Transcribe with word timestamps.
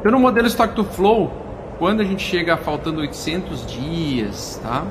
Então 0.00 0.12
no 0.12 0.18
modelo 0.18 0.46
Stock 0.46 0.74
to 0.74 0.84
Flow, 0.84 1.32
quando 1.78 2.00
a 2.00 2.04
gente 2.04 2.22
chega 2.22 2.56
faltando 2.56 3.00
800 3.00 3.66
dias, 3.66 4.60
tá? 4.62 4.84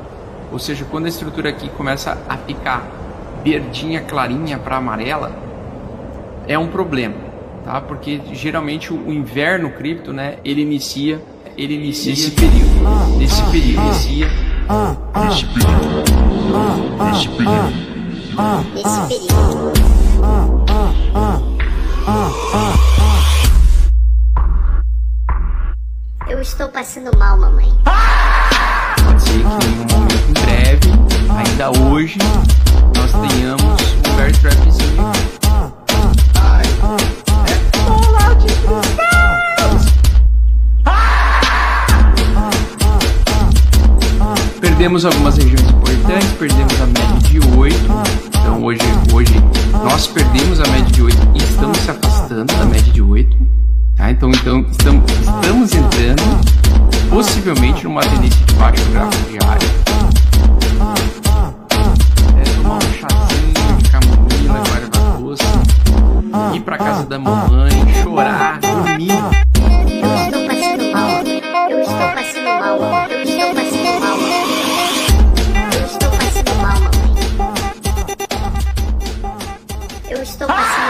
Ou 0.51 0.59
seja, 0.59 0.85
quando 0.89 1.05
a 1.05 1.09
estrutura 1.09 1.49
aqui 1.49 1.69
começa 1.69 2.17
a 2.27 2.37
ficar 2.37 2.87
verdinha, 3.43 4.01
clarinha 4.01 4.57
para 4.57 4.77
amarela, 4.77 5.31
é 6.47 6.57
um 6.57 6.67
problema, 6.67 7.15
tá? 7.63 7.81
Porque 7.81 8.21
geralmente 8.33 8.93
o 8.93 9.11
inverno 9.11 9.71
cripto, 9.71 10.13
né, 10.13 10.37
ele 10.43 10.61
inicia, 10.61 11.19
ele 11.57 11.75
inicia 11.75 12.11
nesse 12.11 12.31
período, 12.31 13.17
nesse 13.17 13.41
período, 13.43 13.83
inicia 13.85 14.29
nesse 15.25 15.45
período, 15.45 16.03
nesse 17.03 17.27
período, 17.29 17.73
nesse 18.73 18.99
período. 19.07 19.75
Eu 22.77 22.84
estou 26.45 26.69
passando 26.69 27.09
mal, 27.17 27.37
mamãe. 27.37 27.73
Pode 29.03 29.21
ser 29.21 29.31
que 29.31 29.65
em 29.65 29.79
um 29.79 29.85
momento 29.89 30.41
breve, 30.41 30.91
ainda 31.35 31.71
hoje, 31.71 32.19
nós 32.95 33.11
tenhamos 33.11 33.81
um 33.97 34.15
bear 34.15 34.31
trapzinho. 34.31 35.11
Perdemos 44.61 45.05
algumas 45.05 45.37
regiões 45.37 45.61
importantes, 45.61 46.31
perdemos 46.33 46.81
a 46.81 46.85
média 46.85 47.29
de 47.29 47.39
8. 47.57 47.75
Então 48.27 48.63
hoje, 48.63 48.81
hoje 49.11 49.33
nós 49.71 50.07
perdemos 50.07 50.59
a 50.59 50.67
média 50.67 50.91
de 50.91 51.01
8 51.01 51.17
e 51.33 51.37
estamos 51.39 51.77
se 51.79 51.89
afastando 51.89 52.53
da 52.53 52.65
média 52.65 52.93
de 52.93 53.01
8. 53.01 53.64
Tá? 54.05 54.11
Então, 54.11 54.29
então 54.29 54.59
estamos, 54.69 55.11
estamos 55.11 55.73
entrando 55.73 56.21
possivelmente 57.09 57.83
numa 57.85 58.01
tendência 58.01 58.45
de 58.45 58.53
baixo 58.53 58.85
gráfico 58.91 59.31
diário. 59.31 59.67
É 62.37 62.43
tomar 62.55 62.75
um 62.75 62.81
chazinho 62.81 63.81
camomila, 63.91 64.59
erva 64.77 65.17
doce, 65.17 65.43
ir 66.53 66.61
pra 66.61 66.77
casa 66.77 67.03
da 67.07 67.17
mamãe, 67.17 67.71
chorar, 68.03 68.59
dormir. 68.59 69.09
Eu 69.09 70.13
estou 70.21 70.45
passando 70.45 70.91
mal. 70.93 71.09
Eu 71.67 71.81
estou 71.81 72.09
passando 72.13 72.51
mal. 72.59 72.77
Eu 73.09 73.23
estou 73.23 73.49
passando 73.55 73.99
mal. 74.01 74.17
Eu 75.73 75.83
estou 75.83 76.09
passando 76.11 76.53
mal. 76.61 76.77
Eu 80.11 80.21
estou 80.21 80.47
passando 80.47 80.77
mal. 80.77 80.84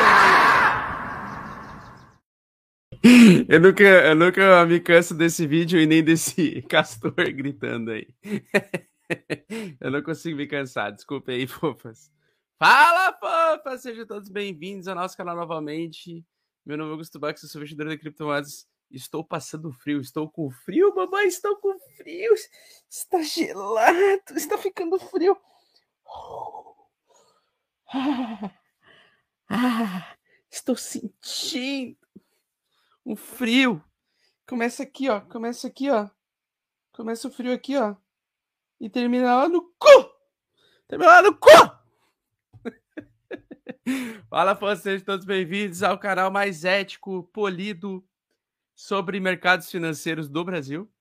Eu 3.47 3.59
nunca, 3.59 3.83
eu 3.83 4.15
nunca 4.15 4.65
me 4.65 4.79
canso 4.79 5.13
desse 5.13 5.45
vídeo 5.45 5.79
e 5.79 5.85
nem 5.85 6.03
desse 6.03 6.61
castor 6.67 7.13
gritando 7.13 7.91
aí. 7.91 8.07
eu 9.79 9.91
não 9.91 10.01
consigo 10.01 10.35
me 10.35 10.47
cansar, 10.47 10.91
desculpe 10.91 11.31
aí, 11.31 11.45
fofas. 11.45 12.11
Fala, 12.57 13.13
fofas! 13.19 13.83
Sejam 13.83 14.07
todos 14.07 14.27
bem-vindos 14.27 14.87
ao 14.87 14.95
nosso 14.95 15.15
canal 15.15 15.35
novamente. 15.35 16.25
Meu 16.65 16.77
nome 16.77 16.89
é 16.89 16.93
Augusto 16.93 17.19
Bax, 17.19 17.41
sou 17.41 17.61
investidor 17.61 17.89
de 17.89 17.97
criptomoedas. 17.99 18.67
Estou 18.89 19.23
passando 19.23 19.71
frio, 19.71 20.01
estou 20.01 20.27
com 20.27 20.49
frio, 20.49 20.95
mamãe, 20.95 21.27
estou 21.27 21.55
com 21.57 21.77
frio. 21.95 22.33
Está 22.89 23.21
gelado, 23.21 24.35
está 24.35 24.57
ficando 24.57 24.97
frio. 24.97 25.37
Ah, 29.47 30.15
estou 30.49 30.75
sentindo 30.75 32.04
um 33.05 33.15
frio. 33.15 33.83
Começa 34.47 34.83
aqui, 34.83 35.09
ó. 35.09 35.21
Começa 35.21 35.67
aqui, 35.67 35.89
ó. 35.91 36.09
Começa 36.91 37.27
o 37.27 37.31
frio 37.31 37.53
aqui, 37.53 37.77
ó. 37.77 37.95
E 38.79 38.89
termina 38.89 39.35
lá 39.35 39.47
no 39.47 39.61
cu! 39.77 40.11
Termina 40.88 41.11
lá 41.11 41.21
no 41.21 41.38
cu! 41.38 41.49
Fala, 44.29 44.55
fãs, 44.55 44.79
sejam 44.79 45.05
todos 45.05 45.25
bem-vindos 45.25 45.83
ao 45.83 45.97
canal 45.97 46.31
mais 46.31 46.65
ético, 46.65 47.23
polido 47.31 48.03
sobre 48.73 49.19
mercados 49.19 49.69
financeiros 49.69 50.27
do 50.27 50.44
Brasil. 50.44 50.91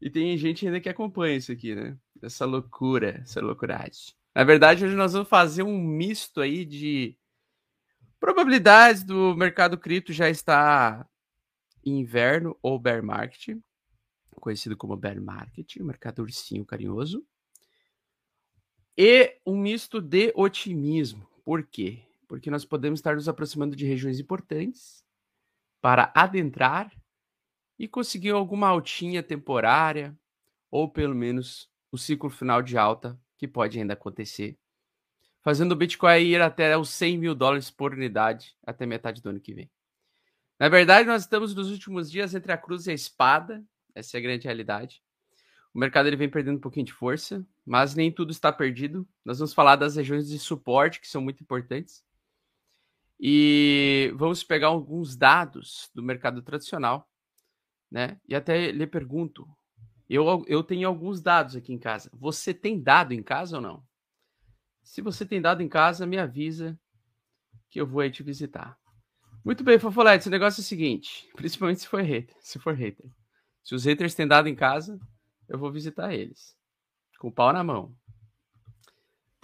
E 0.00 0.10
tem 0.10 0.36
gente 0.36 0.66
ainda 0.66 0.80
que 0.80 0.88
acompanha 0.88 1.36
isso 1.36 1.52
aqui, 1.52 1.74
né? 1.74 1.96
Essa 2.20 2.44
loucura, 2.44 3.20
essa 3.22 3.40
loucuragem. 3.40 4.14
Na 4.34 4.42
verdade, 4.44 4.84
hoje 4.84 4.96
nós 4.96 5.12
vamos 5.12 5.28
fazer 5.28 5.62
um 5.62 5.78
misto 5.78 6.40
aí 6.40 6.64
de 6.64 7.16
probabilidades 8.22 9.02
do 9.02 9.34
mercado 9.34 9.76
cripto 9.76 10.12
já 10.12 10.30
estar 10.30 11.10
em 11.84 11.98
inverno 11.98 12.56
ou 12.62 12.78
bear 12.78 13.02
market, 13.02 13.58
conhecido 14.36 14.76
como 14.76 14.96
bear 14.96 15.20
market, 15.20 15.74
o 15.80 15.84
mercado 15.84 16.22
ursinho 16.22 16.64
carinhoso, 16.64 17.26
e 18.96 19.40
um 19.44 19.56
misto 19.56 20.00
de 20.00 20.32
otimismo. 20.36 21.28
Por 21.44 21.66
quê? 21.66 22.06
Porque 22.28 22.48
nós 22.48 22.64
podemos 22.64 23.00
estar 23.00 23.16
nos 23.16 23.28
aproximando 23.28 23.74
de 23.74 23.84
regiões 23.84 24.20
importantes 24.20 25.04
para 25.80 26.12
adentrar 26.14 26.96
e 27.76 27.88
conseguir 27.88 28.30
alguma 28.30 28.68
altinha 28.68 29.20
temporária, 29.20 30.16
ou 30.70 30.88
pelo 30.88 31.16
menos 31.16 31.68
o 31.90 31.98
ciclo 31.98 32.30
final 32.30 32.62
de 32.62 32.78
alta, 32.78 33.20
que 33.36 33.48
pode 33.48 33.80
ainda 33.80 33.94
acontecer, 33.94 34.56
fazendo 35.42 35.72
o 35.72 35.76
Bitcoin 35.76 36.22
ir 36.22 36.40
até 36.40 36.76
os 36.76 36.88
100 36.90 37.18
mil 37.18 37.34
dólares 37.34 37.70
por 37.70 37.92
unidade 37.92 38.54
até 38.64 38.86
metade 38.86 39.20
do 39.20 39.28
ano 39.28 39.40
que 39.40 39.52
vem. 39.52 39.70
Na 40.58 40.68
verdade, 40.68 41.06
nós 41.06 41.22
estamos 41.22 41.54
nos 41.54 41.70
últimos 41.70 42.10
dias 42.10 42.34
entre 42.34 42.52
a 42.52 42.56
cruz 42.56 42.86
e 42.86 42.92
a 42.92 42.94
espada, 42.94 43.62
essa 43.94 44.16
é 44.16 44.18
a 44.18 44.22
grande 44.22 44.44
realidade. 44.44 45.02
O 45.74 45.78
mercado 45.78 46.06
ele 46.06 46.16
vem 46.16 46.28
perdendo 46.28 46.58
um 46.58 46.60
pouquinho 46.60 46.86
de 46.86 46.92
força, 46.92 47.44
mas 47.64 47.94
nem 47.94 48.12
tudo 48.12 48.30
está 48.30 48.52
perdido. 48.52 49.08
Nós 49.24 49.38
vamos 49.38 49.54
falar 49.54 49.76
das 49.76 49.96
regiões 49.96 50.28
de 50.28 50.38
suporte 50.38 51.00
que 51.00 51.08
são 51.08 51.20
muito 51.20 51.42
importantes. 51.42 52.04
E 53.18 54.12
vamos 54.16 54.44
pegar 54.44 54.68
alguns 54.68 55.16
dados 55.16 55.90
do 55.94 56.02
mercado 56.02 56.42
tradicional, 56.42 57.08
né? 57.90 58.20
E 58.28 58.34
até 58.34 58.70
lhe 58.70 58.86
pergunto, 58.86 59.48
eu, 60.08 60.44
eu 60.46 60.62
tenho 60.62 60.86
alguns 60.86 61.22
dados 61.22 61.56
aqui 61.56 61.72
em 61.72 61.78
casa. 61.78 62.10
Você 62.12 62.52
tem 62.52 62.80
dado 62.80 63.12
em 63.12 63.22
casa 63.22 63.56
ou 63.56 63.62
não? 63.62 63.84
Se 64.82 65.00
você 65.00 65.24
tem 65.24 65.40
dado 65.40 65.62
em 65.62 65.68
casa, 65.68 66.06
me 66.06 66.18
avisa 66.18 66.78
que 67.70 67.80
eu 67.80 67.86
vou 67.86 68.00
aí 68.00 68.10
te 68.10 68.22
visitar. 68.22 68.78
Muito 69.44 69.64
bem, 69.64 69.78
Fofolete, 69.78 70.28
o 70.28 70.30
negócio 70.30 70.60
é 70.60 70.62
o 70.62 70.64
seguinte, 70.64 71.28
principalmente 71.34 71.80
se 71.80 71.88
for 71.88 72.02
hater, 72.02 72.36
se 72.40 72.58
for 72.58 72.74
hater. 72.74 73.10
Se 73.64 73.74
os 73.74 73.84
haters 73.84 74.14
têm 74.14 74.26
dado 74.26 74.48
em 74.48 74.54
casa, 74.54 75.00
eu 75.48 75.58
vou 75.58 75.70
visitar 75.70 76.12
eles. 76.12 76.56
Com 77.18 77.28
o 77.28 77.32
pau 77.32 77.52
na 77.52 77.62
mão. 77.62 77.94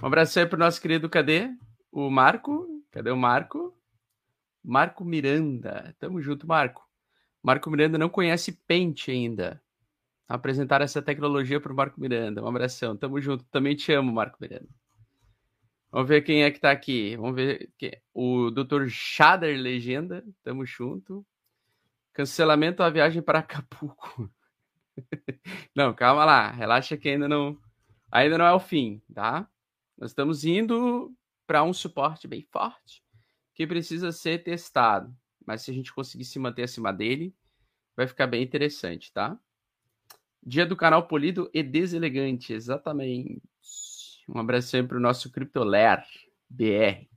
Um 0.02 0.06
abraço 0.06 0.38
aí 0.38 0.46
pro 0.46 0.58
nosso 0.58 0.80
querido, 0.80 1.08
cadê? 1.08 1.50
O 1.90 2.08
Marco. 2.10 2.66
Cadê 2.90 3.10
o 3.10 3.16
Marco? 3.16 3.76
Marco 4.62 5.04
Miranda. 5.04 5.94
Tamo 5.98 6.20
junto, 6.20 6.46
Marco. 6.46 6.88
Marco 7.42 7.70
Miranda 7.70 7.98
não 7.98 8.08
conhece 8.08 8.52
Paint 8.66 9.08
ainda. 9.08 9.62
Apresentar 10.28 10.82
essa 10.82 11.00
tecnologia 11.00 11.60
pro 11.60 11.74
Marco 11.74 12.00
Miranda. 12.00 12.42
Um 12.42 12.48
abração. 12.48 12.96
Tamo 12.96 13.20
junto. 13.20 13.44
Também 13.44 13.74
te 13.74 13.92
amo, 13.92 14.12
Marco 14.12 14.38
Miranda. 14.40 14.68
Vamos 15.90 16.08
ver 16.08 16.22
quem 16.22 16.42
é 16.42 16.50
que 16.50 16.60
tá 16.60 16.70
aqui. 16.70 17.16
Vamos 17.16 17.34
ver 17.34 17.70
quem... 17.78 17.92
o 18.12 18.50
Dr. 18.50 18.88
Shader 18.88 19.58
Legenda. 19.58 20.24
Tamo 20.42 20.66
junto. 20.66 21.26
Cancelamento 22.12 22.78
da 22.78 22.90
viagem 22.90 23.22
para 23.22 23.38
Acapulco. 23.38 24.30
não, 25.74 25.94
calma 25.94 26.24
lá. 26.24 26.50
Relaxa 26.50 26.96
que 26.96 27.08
ainda 27.08 27.28
não 27.28 27.58
ainda 28.10 28.38
não 28.38 28.44
é 28.44 28.52
o 28.52 28.60
fim, 28.60 29.02
tá? 29.14 29.48
Nós 29.96 30.10
estamos 30.10 30.44
indo 30.44 31.14
para 31.46 31.62
um 31.62 31.72
suporte 31.72 32.26
bem 32.26 32.42
forte 32.42 33.02
que 33.54 33.66
precisa 33.66 34.12
ser 34.12 34.42
testado. 34.42 35.14
Mas 35.44 35.62
se 35.62 35.70
a 35.70 35.74
gente 35.74 35.92
conseguir 35.92 36.24
se 36.24 36.38
manter 36.38 36.62
acima 36.62 36.92
dele, 36.92 37.34
vai 37.96 38.06
ficar 38.06 38.26
bem 38.26 38.42
interessante, 38.42 39.12
tá? 39.12 39.38
Dia 40.42 40.64
do 40.64 40.76
canal 40.76 41.08
polido 41.08 41.50
e 41.52 41.62
deselegante, 41.62 42.52
exatamente. 42.52 43.42
Um 44.28 44.38
abraço 44.38 44.68
sempre 44.68 44.88
para 44.88 44.98
o 44.98 45.00
nosso 45.00 45.32
CryptoLair 45.32 46.04
BR. 46.50 47.08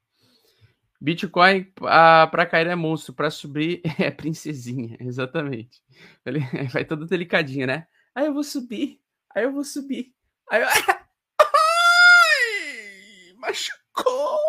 Bitcoin 1.00 1.72
ah, 1.82 2.28
para 2.32 2.46
cair 2.46 2.68
é 2.68 2.76
monstro, 2.76 3.14
para 3.14 3.32
subir 3.32 3.82
é 4.00 4.12
princesinha, 4.12 4.98
exatamente. 5.00 5.82
Ele 6.26 6.40
vai 6.72 6.86
todo 6.86 7.08
delicadinho, 7.08 7.68
né? 7.68 7.88
Aí 8.14 8.28
eu 8.28 8.34
vou 8.34 8.44
subir, 8.44 9.02
aí 9.36 9.44
eu 9.44 9.52
vou 9.52 9.64
subir, 9.64 10.14
aí 10.50 10.62
eu... 10.62 10.68
Ai, 11.42 13.34
machucou! 13.36 14.40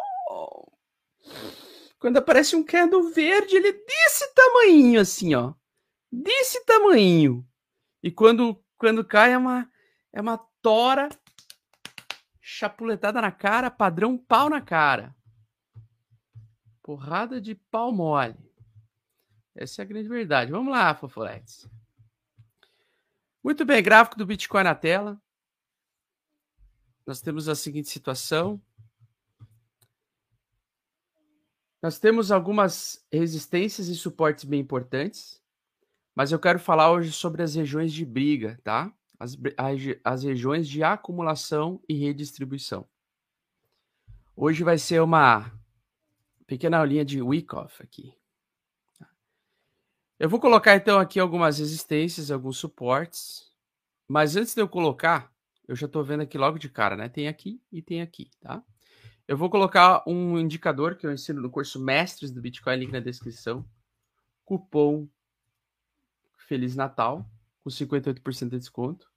Quando 1.98 2.18
aparece 2.18 2.54
um 2.54 2.64
candle 2.64 3.10
verde, 3.10 3.56
ele 3.56 3.68
é 3.68 3.72
desse 3.72 4.34
tamanho 4.34 5.00
assim, 5.00 5.34
ó. 5.34 5.54
Desse 6.10 6.64
tamanho. 6.66 7.46
E 8.02 8.10
quando, 8.10 8.62
quando 8.76 9.04
cai 9.04 9.32
é 9.32 9.38
uma, 9.38 9.70
é 10.12 10.20
uma 10.20 10.36
tora 10.60 11.08
chapuletada 12.52 13.20
na 13.20 13.32
cara, 13.32 13.70
padrão 13.70 14.18
pau 14.18 14.50
na 14.50 14.60
cara. 14.60 15.16
Porrada 16.82 17.40
de 17.40 17.54
pau 17.54 17.90
mole. 17.90 18.36
Essa 19.54 19.80
é 19.80 19.84
a 19.84 19.86
grande 19.86 20.08
verdade. 20.08 20.50
Vamos 20.50 20.70
lá, 20.70 20.94
fofoletes. 20.94 21.68
Muito 23.42 23.64
bem, 23.64 23.82
gráfico 23.82 24.18
do 24.18 24.26
Bitcoin 24.26 24.64
na 24.64 24.74
tela. 24.74 25.20
Nós 27.06 27.20
temos 27.20 27.48
a 27.48 27.54
seguinte 27.54 27.88
situação. 27.88 28.60
Nós 31.80 31.98
temos 31.98 32.30
algumas 32.30 33.04
resistências 33.10 33.88
e 33.88 33.96
suportes 33.96 34.44
bem 34.44 34.60
importantes, 34.60 35.42
mas 36.14 36.30
eu 36.30 36.38
quero 36.38 36.60
falar 36.60 36.92
hoje 36.92 37.10
sobre 37.10 37.42
as 37.42 37.56
regiões 37.56 37.92
de 37.92 38.04
briga, 38.04 38.60
tá? 38.62 38.92
As, 39.22 39.38
as 40.02 40.24
regiões 40.24 40.68
de 40.68 40.82
acumulação 40.82 41.80
e 41.88 41.94
redistribuição. 41.94 42.88
Hoje 44.34 44.64
vai 44.64 44.78
ser 44.78 45.00
uma 45.00 45.52
pequena 46.44 46.78
aulinha 46.78 47.04
de 47.04 47.22
Wyckoff 47.22 47.80
aqui. 47.80 48.12
Eu 50.18 50.28
vou 50.28 50.40
colocar 50.40 50.74
então 50.74 50.98
aqui 50.98 51.20
algumas 51.20 51.60
resistências, 51.60 52.32
alguns 52.32 52.58
suportes, 52.58 53.48
mas 54.08 54.34
antes 54.34 54.56
de 54.56 54.60
eu 54.60 54.68
colocar, 54.68 55.32
eu 55.68 55.76
já 55.76 55.86
estou 55.86 56.02
vendo 56.02 56.22
aqui 56.22 56.36
logo 56.36 56.58
de 56.58 56.68
cara, 56.68 56.96
né? 56.96 57.08
Tem 57.08 57.28
aqui 57.28 57.62
e 57.70 57.80
tem 57.80 58.02
aqui, 58.02 58.28
tá? 58.40 58.60
Eu 59.28 59.36
vou 59.36 59.48
colocar 59.48 60.02
um 60.04 60.36
indicador 60.36 60.96
que 60.96 61.06
eu 61.06 61.12
ensino 61.12 61.40
no 61.40 61.48
curso 61.48 61.78
Mestres 61.78 62.32
do 62.32 62.40
Bitcoin, 62.40 62.76
link 62.76 62.90
na 62.90 62.98
descrição. 62.98 63.64
Cupom 64.44 65.08
Feliz 66.36 66.74
Natal, 66.74 67.24
com 67.62 67.70
58% 67.70 68.48
de 68.48 68.58
desconto, 68.58 69.11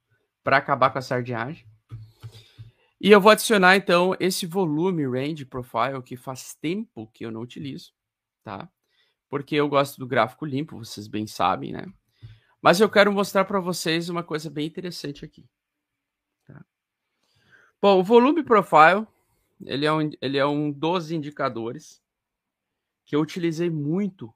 para 0.46 0.58
acabar 0.58 0.90
com 0.90 0.98
a 1.00 1.02
sardinhagem. 1.02 1.66
E 3.00 3.10
eu 3.10 3.20
vou 3.20 3.32
adicionar 3.32 3.74
então 3.74 4.14
esse 4.20 4.46
volume 4.46 5.04
range 5.04 5.44
profile 5.44 6.00
que 6.04 6.16
faz 6.16 6.54
tempo 6.54 7.10
que 7.12 7.26
eu 7.26 7.32
não 7.32 7.40
utilizo, 7.40 7.92
tá? 8.44 8.70
Porque 9.28 9.56
eu 9.56 9.68
gosto 9.68 9.98
do 9.98 10.06
gráfico 10.06 10.46
limpo, 10.46 10.78
vocês 10.78 11.08
bem 11.08 11.26
sabem, 11.26 11.72
né? 11.72 11.92
Mas 12.62 12.80
eu 12.80 12.88
quero 12.88 13.12
mostrar 13.12 13.44
para 13.44 13.58
vocês 13.58 14.08
uma 14.08 14.22
coisa 14.22 14.48
bem 14.48 14.68
interessante 14.68 15.24
aqui. 15.24 15.50
Tá? 16.46 16.64
Bom, 17.82 17.98
o 17.98 18.04
volume 18.04 18.44
profile 18.44 19.04
ele 19.64 19.84
é 19.84 19.92
um, 19.92 20.10
ele 20.22 20.38
é 20.38 20.46
um 20.46 20.70
dos 20.70 21.10
indicadores 21.10 22.00
que 23.04 23.16
eu 23.16 23.20
utilizei 23.20 23.68
muito 23.68 24.32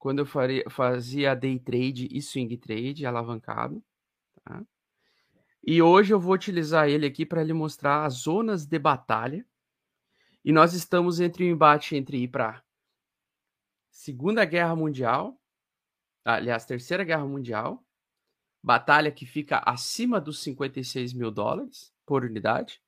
quando 0.00 0.18
eu 0.18 0.26
faria, 0.26 0.64
fazia 0.68 1.36
day 1.36 1.60
trade 1.60 2.08
e 2.10 2.20
swing 2.20 2.56
trade 2.56 3.06
alavancado. 3.06 3.80
Tá? 4.42 4.64
E 5.64 5.80
hoje 5.80 6.12
eu 6.12 6.18
vou 6.18 6.34
utilizar 6.34 6.88
ele 6.88 7.06
aqui 7.06 7.24
para 7.24 7.42
lhe 7.44 7.52
mostrar 7.52 8.04
as 8.04 8.14
zonas 8.14 8.66
de 8.66 8.78
batalha. 8.78 9.46
E 10.44 10.50
nós 10.50 10.74
estamos 10.74 11.20
entre 11.20 11.44
o 11.44 11.46
um 11.46 11.50
embate 11.50 11.94
entre 11.94 12.18
ir 12.18 12.28
para 12.28 12.64
Segunda 13.88 14.44
Guerra 14.44 14.74
Mundial, 14.74 15.40
aliás, 16.24 16.64
Terceira 16.64 17.04
Guerra 17.04 17.26
Mundial, 17.26 17.84
batalha 18.60 19.12
que 19.12 19.24
fica 19.24 19.58
acima 19.58 20.20
dos 20.20 20.42
56 20.42 21.12
mil 21.12 21.30
dólares 21.30 21.94
por 22.04 22.24
unidade, 22.24 22.82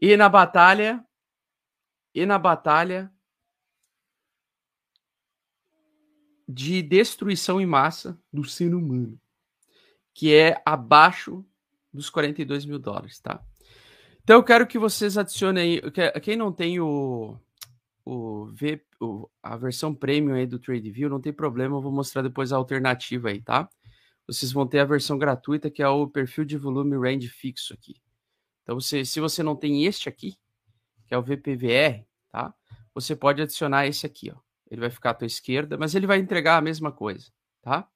e 0.00 0.16
na 0.16 0.28
batalha. 0.28 1.04
E 2.14 2.26
na 2.26 2.38
batalha 2.38 3.12
de 6.48 6.82
destruição 6.82 7.60
em 7.60 7.66
massa 7.66 8.20
do 8.32 8.42
ser 8.44 8.74
humano, 8.74 9.20
que 10.14 10.34
é 10.34 10.60
abaixo 10.64 11.46
dos 11.92 12.10
42 12.10 12.64
mil 12.64 12.78
dólares, 12.78 13.18
tá? 13.20 13.42
Então 14.22 14.36
eu 14.36 14.44
quero 14.44 14.66
que 14.66 14.78
vocês 14.78 15.16
adicionem 15.16 15.80
aí. 15.82 16.20
Quem 16.20 16.36
não 16.36 16.52
tem 16.52 16.80
o, 16.80 17.38
o, 18.04 18.46
v, 18.52 18.82
o 19.00 19.28
a 19.42 19.56
versão 19.56 19.94
premium 19.94 20.34
aí 20.34 20.46
do 20.46 20.58
TradeView, 20.58 21.08
não 21.08 21.20
tem 21.20 21.32
problema, 21.32 21.76
eu 21.76 21.80
vou 21.80 21.92
mostrar 21.92 22.22
depois 22.22 22.52
a 22.52 22.56
alternativa 22.56 23.30
aí, 23.30 23.40
tá? 23.40 23.68
Vocês 24.26 24.52
vão 24.52 24.66
ter 24.66 24.80
a 24.80 24.84
versão 24.84 25.16
gratuita, 25.16 25.70
que 25.70 25.82
é 25.82 25.88
o 25.88 26.06
perfil 26.06 26.44
de 26.44 26.56
volume 26.56 26.96
range 26.96 27.28
fixo 27.28 27.72
aqui. 27.72 27.96
Então, 28.62 28.78
você, 28.78 29.02
se 29.02 29.20
você 29.20 29.42
não 29.42 29.56
tem 29.56 29.86
este 29.86 30.10
aqui, 30.10 30.36
que 31.06 31.14
é 31.14 31.18
o 31.18 31.22
VPVR, 31.22 32.04
tá? 32.30 32.54
Você 32.94 33.16
pode 33.16 33.40
adicionar 33.40 33.86
esse 33.86 34.04
aqui, 34.04 34.30
ó. 34.30 34.38
Ele 34.70 34.82
vai 34.82 34.90
ficar 34.90 35.10
à 35.10 35.14
tua 35.14 35.26
esquerda, 35.26 35.78
mas 35.78 35.94
ele 35.94 36.06
vai 36.06 36.18
entregar 36.18 36.58
a 36.58 36.60
mesma 36.60 36.92
coisa, 36.92 37.30
tá? 37.62 37.88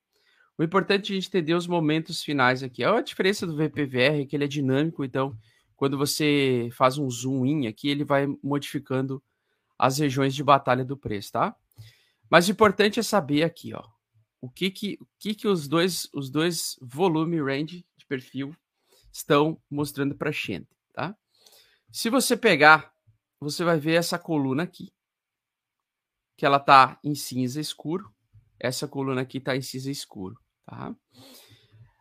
O 0.58 0.62
importante 0.62 1.12
é 1.12 1.16
a 1.16 1.20
gente 1.20 1.28
entender 1.28 1.54
os 1.54 1.66
momentos 1.66 2.22
finais 2.22 2.62
aqui. 2.62 2.84
A 2.84 3.00
diferença 3.00 3.46
do 3.46 3.56
VPVR 3.56 4.22
é 4.22 4.26
que 4.26 4.36
ele 4.36 4.44
é 4.44 4.48
dinâmico, 4.48 5.04
então 5.04 5.36
quando 5.76 5.98
você 5.98 6.68
faz 6.72 6.98
um 6.98 7.10
zoom 7.10 7.44
in 7.44 7.66
aqui, 7.66 7.88
ele 7.88 8.04
vai 8.04 8.26
modificando 8.42 9.22
as 9.78 9.98
regiões 9.98 10.34
de 10.34 10.44
batalha 10.44 10.84
do 10.84 10.96
preço, 10.96 11.32
tá? 11.32 11.56
Mas 12.30 12.46
o 12.46 12.52
importante 12.52 13.00
é 13.00 13.02
saber 13.02 13.42
aqui, 13.42 13.74
ó, 13.74 13.82
o 14.40 14.48
que 14.48 14.70
que, 14.70 14.98
o 15.00 15.06
que, 15.18 15.34
que 15.34 15.48
os 15.48 15.66
dois 15.66 16.08
os 16.14 16.30
dois 16.30 16.76
volume 16.80 17.40
range 17.40 17.84
de 17.96 18.06
perfil 18.06 18.54
estão 19.12 19.60
mostrando 19.70 20.14
para 20.14 20.28
a 20.28 20.32
gente, 20.32 20.68
tá? 20.92 21.16
Se 21.90 22.08
você 22.08 22.36
pegar, 22.36 22.92
você 23.40 23.64
vai 23.64 23.78
ver 23.78 23.94
essa 23.94 24.18
coluna 24.18 24.62
aqui, 24.62 24.92
que 26.36 26.46
ela 26.46 26.58
tá 26.58 26.98
em 27.04 27.14
cinza 27.14 27.60
escuro. 27.60 28.12
Essa 28.58 28.88
coluna 28.88 29.20
aqui 29.20 29.40
tá 29.40 29.56
em 29.56 29.62
cinza 29.62 29.90
escuro, 29.90 30.40
tá? 30.64 30.94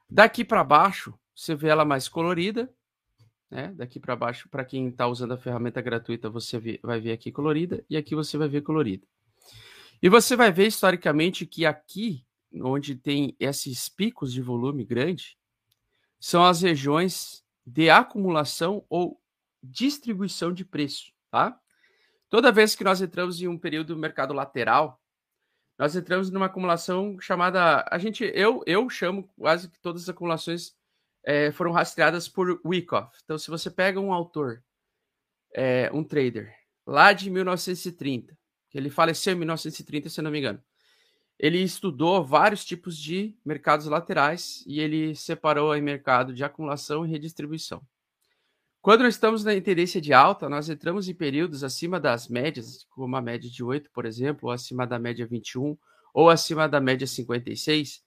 Daqui 0.09 0.43
para 0.43 0.63
baixo, 0.63 1.17
você 1.35 1.55
vê 1.55 1.69
ela 1.69 1.85
mais 1.85 2.07
colorida, 2.07 2.73
né? 3.49 3.73
Daqui 3.75 3.99
para 3.99 4.15
baixo, 4.15 4.47
para 4.49 4.63
quem 4.63 4.87
está 4.89 5.07
usando 5.07 5.33
a 5.33 5.37
ferramenta 5.37 5.81
gratuita, 5.81 6.29
você 6.29 6.79
vai 6.81 7.01
ver 7.01 7.11
aqui 7.11 7.31
colorida 7.31 7.83
e 7.89 7.97
aqui 7.97 8.15
você 8.15 8.37
vai 8.37 8.47
ver 8.47 8.61
colorida. 8.61 9.05
E 10.01 10.09
você 10.09 10.35
vai 10.35 10.51
ver 10.51 10.67
historicamente 10.67 11.45
que 11.45 11.65
aqui, 11.65 12.25
onde 12.53 12.95
tem 12.95 13.35
esses 13.39 13.89
picos 13.89 14.31
de 14.31 14.41
volume 14.41 14.85
grande, 14.85 15.37
são 16.19 16.45
as 16.45 16.61
regiões 16.61 17.43
de 17.65 17.89
acumulação 17.89 18.85
ou 18.89 19.19
distribuição 19.61 20.53
de 20.53 20.63
preço, 20.63 21.11
tá? 21.29 21.59
Toda 22.29 22.51
vez 22.51 22.75
que 22.75 22.83
nós 22.83 23.01
entramos 23.01 23.41
em 23.41 23.47
um 23.47 23.57
período 23.57 23.93
do 23.93 23.99
mercado 23.99 24.33
lateral, 24.33 25.00
nós 25.77 25.95
entramos 25.95 26.29
numa 26.29 26.45
acumulação 26.45 27.19
chamada, 27.19 27.85
a 27.89 27.97
gente, 27.97 28.23
eu, 28.35 28.63
eu 28.65 28.89
chamo 28.89 29.27
quase 29.37 29.69
que 29.69 29.79
todas 29.79 30.03
as 30.03 30.09
acumulações 30.09 30.73
é, 31.23 31.51
foram 31.51 31.71
rastreadas 31.71 32.27
por 32.27 32.61
Wyckoff. 32.65 33.17
Então, 33.23 33.37
se 33.37 33.49
você 33.49 33.69
pega 33.69 33.99
um 33.99 34.13
autor, 34.13 34.63
é, 35.53 35.89
um 35.93 36.03
trader, 36.03 36.53
lá 36.85 37.13
de 37.13 37.29
1930, 37.29 38.37
que 38.69 38.77
ele 38.77 38.89
faleceu 38.89 39.33
em 39.33 39.37
1930, 39.37 40.09
se 40.09 40.21
não 40.21 40.31
me 40.31 40.39
engano, 40.39 40.61
ele 41.37 41.57
estudou 41.57 42.23
vários 42.23 42.63
tipos 42.63 42.95
de 42.95 43.35
mercados 43.43 43.87
laterais 43.87 44.63
e 44.67 44.79
ele 44.79 45.15
separou 45.15 45.75
em 45.75 45.81
mercado 45.81 46.33
de 46.33 46.43
acumulação 46.43 47.05
e 47.05 47.09
redistribuição. 47.09 47.81
Quando 48.81 49.03
nós 49.03 49.13
estamos 49.13 49.43
na 49.43 49.51
tendência 49.61 50.01
de 50.01 50.11
alta, 50.11 50.49
nós 50.49 50.67
entramos 50.67 51.07
em 51.07 51.13
períodos 51.13 51.63
acima 51.63 51.99
das 51.99 52.27
médias, 52.27 52.83
como 52.89 53.15
a 53.15 53.21
média 53.21 53.47
de 53.47 53.63
8, 53.63 53.91
por 53.91 54.07
exemplo, 54.07 54.49
ou 54.49 54.51
acima 54.51 54.87
da 54.87 54.97
média 54.97 55.23
21, 55.27 55.77
ou 56.11 56.31
acima 56.31 56.67
da 56.67 56.81
média 56.81 57.05
56, 57.05 58.03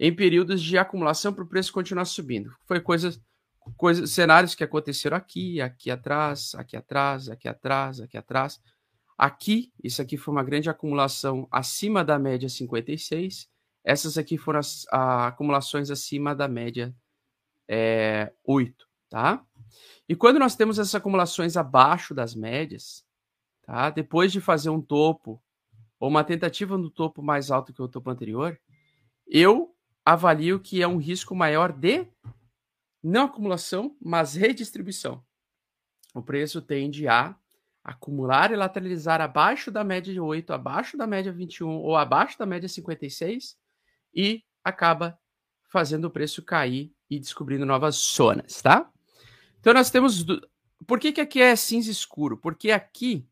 em 0.00 0.16
períodos 0.16 0.62
de 0.62 0.78
acumulação 0.78 1.34
para 1.34 1.44
o 1.44 1.46
preço 1.46 1.70
continuar 1.70 2.06
subindo. 2.06 2.50
Foi 2.64 2.80
coisas, 2.80 3.20
coisas, 3.76 4.10
cenários 4.10 4.54
que 4.54 4.64
aconteceram 4.64 5.18
aqui, 5.18 5.60
aqui 5.60 5.90
atrás, 5.90 6.54
aqui 6.54 6.78
atrás, 6.78 7.28
aqui 7.28 7.46
atrás, 7.46 8.00
aqui 8.00 8.16
atrás. 8.16 8.58
Aqui, 9.18 9.70
isso 9.84 10.00
aqui 10.00 10.16
foi 10.16 10.32
uma 10.32 10.44
grande 10.44 10.70
acumulação 10.70 11.46
acima 11.50 12.02
da 12.02 12.18
média 12.18 12.48
56. 12.48 13.50
Essas 13.84 14.16
aqui 14.16 14.38
foram 14.38 14.60
as 14.60 14.86
a, 14.90 15.26
acumulações 15.26 15.90
acima 15.90 16.34
da 16.34 16.48
média 16.48 16.94
é, 17.68 18.32
8, 18.44 18.86
tá? 19.16 19.42
E 20.06 20.14
quando 20.14 20.38
nós 20.38 20.54
temos 20.54 20.78
essas 20.78 20.94
acumulações 20.94 21.56
abaixo 21.56 22.14
das 22.14 22.34
médias, 22.34 23.02
tá? 23.62 23.88
Depois 23.88 24.30
de 24.30 24.42
fazer 24.42 24.68
um 24.68 24.82
topo 24.82 25.42
ou 25.98 26.10
uma 26.10 26.22
tentativa 26.22 26.76
no 26.76 26.90
topo 26.90 27.22
mais 27.22 27.50
alto 27.50 27.72
que 27.72 27.80
o 27.80 27.88
topo 27.88 28.10
anterior, 28.10 28.60
eu 29.26 29.74
avalio 30.04 30.60
que 30.60 30.82
é 30.82 30.86
um 30.86 30.98
risco 30.98 31.34
maior 31.34 31.72
de 31.72 32.06
não 33.02 33.24
acumulação, 33.24 33.96
mas 33.98 34.34
redistribuição. 34.34 35.24
O 36.14 36.20
preço 36.20 36.60
tende 36.60 37.08
a 37.08 37.34
acumular 37.82 38.52
e 38.52 38.56
lateralizar 38.56 39.22
abaixo 39.22 39.70
da 39.70 39.82
média 39.82 40.12
de 40.12 40.20
8, 40.20 40.52
abaixo 40.52 40.94
da 40.94 41.06
média 41.06 41.32
21 41.32 41.70
ou 41.70 41.96
abaixo 41.96 42.38
da 42.38 42.44
média 42.44 42.68
56 42.68 43.56
e 44.14 44.44
acaba 44.62 45.18
fazendo 45.70 46.04
o 46.04 46.10
preço 46.10 46.42
cair 46.42 46.92
e 47.08 47.18
descobrindo 47.18 47.64
novas 47.64 47.94
zonas, 47.94 48.60
tá? 48.60 48.92
Então 49.60 49.72
nós 49.74 49.90
temos. 49.90 50.24
Por 50.86 51.00
que, 51.00 51.12
que 51.12 51.20
aqui 51.20 51.40
é 51.40 51.56
cinza 51.56 51.90
escuro? 51.90 52.36
Porque 52.36 52.70
aqui 52.70 53.26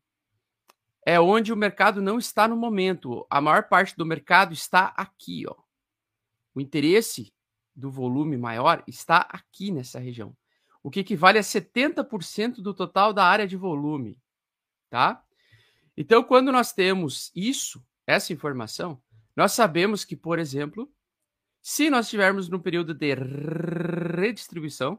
é 1.05 1.19
onde 1.19 1.53
o 1.53 1.57
mercado 1.57 2.01
não 2.01 2.17
está 2.17 2.47
no 2.47 2.57
momento. 2.57 3.25
A 3.29 3.39
maior 3.39 3.69
parte 3.69 3.95
do 3.95 4.05
mercado 4.05 4.53
está 4.53 4.87
aqui, 4.97 5.45
ó. 5.47 5.55
O 6.53 6.61
interesse 6.61 7.33
do 7.75 7.91
volume 7.91 8.37
maior 8.37 8.83
está 8.87 9.27
aqui 9.29 9.71
nessa 9.71 9.99
região, 9.99 10.35
o 10.81 10.89
que 10.89 11.01
equivale 11.01 11.37
a 11.37 11.41
70% 11.41 12.61
do 12.61 12.73
total 12.73 13.11
da 13.11 13.25
área 13.25 13.45
de 13.45 13.57
volume 13.57 14.17
tá? 14.95 15.21
Então, 15.97 16.23
quando 16.23 16.53
nós 16.53 16.71
temos 16.71 17.31
isso, 17.35 17.83
essa 18.07 18.31
informação, 18.31 19.01
Nós 19.35 19.51
sabemos 19.51 20.05
que, 20.05 20.15
por 20.15 20.39
exemplo, 20.39 20.89
se 21.61 21.89
nós 21.89 22.05
estivermos 22.05 22.47
num 22.47 22.57
período 22.57 22.93
de 22.93 23.13
redistribuição, 23.13 24.97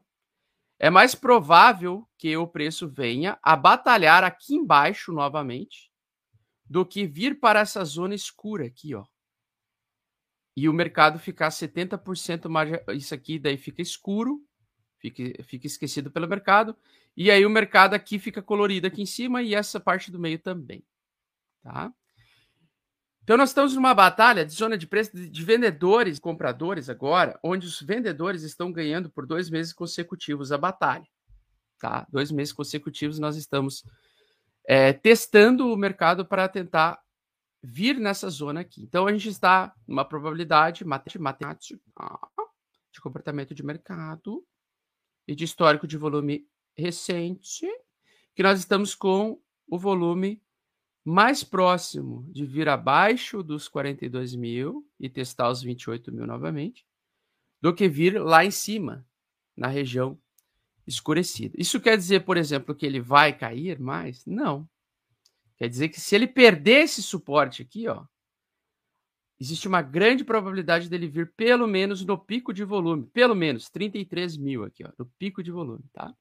é 0.79 0.91
mais 0.91 1.15
provável 1.15 2.07
que 2.19 2.37
o 2.37 2.47
preço 2.47 2.89
venha 2.89 3.39
a 3.43 3.57
batalhar 3.57 4.23
aqui 4.23 4.55
embaixo 4.55 5.13
novamente 5.13 5.91
do 6.69 6.85
que 6.85 7.07
vir 7.07 7.41
para 7.41 7.61
essa 7.61 7.85
zona 7.85 8.15
escura 8.15 8.67
aqui, 8.67 8.95
ó. 8.95 9.05
E 10.57 10.69
o 10.69 10.73
mercado 10.73 11.19
ficar 11.19 11.49
70% 11.49 12.49
mais. 12.49 12.71
Isso 12.95 13.15
aqui 13.15 13.39
daí 13.39 13.57
fica 13.57 13.83
escuro, 13.83 14.43
fica, 14.99 15.43
fica 15.45 15.67
esquecido 15.67 16.11
pelo 16.11 16.29
mercado. 16.29 16.77
E 17.17 17.31
aí 17.31 17.45
o 17.45 17.51
mercado 17.51 17.95
aqui 17.95 18.19
fica 18.19 18.43
colorido 18.43 18.87
aqui 18.87 19.03
em 19.03 19.07
cima 19.07 19.43
e 19.43 19.55
essa 19.55 19.79
parte 19.79 20.11
do 20.11 20.19
meio 20.19 20.39
também. 20.39 20.85
Tá? 21.63 21.93
Então 23.27 23.37
nós 23.37 23.51
estamos 23.51 23.75
numa 23.75 23.93
batalha 23.93 24.47
de 24.47 24.53
zona 24.53 24.79
de 24.79 24.87
preço 24.87 25.11
de 25.13 25.45
vendedores 25.45 26.17
e 26.17 26.21
compradores 26.21 26.89
agora, 26.89 27.37
onde 27.43 27.67
os 27.67 27.83
vendedores 27.83 28.45
estão 28.45 28.71
ganhando 28.71 29.11
por 29.11 29.27
dois 29.27 29.51
meses 29.51 29.73
consecutivos 29.73 30.53
a 30.53 30.57
batalha. 30.57 31.09
Tá? 31.81 32.07
Dois 32.09 32.31
meses 32.31 32.53
consecutivos 32.53 33.19
nós 33.19 33.37
estamos 33.37 33.83
é, 34.65 34.93
testando 34.93 35.73
o 35.73 35.77
mercado 35.77 36.25
para 36.25 36.49
tentar 36.49 37.01
vir 37.61 37.99
nessa 37.99 38.31
zona 38.31 38.61
aqui. 38.61 38.81
Então 38.85 39.09
a 39.09 39.13
gente 39.13 39.29
está 39.29 39.75
numa 39.89 40.05
probabilidade 40.05 40.85
matemática 40.85 41.81
de 42.93 43.01
comportamento 43.01 43.53
de 43.53 43.67
mercado 43.67 44.47
e 45.27 45.35
de 45.35 45.43
histórico 45.43 45.85
de 45.85 45.97
volume 45.97 46.47
recente, 46.77 47.67
que 48.37 48.43
nós 48.45 48.61
estamos 48.61 48.95
com 48.95 49.43
o 49.67 49.77
volume 49.77 50.41
mais 51.07 51.45
próximo 51.45 52.29
de 52.33 52.45
vir 52.45 52.69
abaixo 52.69 53.41
dos 53.41 53.69
42 53.69 54.35
mil 54.35 54.85
e 54.99 55.09
testar 55.09 55.49
os 55.49 55.63
28 55.63 56.11
mil 56.11 56.27
novamente, 56.27 56.85
do 57.63 57.73
que 57.73 57.89
vir 57.89 58.21
lá 58.21 58.45
em 58.45 58.51
cima, 58.51 59.07
na 59.57 59.69
região 59.69 60.19
escurecida. 60.85 61.55
Isso 61.57 61.81
quer 61.81 61.97
dizer, 61.97 62.25
por 62.25 62.37
exemplo, 62.37 62.75
que 62.75 62.85
ele 62.85 63.01
vai 63.01 63.33
cair 63.33 63.79
mais? 63.79 64.27
Não. 64.27 64.69
Quer 65.57 65.69
dizer 65.69 65.91
que 65.91 66.01
se 66.01 66.13
ele 66.17 66.27
perder 66.27 66.83
esse 66.83 67.01
suporte 67.01 67.63
aqui, 67.63 67.87
ó, 67.87 68.05
existe 69.39 69.69
uma 69.69 69.83
grande 69.83 70.25
probabilidade 70.25 70.89
dele 70.89 71.07
vir 71.07 71.33
pelo 71.37 71.69
menos 71.69 72.05
no 72.05 72.19
pico 72.19 72.53
de 72.53 72.65
volume, 72.65 73.07
pelo 73.07 73.37
menos 73.37 73.71
33 73.71 74.37
mil 74.37 74.65
aqui, 74.65 74.83
ó, 74.85 74.91
no 74.99 75.07
pico 75.21 75.41
de 75.41 75.53
volume, 75.53 75.85
tá? 75.93 76.13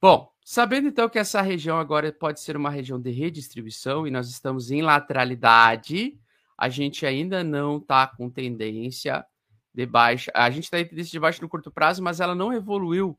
Bom, 0.00 0.32
sabendo 0.44 0.86
então 0.86 1.08
que 1.08 1.18
essa 1.18 1.42
região 1.42 1.76
agora 1.76 2.12
pode 2.12 2.40
ser 2.40 2.56
uma 2.56 2.70
região 2.70 3.00
de 3.00 3.10
redistribuição 3.10 4.06
e 4.06 4.10
nós 4.10 4.28
estamos 4.28 4.70
em 4.70 4.80
lateralidade, 4.80 6.16
a 6.56 6.68
gente 6.68 7.04
ainda 7.04 7.42
não 7.42 7.78
está 7.78 8.06
com 8.06 8.30
tendência 8.30 9.26
de 9.74 9.86
baixa. 9.86 10.30
A 10.34 10.50
gente 10.50 10.64
está 10.64 10.78
em 10.78 10.86
tendência 10.86 11.10
de 11.10 11.18
baixa 11.18 11.42
no 11.42 11.48
curto 11.48 11.70
prazo, 11.70 12.00
mas 12.02 12.20
ela 12.20 12.34
não 12.34 12.52
evoluiu 12.52 13.18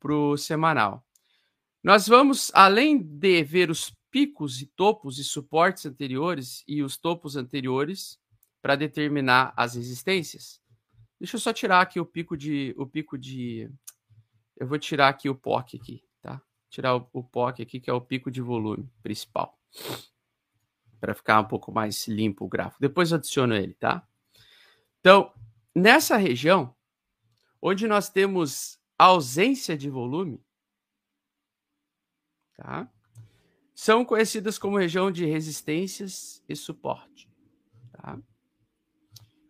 para 0.00 0.12
o 0.12 0.36
semanal. 0.36 1.04
Nós 1.82 2.08
vamos, 2.08 2.50
além 2.54 3.00
de 3.00 3.44
ver 3.44 3.70
os 3.70 3.94
picos 4.10 4.60
e 4.60 4.66
topos 4.66 5.18
e 5.18 5.24
suportes 5.24 5.86
anteriores 5.86 6.64
e 6.66 6.82
os 6.82 6.96
topos 6.96 7.36
anteriores 7.36 8.18
para 8.60 8.74
determinar 8.74 9.52
as 9.56 9.76
resistências. 9.76 10.60
Deixa 11.18 11.36
eu 11.36 11.40
só 11.40 11.52
tirar 11.52 11.80
aqui 11.80 12.00
o 12.00 12.06
pico 12.06 12.36
de 12.36 12.74
o 12.76 12.86
pico 12.86 13.16
de 13.16 13.70
eu 14.60 14.66
vou 14.66 14.78
tirar 14.78 15.08
aqui 15.08 15.28
o 15.30 15.34
POC 15.34 15.78
aqui, 15.78 16.04
tá? 16.20 16.40
Tirar 16.68 16.94
o, 16.94 17.08
o 17.14 17.24
POC 17.24 17.62
aqui 17.62 17.80
que 17.80 17.88
é 17.88 17.92
o 17.92 18.00
pico 18.00 18.30
de 18.30 18.42
volume 18.42 18.88
principal. 19.02 19.58
Para 21.00 21.14
ficar 21.14 21.40
um 21.40 21.46
pouco 21.46 21.72
mais 21.72 22.06
limpo 22.06 22.44
o 22.44 22.48
gráfico. 22.48 22.78
Depois 22.78 23.10
adiciono 23.10 23.54
ele, 23.54 23.72
tá? 23.72 24.06
Então, 25.00 25.32
nessa 25.74 26.18
região 26.18 26.76
onde 27.60 27.88
nós 27.88 28.10
temos 28.10 28.78
ausência 28.98 29.78
de 29.78 29.88
volume, 29.88 30.44
tá? 32.54 32.86
são 33.74 34.04
conhecidas 34.04 34.58
como 34.58 34.76
região 34.76 35.10
de 35.10 35.24
resistências 35.24 36.44
e 36.46 36.54
suporte. 36.54 37.30
Tá? 37.92 38.18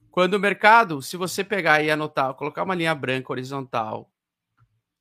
Quando 0.08 0.34
o 0.34 0.38
mercado, 0.38 1.02
se 1.02 1.16
você 1.16 1.42
pegar 1.42 1.82
e 1.82 1.90
anotar, 1.90 2.34
colocar 2.34 2.62
uma 2.62 2.76
linha 2.76 2.94
branca 2.94 3.32
horizontal 3.32 4.08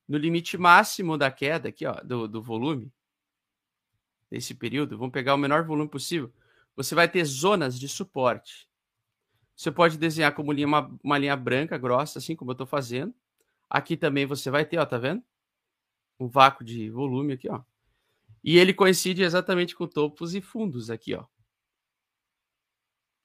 no 0.10 0.18
limite 0.18 0.58
máximo 0.58 1.20
da 1.20 1.30
queda 1.30 1.70
aqui, 1.70 1.86
ó, 1.86 1.94
do, 2.02 2.28
do 2.28 2.42
volume, 2.42 2.92
nesse 4.32 4.56
período, 4.56 4.98
vamos 4.98 5.14
pegar 5.14 5.36
o 5.36 5.38
menor 5.38 5.64
volume 5.64 5.88
possível, 5.88 6.34
você 6.76 6.96
vai 6.96 7.08
ter 7.08 7.24
zonas 7.26 7.80
de 7.80 7.88
suporte. 7.88 8.68
Você 9.56 9.72
pode 9.72 9.98
desenhar 10.00 10.34
como 10.34 10.52
linha, 10.52 10.66
uma, 10.66 11.00
uma 11.04 11.18
linha 11.18 11.36
branca 11.36 11.78
grossa, 11.78 12.18
assim 12.18 12.36
como 12.36 12.50
eu 12.50 12.54
estou 12.54 12.66
fazendo. 12.66 13.14
Aqui 13.70 13.96
também 13.96 14.26
você 14.26 14.50
vai 14.50 14.66
ter, 14.66 14.80
ó, 14.80 14.86
tá 14.86 14.98
vendo? 14.98 15.22
Um 16.20 16.28
vácuo 16.28 16.64
de 16.64 16.90
volume 16.90 17.34
aqui, 17.34 17.48
ó. 17.48 17.62
E 18.44 18.58
ele 18.58 18.74
coincide 18.74 19.22
exatamente 19.22 19.76
com 19.76 19.86
topos 19.86 20.34
e 20.34 20.42
fundos 20.42 20.90
aqui, 20.90 21.14
ó. 21.14 21.26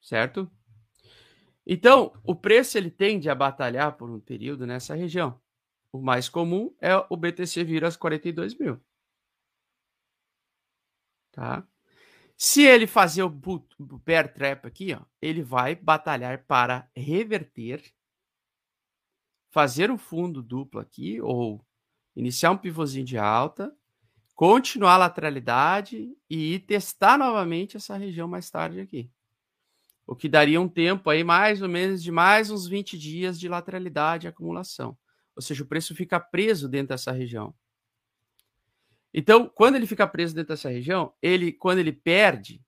Certo? 0.01 0.51
Então, 1.65 2.13
o 2.23 2.35
preço 2.35 2.77
ele 2.77 2.91
tende 2.91 3.27
a 3.27 3.33
batalhar 3.33 3.97
por 3.97 4.09
um 4.09 4.19
período 4.19 4.67
nessa 4.67 4.93
região. 4.93 5.39
O 5.95 6.01
mais 6.01 6.27
comum 6.27 6.75
é 6.81 6.93
o 7.09 7.15
BTC 7.15 7.63
vir 7.63 7.85
aos 7.85 7.95
42 7.95 8.53
mil. 8.59 8.77
Tá? 11.31 11.65
Se 12.35 12.63
ele 12.63 12.85
fazer 12.85 13.23
o 13.23 13.29
bear 14.05 14.33
trap 14.33 14.65
aqui, 14.65 14.93
ó, 14.93 14.99
ele 15.21 15.41
vai 15.41 15.73
batalhar 15.73 16.45
para 16.45 16.89
reverter, 16.93 17.81
fazer 19.51 19.89
um 19.89 19.97
fundo 19.97 20.43
duplo 20.43 20.81
aqui, 20.81 21.21
ou 21.21 21.65
iniciar 22.13 22.51
um 22.51 22.57
pivôzinho 22.57 23.05
de 23.05 23.17
alta, 23.17 23.73
continuar 24.35 24.95
a 24.95 24.97
lateralidade 24.97 26.13
e 26.29 26.59
testar 26.59 27.17
novamente 27.17 27.77
essa 27.77 27.95
região 27.95 28.27
mais 28.27 28.49
tarde 28.49 28.81
aqui. 28.81 29.09
O 30.05 30.13
que 30.13 30.27
daria 30.27 30.59
um 30.59 30.67
tempo 30.67 31.09
aí 31.09 31.23
mais 31.23 31.61
ou 31.61 31.69
menos 31.69 32.03
de 32.03 32.11
mais 32.11 32.51
uns 32.51 32.67
20 32.67 32.97
dias 32.97 33.39
de 33.39 33.47
lateralidade 33.47 34.27
e 34.27 34.29
acumulação. 34.29 34.97
Ou 35.35 35.41
seja, 35.41 35.63
o 35.63 35.67
preço 35.67 35.95
fica 35.95 36.19
preso 36.19 36.69
dentro 36.69 36.89
dessa 36.89 37.11
região. 37.11 37.53
Então, 39.13 39.47
quando 39.47 39.75
ele 39.75 39.87
fica 39.87 40.07
preso 40.07 40.35
dentro 40.35 40.49
dessa 40.49 40.69
região, 40.69 41.13
ele 41.21 41.51
quando 41.51 41.79
ele 41.79 41.91
perde, 41.91 42.63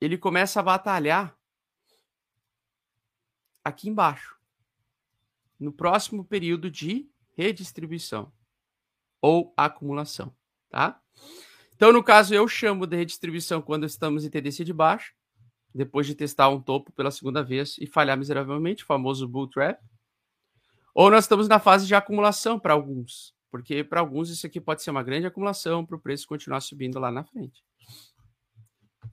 ele 0.00 0.18
começa 0.18 0.60
a 0.60 0.62
batalhar 0.62 1.36
aqui 3.64 3.88
embaixo. 3.88 4.36
No 5.58 5.72
próximo 5.72 6.24
período 6.24 6.70
de 6.70 7.08
redistribuição 7.36 8.32
ou 9.20 9.52
acumulação 9.56 10.34
tá? 10.76 11.00
Então, 11.74 11.92
no 11.92 12.02
caso, 12.02 12.34
eu 12.34 12.46
chamo 12.46 12.86
de 12.86 12.96
redistribuição 12.96 13.60
quando 13.60 13.84
estamos 13.86 14.24
em 14.24 14.30
tendência 14.30 14.64
de 14.64 14.72
baixa, 14.72 15.12
depois 15.74 16.06
de 16.06 16.14
testar 16.14 16.48
um 16.48 16.60
topo 16.60 16.92
pela 16.92 17.10
segunda 17.10 17.42
vez 17.42 17.76
e 17.78 17.86
falhar 17.86 18.16
miseravelmente, 18.16 18.82
o 18.82 18.86
famoso 18.86 19.28
bull 19.28 19.48
trap. 19.48 19.78
Ou 20.98 21.10
nós 21.10 21.24
estamos 21.24 21.46
na 21.46 21.58
fase 21.58 21.86
de 21.86 21.94
acumulação 21.94 22.58
para 22.58 22.72
alguns, 22.72 23.34
porque 23.50 23.84
para 23.84 24.00
alguns 24.00 24.30
isso 24.30 24.46
aqui 24.46 24.58
pode 24.58 24.82
ser 24.82 24.90
uma 24.90 25.02
grande 25.02 25.26
acumulação 25.26 25.84
para 25.84 25.94
o 25.94 26.00
preço 26.00 26.26
continuar 26.26 26.62
subindo 26.62 26.98
lá 26.98 27.12
na 27.12 27.22
frente. 27.22 27.62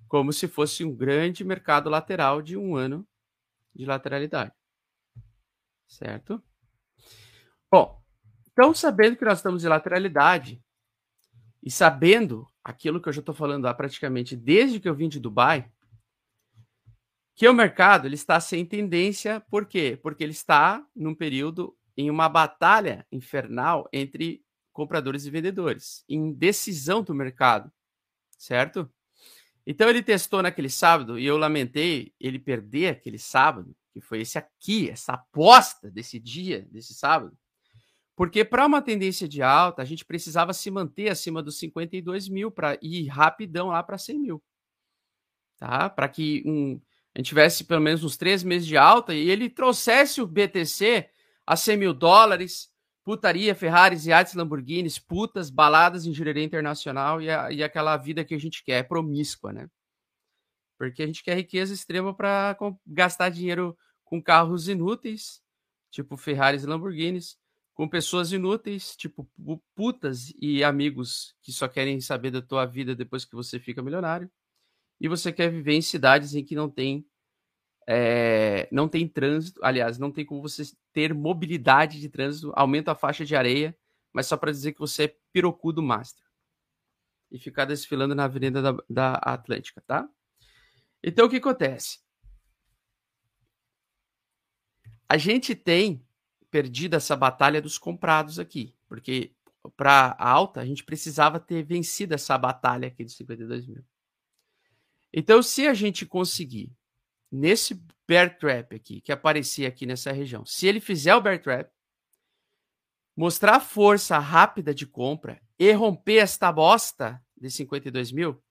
Como 0.08 0.32
se 0.32 0.48
fosse 0.48 0.86
um 0.86 0.96
grande 0.96 1.44
mercado 1.44 1.90
lateral 1.90 2.42
de 2.42 2.56
um 2.56 2.78
ano 2.78 3.06
de 3.76 3.86
lateralidade. 3.86 4.54
Certo? 5.86 6.42
Bom, 7.70 8.02
então 8.50 8.74
sabendo 8.74 9.18
que 9.18 9.26
nós 9.26 9.40
estamos 9.40 9.66
em 9.66 9.68
lateralidade, 9.68 10.64
e 11.62 11.70
sabendo 11.70 12.48
aquilo 12.64 13.02
que 13.02 13.10
eu 13.10 13.14
já 13.14 13.20
estou 13.20 13.36
falando 13.36 13.66
há 13.66 13.74
praticamente 13.74 14.38
desde 14.38 14.80
que 14.80 14.88
eu 14.88 14.96
vim 14.96 15.10
de 15.10 15.20
Dubai, 15.20 15.70
que 17.36 17.48
o 17.48 17.54
mercado 17.54 18.08
ele 18.08 18.16
está 18.16 18.40
sem 18.40 18.66
tendência, 18.66 19.40
por 19.50 19.66
quê? 19.66 20.00
Porque 20.02 20.24
ele 20.24 20.34
está 20.34 20.86
num 20.96 21.16
período 21.16 21.76
em 21.98 22.10
uma 22.10 22.30
batalha 22.30 23.06
infernal 23.12 23.88
entre 23.92 24.44
compradores 24.72 25.26
e 25.26 25.32
vendedores, 25.32 26.04
em 26.10 26.32
decisão 26.32 27.04
do 27.04 27.14
mercado, 27.14 27.72
certo? 28.38 28.92
Então 29.66 29.90
ele 29.90 30.04
testou 30.04 30.42
naquele 30.42 30.70
sábado 30.70 31.18
e 31.18 31.26
eu 31.26 31.38
lamentei 31.38 32.14
ele 32.20 32.40
perder 32.40 32.90
aquele 32.90 33.20
sábado, 33.20 33.76
que 33.92 34.02
foi 34.02 34.22
esse 34.22 34.38
aqui, 34.38 34.90
essa 34.90 35.14
aposta 35.14 35.90
desse 35.92 36.20
dia, 36.20 36.68
desse 36.72 36.94
sábado, 36.94 37.38
porque 38.16 38.46
para 38.46 38.66
uma 38.66 38.82
tendência 38.82 39.28
de 39.28 39.42
alta, 39.42 39.82
a 39.82 39.86
gente 39.86 40.06
precisava 40.06 40.54
se 40.54 40.70
manter 40.70 41.10
acima 41.10 41.42
dos 41.42 41.58
52 41.58 42.30
mil 42.30 42.52
para 42.52 42.78
ir 42.82 43.08
rapidão 43.08 43.70
lá 43.70 43.82
para 43.82 43.98
100 43.98 44.20
mil. 44.20 44.44
Tá? 45.58 45.90
Para 45.90 46.08
que 46.08 46.44
um, 46.46 46.80
a 47.16 47.20
gente 47.20 47.28
tivesse 47.28 47.64
pelo 47.64 47.82
menos 47.82 48.04
uns 48.04 48.18
três 48.18 48.44
meses 48.44 48.68
de 48.68 48.76
alta 48.76 49.14
e 49.14 49.30
ele 49.30 49.50
trouxesse 49.50 50.22
o 50.22 50.28
BTC 50.28 51.08
a 51.46 51.56
100 51.56 51.78
mil 51.78 51.94
dólares, 51.94 52.72
putaria, 53.04 53.54
Ferraris, 53.54 54.06
iates, 54.06 54.34
Lamborghinis, 54.34 54.98
putas, 54.98 55.50
baladas 55.50 56.06
em 56.06 56.14
Jurerê 56.14 56.44
Internacional 56.44 57.22
e, 57.22 57.30
a, 57.30 57.52
e 57.52 57.64
aquela 57.64 57.96
vida 57.98 58.26
que 58.26 58.34
a 58.34 58.40
gente 58.40 58.64
quer, 58.64 58.88
promíscua, 58.88 59.54
né? 59.54 59.70
Porque 60.78 61.04
a 61.04 61.06
gente 61.06 61.24
quer 61.24 61.36
riqueza 61.36 61.74
extrema 61.74 62.16
para 62.16 62.58
gastar 62.86 63.30
dinheiro 63.30 63.78
com 64.04 64.22
carros 64.22 64.68
inúteis, 64.68 65.42
tipo 65.92 66.18
Ferraris 66.18 66.64
e 66.64 66.68
Lamborghinis, 66.68 67.38
com 67.76 67.88
pessoas 67.88 68.32
inúteis, 68.32 68.96
tipo 68.96 69.30
putas 69.76 70.34
e 70.42 70.64
amigos 70.64 71.36
que 71.42 71.52
só 71.52 71.68
querem 71.68 72.02
saber 72.02 72.32
da 72.32 72.42
tua 72.42 72.66
vida 72.66 72.96
depois 72.96 73.24
que 73.24 73.36
você 73.36 73.60
fica 73.60 73.84
milionário. 73.84 74.32
E 75.00 75.08
você 75.08 75.32
quer 75.32 75.52
viver 75.52 75.74
em 75.74 75.82
cidades 75.82 76.34
em 76.36 76.44
que 76.44 76.56
não 76.56 76.70
tem 76.70 77.06
é, 77.88 78.68
não 78.72 78.88
tem 78.88 79.08
trânsito, 79.08 79.60
aliás, 79.64 79.98
não 79.98 80.12
tem 80.12 80.26
como 80.26 80.42
você 80.42 80.64
ter 80.94 81.14
mobilidade 81.14 82.00
de 82.00 82.10
trânsito, 82.10 82.54
aumenta 82.56 82.94
a 82.94 82.96
faixa 82.96 83.26
de 83.26 83.36
areia, 83.36 83.78
mas 84.14 84.28
só 84.28 84.38
para 84.38 84.52
dizer 84.52 84.74
que 84.74 84.80
você 84.80 85.04
é 85.06 85.16
pirocudo 85.34 85.82
master. 85.82 86.24
E 87.32 87.40
ficar 87.40 87.66
desfilando 87.66 88.14
na 88.16 88.26
Avenida 88.26 88.62
da, 88.62 88.78
da 88.90 89.14
Atlântica, 89.16 89.82
tá? 89.86 90.08
Então, 91.04 91.26
o 91.26 91.30
que 91.30 91.38
acontece? 91.38 92.00
A 95.10 95.18
gente 95.18 95.56
tem 95.56 96.06
perdido 96.50 96.96
essa 96.96 97.16
batalha 97.16 97.62
dos 97.62 97.78
comprados 97.78 98.40
aqui, 98.40 98.76
porque 98.88 99.36
para 99.76 100.16
alta 100.20 100.62
a 100.62 100.66
gente 100.66 100.84
precisava 100.84 101.40
ter 101.40 101.64
vencido 101.64 102.14
essa 102.14 102.38
batalha 102.38 102.88
aqui 102.88 103.04
dos 103.04 103.18
52 103.18 103.68
mil. 103.68 103.84
Então, 105.14 105.44
se 105.44 105.68
a 105.68 105.74
gente 105.74 106.06
conseguir 106.06 106.72
nesse 107.32 107.80
bear 108.08 108.38
trap 108.38 108.76
aqui, 108.76 109.00
que 109.00 109.12
aparecia 109.12 109.68
aqui 109.68 109.86
nessa 109.86 110.12
região, 110.12 110.46
se 110.46 110.68
ele 110.68 110.80
fizer 110.80 111.16
o 111.16 111.22
bear 111.22 111.42
trap, 111.42 111.72
mostrar 113.16 113.60
força 113.60 114.18
rápida 114.18 114.74
de 114.74 114.88
compra 114.88 115.40
e 115.60 115.72
romper 115.72 116.18
esta 116.18 116.52
bosta 116.52 117.22
de 117.38 117.50
52 117.52 118.12
mil, 118.12 118.42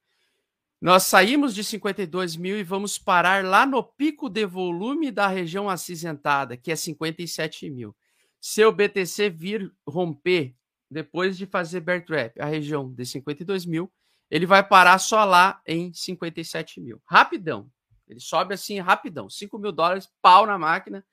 nós 0.80 1.04
saímos 1.04 1.54
de 1.54 1.62
52 1.62 2.36
mil 2.36 2.58
e 2.58 2.62
vamos 2.64 2.98
parar 2.98 3.44
lá 3.44 3.64
no 3.64 3.82
pico 3.82 4.28
de 4.28 4.44
volume 4.44 5.12
da 5.12 5.28
região 5.28 5.68
acinzentada, 5.68 6.56
que 6.56 6.72
é 6.72 6.76
57 6.76 7.70
mil. 7.70 7.94
Se 8.40 8.64
o 8.64 8.72
BTC 8.72 9.30
vir 9.30 9.72
romper 9.86 10.56
depois 10.90 11.38
de 11.38 11.46
fazer 11.46 11.80
bear 11.80 12.04
trap 12.04 12.40
a 12.40 12.46
região 12.46 12.92
de 12.92 13.06
52 13.06 13.64
mil, 13.64 13.92
ele 14.32 14.46
vai 14.46 14.66
parar 14.66 14.98
só 14.98 15.26
lá 15.26 15.60
em 15.66 15.92
57 15.92 16.80
mil. 16.80 17.02
Rapidão. 17.04 17.70
Ele 18.08 18.18
sobe 18.18 18.54
assim 18.54 18.80
rapidão. 18.80 19.28
5 19.28 19.58
mil 19.58 19.70
dólares, 19.70 20.10
pau 20.22 20.46
na 20.46 20.56
máquina. 20.56 21.04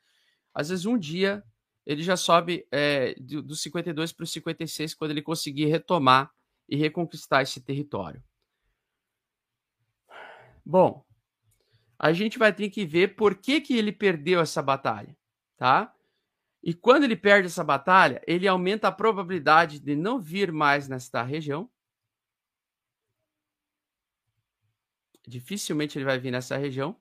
Às 0.53 0.69
vezes 0.69 0.85
um 0.85 0.97
dia 0.97 1.43
ele 1.85 2.01
já 2.01 2.15
sobe 2.15 2.65
é, 2.71 3.13
do, 3.19 3.41
do 3.41 3.57
52 3.57 4.13
para 4.13 4.23
o 4.23 4.27
56 4.27 4.93
quando 4.93 5.11
ele 5.11 5.21
conseguir 5.21 5.65
retomar 5.65 6.31
e 6.67 6.77
reconquistar 6.77 7.41
esse 7.41 7.59
território. 7.59 8.23
Bom, 10.65 11.03
a 11.97 12.13
gente 12.13 12.39
vai 12.39 12.53
ter 12.53 12.69
que 12.69 12.85
ver 12.85 13.17
por 13.17 13.35
que, 13.35 13.59
que 13.59 13.75
ele 13.75 13.91
perdeu 13.91 14.39
essa 14.39 14.61
batalha, 14.61 15.13
tá? 15.57 15.93
E 16.63 16.73
quando 16.73 17.03
ele 17.03 17.17
perde 17.17 17.47
essa 17.47 17.65
batalha, 17.65 18.21
ele 18.25 18.47
aumenta 18.47 18.87
a 18.87 18.93
probabilidade 18.93 19.77
de 19.77 19.93
não 19.93 20.21
vir 20.21 20.53
mais 20.53 20.87
nesta 20.87 21.21
região. 21.21 21.69
Dificilmente 25.29 25.97
ele 25.97 26.05
vai 26.05 26.17
vir 26.17 26.31
nessa 26.31 26.57
região. 26.57 26.95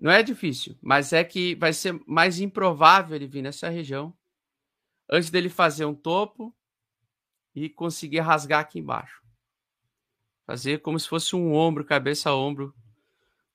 Não 0.00 0.10
é 0.10 0.22
difícil, 0.22 0.76
mas 0.82 1.12
é 1.12 1.22
que 1.24 1.54
vai 1.54 1.72
ser 1.72 2.00
mais 2.06 2.40
improvável 2.40 3.16
ele 3.16 3.26
vir 3.26 3.42
nessa 3.42 3.68
região 3.68 4.12
antes 5.08 5.30
dele 5.30 5.48
fazer 5.48 5.84
um 5.84 5.94
topo 5.94 6.54
e 7.54 7.68
conseguir 7.68 8.20
rasgar 8.20 8.60
aqui 8.60 8.78
embaixo. 8.78 9.22
Fazer 10.46 10.80
como 10.80 10.98
se 10.98 11.08
fosse 11.08 11.34
um 11.34 11.54
ombro, 11.54 11.84
cabeça 11.84 12.30
a 12.30 12.36
ombro 12.36 12.74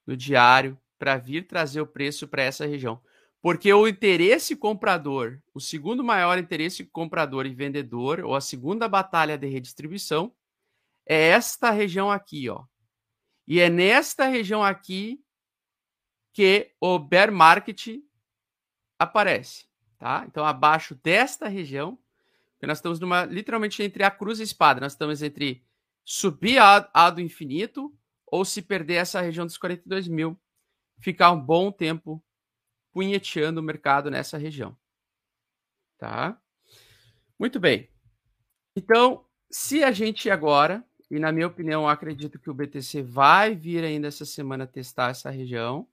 no 0.05 0.17
diário 0.17 0.77
para 0.97 1.17
vir 1.17 1.47
trazer 1.47 1.81
o 1.81 1.87
preço 1.87 2.27
para 2.27 2.43
essa 2.43 2.65
região. 2.65 3.01
Porque 3.41 3.73
o 3.73 3.87
interesse 3.87 4.55
comprador, 4.55 5.39
o 5.53 5.59
segundo 5.59 6.03
maior 6.03 6.37
interesse 6.37 6.85
comprador 6.85 7.45
e 7.45 7.53
vendedor, 7.53 8.21
ou 8.21 8.35
a 8.35 8.41
segunda 8.41 8.87
batalha 8.87 9.37
de 9.37 9.47
redistribuição, 9.47 10.33
é 11.05 11.29
esta 11.29 11.69
região 11.71 12.09
aqui, 12.09 12.49
ó. 12.49 12.63
E 13.47 13.59
é 13.59 13.69
nesta 13.69 14.27
região 14.27 14.63
aqui 14.63 15.23
que 16.33 16.71
o 16.79 16.97
bear 16.97 17.31
market 17.31 17.99
aparece, 18.97 19.65
tá? 19.97 20.25
Então 20.27 20.45
abaixo 20.45 20.95
desta 20.95 21.47
região, 21.47 21.99
nós 22.61 22.77
estamos 22.77 22.99
numa 22.99 23.25
literalmente 23.25 23.83
entre 23.83 24.03
a 24.03 24.11
cruz 24.11 24.39
e 24.39 24.41
a 24.41 24.45
espada, 24.45 24.79
nós 24.79 24.93
estamos 24.93 25.21
entre 25.21 25.63
subir 26.03 26.57
a, 26.59 26.89
a 26.93 27.09
do 27.09 27.21
infinito 27.21 27.93
ou 28.25 28.43
se 28.43 28.61
perder 28.61 28.95
essa 28.95 29.21
região 29.21 29.45
dos 29.45 29.57
42 29.57 30.07
mil, 30.07 30.39
ficar 30.99 31.31
um 31.31 31.39
bom 31.39 31.71
tempo 31.71 32.23
punheteando 32.91 33.59
o 33.59 33.63
mercado 33.63 34.09
nessa 34.09 34.37
região. 34.37 34.77
Tá? 35.97 36.39
Muito 37.37 37.59
bem. 37.59 37.89
Então, 38.75 39.25
se 39.49 39.83
a 39.83 39.91
gente 39.91 40.29
agora, 40.29 40.85
e 41.15 41.19
na 41.19 41.31
minha 41.31 41.47
opinião, 41.47 41.87
acredito 41.87 42.39
que 42.39 42.49
o 42.49 42.53
BTC 42.53 43.03
vai 43.03 43.55
vir 43.55 43.83
ainda 43.83 44.07
essa 44.07 44.25
semana 44.25 44.65
testar 44.65 45.11
essa 45.11 45.29
região. 45.29 45.87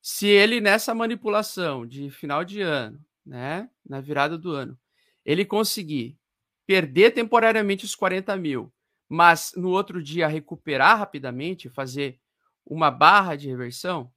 Se 0.00 0.26
ele 0.28 0.60
nessa 0.60 0.94
manipulação 0.94 1.86
de 1.86 2.10
final 2.10 2.44
de 2.44 2.60
ano, 2.60 3.04
né, 3.24 3.68
na 3.84 4.00
virada 4.00 4.38
do 4.38 4.52
ano, 4.52 4.78
ele 5.24 5.44
conseguir 5.44 6.16
perder 6.64 7.12
temporariamente 7.12 7.84
os 7.84 7.94
40 7.94 8.36
mil 8.36 8.72
mas 9.08 9.52
no 9.56 9.70
outro 9.70 10.02
dia 10.02 10.26
recuperar 10.26 10.98
rapidamente, 10.98 11.68
fazer 11.68 12.18
uma 12.64 12.90
barra 12.90 13.36
de 13.36 13.48
reversão, 13.48 14.12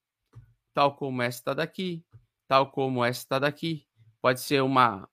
tal 0.73 0.95
como 0.95 1.21
esta 1.21 1.53
daqui, 1.53 2.03
tal 2.47 2.71
como 2.71 3.05
esta 3.05 3.39
daqui, 3.39 3.85
pode 4.21 4.41
ser 4.41 4.61
uma, 4.63 5.07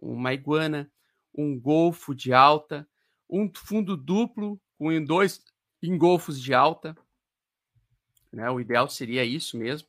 uma 0.00 0.32
iguana, 0.32 0.90
um 1.36 1.58
golfo 1.58 2.14
de 2.14 2.32
alta, 2.32 2.88
um 3.28 3.50
fundo 3.54 3.96
duplo 3.96 4.60
com 4.78 5.04
dois 5.04 5.42
engolfos 5.82 6.40
de 6.40 6.54
alta. 6.54 6.96
Né? 8.32 8.50
O 8.50 8.60
ideal 8.60 8.88
seria 8.88 9.24
isso 9.24 9.56
mesmo. 9.56 9.88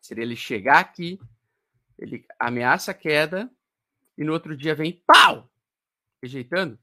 Seria 0.00 0.24
ele 0.24 0.36
chegar 0.36 0.78
aqui, 0.78 1.20
ele 1.98 2.24
ameaça 2.38 2.92
a 2.92 2.94
queda 2.94 3.50
e 4.16 4.24
no 4.24 4.32
outro 4.32 4.56
dia 4.56 4.74
vem 4.74 4.92
pau, 5.06 5.50
rejeitando 6.22 6.78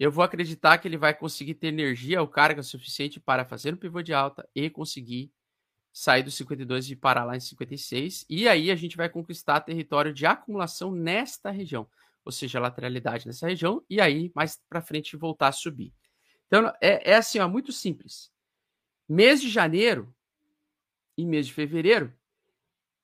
eu 0.00 0.10
vou 0.10 0.24
acreditar 0.24 0.78
que 0.78 0.88
ele 0.88 0.96
vai 0.96 1.12
conseguir 1.12 1.52
ter 1.52 1.66
energia 1.66 2.22
ou 2.22 2.26
carga 2.26 2.62
suficiente 2.62 3.20
para 3.20 3.44
fazer 3.44 3.74
um 3.74 3.76
pivô 3.76 4.00
de 4.00 4.14
alta 4.14 4.48
e 4.54 4.70
conseguir 4.70 5.30
sair 5.92 6.22
do 6.22 6.30
52 6.30 6.90
e 6.90 6.96
parar 6.96 7.24
lá 7.24 7.36
em 7.36 7.40
56. 7.40 8.24
E 8.26 8.48
aí 8.48 8.70
a 8.70 8.76
gente 8.76 8.96
vai 8.96 9.10
conquistar 9.10 9.60
território 9.60 10.14
de 10.14 10.24
acumulação 10.24 10.90
nesta 10.90 11.50
região, 11.50 11.86
ou 12.30 12.32
seja, 12.32 12.60
lateralidade 12.60 13.26
nessa 13.26 13.48
região, 13.48 13.84
e 13.90 14.00
aí 14.00 14.30
mais 14.34 14.60
para 14.68 14.80
frente 14.80 15.16
voltar 15.16 15.48
a 15.48 15.52
subir. 15.52 15.92
Então 16.46 16.72
é, 16.80 17.10
é 17.10 17.16
assim, 17.16 17.40
ó, 17.40 17.48
muito 17.48 17.72
simples. 17.72 18.32
Mês 19.08 19.40
de 19.42 19.48
janeiro 19.50 20.14
e 21.16 21.26
mês 21.26 21.48
de 21.48 21.52
fevereiro, 21.52 22.14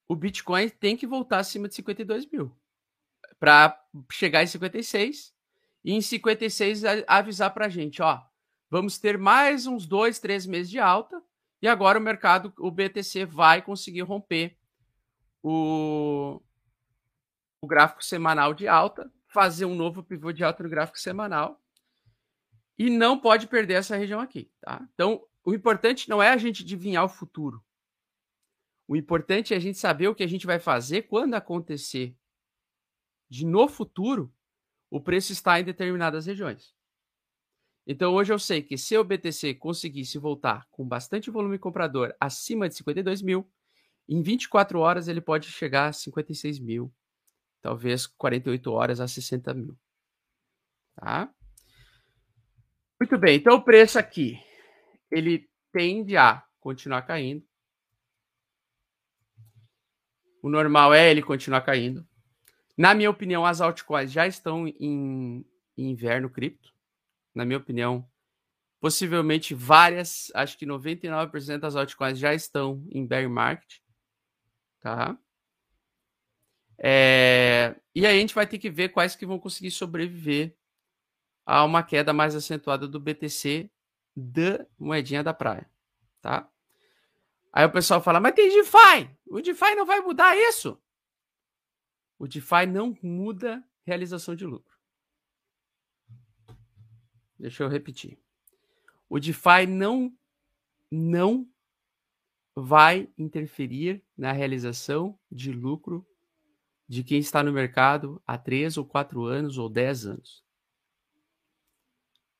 o 0.08 0.14
Bitcoin 0.14 0.68
tem 0.68 0.96
que 0.96 1.06
voltar 1.06 1.38
acima 1.38 1.68
de 1.68 1.74
52 1.74 2.26
mil 2.26 2.56
para 3.40 3.84
chegar 4.12 4.44
em 4.44 4.46
56 4.46 5.34
e 5.84 5.92
em 5.92 6.00
56 6.00 6.82
avisar 7.06 7.52
para 7.52 7.66
a 7.66 7.68
gente, 7.68 8.00
ó, 8.00 8.22
vamos 8.70 8.98
ter 8.98 9.18
mais 9.18 9.66
uns 9.66 9.86
dois, 9.86 10.20
três 10.20 10.46
meses 10.46 10.70
de 10.70 10.78
alta 10.78 11.20
e 11.60 11.66
agora 11.66 11.98
o 11.98 12.02
mercado, 12.02 12.52
o 12.58 12.70
BTC 12.70 13.24
vai 13.24 13.60
conseguir 13.60 14.02
romper 14.02 14.56
o, 15.42 16.40
o 17.60 17.66
gráfico 17.66 18.04
semanal 18.04 18.54
de 18.54 18.68
alta, 18.68 19.12
fazer 19.36 19.66
um 19.66 19.74
novo 19.74 20.02
pivô 20.02 20.32
de 20.32 20.42
alta 20.42 20.62
no 20.62 20.70
gráfico 20.70 20.98
semanal 20.98 21.62
e 22.78 22.88
não 22.88 23.20
pode 23.20 23.46
perder 23.46 23.74
essa 23.74 23.94
região 23.94 24.18
aqui, 24.18 24.50
tá? 24.62 24.88
Então, 24.94 25.22
o 25.44 25.52
importante 25.52 26.08
não 26.08 26.22
é 26.22 26.30
a 26.30 26.38
gente 26.38 26.62
adivinhar 26.62 27.04
o 27.04 27.08
futuro. 27.10 27.62
O 28.88 28.96
importante 28.96 29.52
é 29.52 29.56
a 29.58 29.60
gente 29.60 29.76
saber 29.76 30.08
o 30.08 30.14
que 30.14 30.22
a 30.22 30.26
gente 30.26 30.46
vai 30.46 30.58
fazer 30.58 31.02
quando 31.02 31.34
acontecer 31.34 32.16
de 33.28 33.44
no 33.44 33.68
futuro 33.68 34.32
o 34.90 35.02
preço 35.02 35.32
está 35.32 35.60
em 35.60 35.64
determinadas 35.64 36.24
regiões. 36.24 36.74
Então 37.86 38.14
hoje 38.14 38.32
eu 38.32 38.38
sei 38.38 38.62
que 38.62 38.78
se 38.78 38.96
o 38.96 39.04
BTC 39.04 39.56
conseguisse 39.56 40.16
voltar 40.16 40.66
com 40.70 40.88
bastante 40.88 41.30
volume 41.30 41.58
comprador 41.58 42.16
acima 42.18 42.70
de 42.70 42.74
52 42.76 43.20
mil, 43.20 43.46
em 44.08 44.22
24 44.22 44.78
horas 44.78 45.08
ele 45.08 45.20
pode 45.20 45.46
chegar 45.48 45.88
a 45.88 45.92
56 45.92 46.58
mil, 46.58 46.90
talvez 47.66 48.06
48 48.06 48.70
horas 48.70 49.00
a 49.00 49.08
60 49.08 49.52
mil. 49.52 49.76
Tá? 50.94 51.28
Muito 53.00 53.18
bem, 53.18 53.36
então 53.36 53.56
o 53.56 53.62
preço 53.64 53.98
aqui, 53.98 54.40
ele 55.10 55.50
tende 55.72 56.16
a 56.16 56.44
continuar 56.60 57.02
caindo. 57.02 57.44
O 60.40 60.48
normal 60.48 60.94
é 60.94 61.10
ele 61.10 61.20
continuar 61.20 61.62
caindo. 61.62 62.06
Na 62.78 62.94
minha 62.94 63.10
opinião, 63.10 63.44
as 63.44 63.60
altcoins 63.60 64.12
já 64.12 64.28
estão 64.28 64.68
em, 64.68 65.44
em 65.76 65.90
inverno 65.90 66.30
cripto. 66.30 66.72
Na 67.34 67.44
minha 67.44 67.58
opinião, 67.58 68.08
Possivelmente 68.78 69.54
várias, 69.54 70.30
acho 70.32 70.56
que 70.56 70.66
99% 70.66 71.58
das 71.58 71.74
altcoins 71.74 72.18
já 72.18 72.32
estão 72.34 72.86
em 72.92 73.04
bear 73.04 73.28
market, 73.28 73.80
tá? 74.80 75.18
É, 76.78 77.74
e 77.94 78.04
aí 78.06 78.16
a 78.16 78.20
gente 78.20 78.34
vai 78.34 78.46
ter 78.46 78.58
que 78.58 78.70
ver 78.70 78.90
quais 78.90 79.16
que 79.16 79.26
vão 79.26 79.38
conseguir 79.38 79.70
sobreviver 79.70 80.54
a 81.44 81.64
uma 81.64 81.82
queda 81.82 82.12
mais 82.12 82.34
acentuada 82.34 82.86
do 82.86 83.00
BTC 83.00 83.70
da 84.14 84.66
moedinha 84.78 85.22
da 85.22 85.32
praia, 85.32 85.68
tá? 86.20 86.50
Aí 87.52 87.64
o 87.64 87.72
pessoal 87.72 88.02
fala, 88.02 88.20
mas 88.20 88.34
tem 88.34 88.50
DeFi, 88.50 89.10
o 89.26 89.40
DeFi 89.40 89.74
não 89.74 89.86
vai 89.86 90.00
mudar 90.00 90.36
isso. 90.36 90.78
O 92.18 92.26
DeFi 92.26 92.66
não 92.66 92.96
muda 93.02 93.64
realização 93.84 94.34
de 94.34 94.44
lucro. 94.44 94.76
Deixa 97.38 97.62
eu 97.62 97.68
repetir. 97.68 98.18
O 99.08 99.18
DeFi 99.18 99.66
não 99.68 100.12
não 100.90 101.48
vai 102.54 103.08
interferir 103.18 104.02
na 104.16 104.32
realização 104.32 105.18
de 105.30 105.52
lucro 105.52 106.06
de 106.88 107.02
quem 107.02 107.18
está 107.18 107.42
no 107.42 107.52
mercado 107.52 108.22
há 108.26 108.38
três 108.38 108.76
ou 108.76 108.84
quatro 108.84 109.24
anos 109.24 109.58
ou 109.58 109.68
dez 109.68 110.06
anos. 110.06 110.44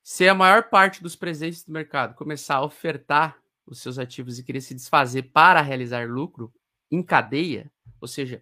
Se 0.01 0.27
a 0.27 0.33
maior 0.33 0.69
parte 0.69 1.03
dos 1.03 1.15
presentes 1.15 1.63
do 1.65 1.71
mercado 1.73 2.15
começar 2.15 2.55
a 2.55 2.63
ofertar 2.63 3.41
os 3.65 3.81
seus 3.81 3.99
ativos 3.99 4.39
e 4.39 4.43
querer 4.43 4.61
se 4.61 4.73
desfazer 4.73 5.23
para 5.33 5.61
realizar 5.61 6.09
lucro 6.09 6.53
em 6.89 7.03
cadeia, 7.03 7.69
ou 7.99 8.07
seja, 8.07 8.41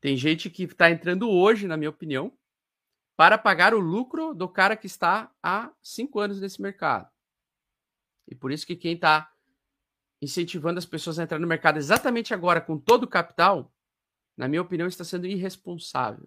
tem 0.00 0.16
gente 0.16 0.48
que 0.48 0.62
está 0.62 0.90
entrando 0.90 1.28
hoje, 1.28 1.66
na 1.66 1.76
minha 1.76 1.90
opinião, 1.90 2.32
para 3.16 3.36
pagar 3.36 3.74
o 3.74 3.80
lucro 3.80 4.32
do 4.32 4.48
cara 4.48 4.76
que 4.76 4.86
está 4.86 5.30
há 5.42 5.70
cinco 5.82 6.20
anos 6.20 6.40
nesse 6.40 6.62
mercado. 6.62 7.10
E 8.26 8.34
por 8.34 8.52
isso 8.52 8.66
que 8.66 8.76
quem 8.76 8.94
está 8.94 9.30
incentivando 10.22 10.78
as 10.78 10.86
pessoas 10.86 11.18
a 11.18 11.24
entrar 11.24 11.38
no 11.38 11.46
mercado 11.46 11.78
exatamente 11.78 12.32
agora 12.32 12.60
com 12.60 12.78
todo 12.78 13.04
o 13.04 13.08
capital, 13.08 13.72
na 14.40 14.48
minha 14.48 14.62
opinião, 14.62 14.88
está 14.88 15.04
sendo 15.04 15.26
irresponsável. 15.26 16.26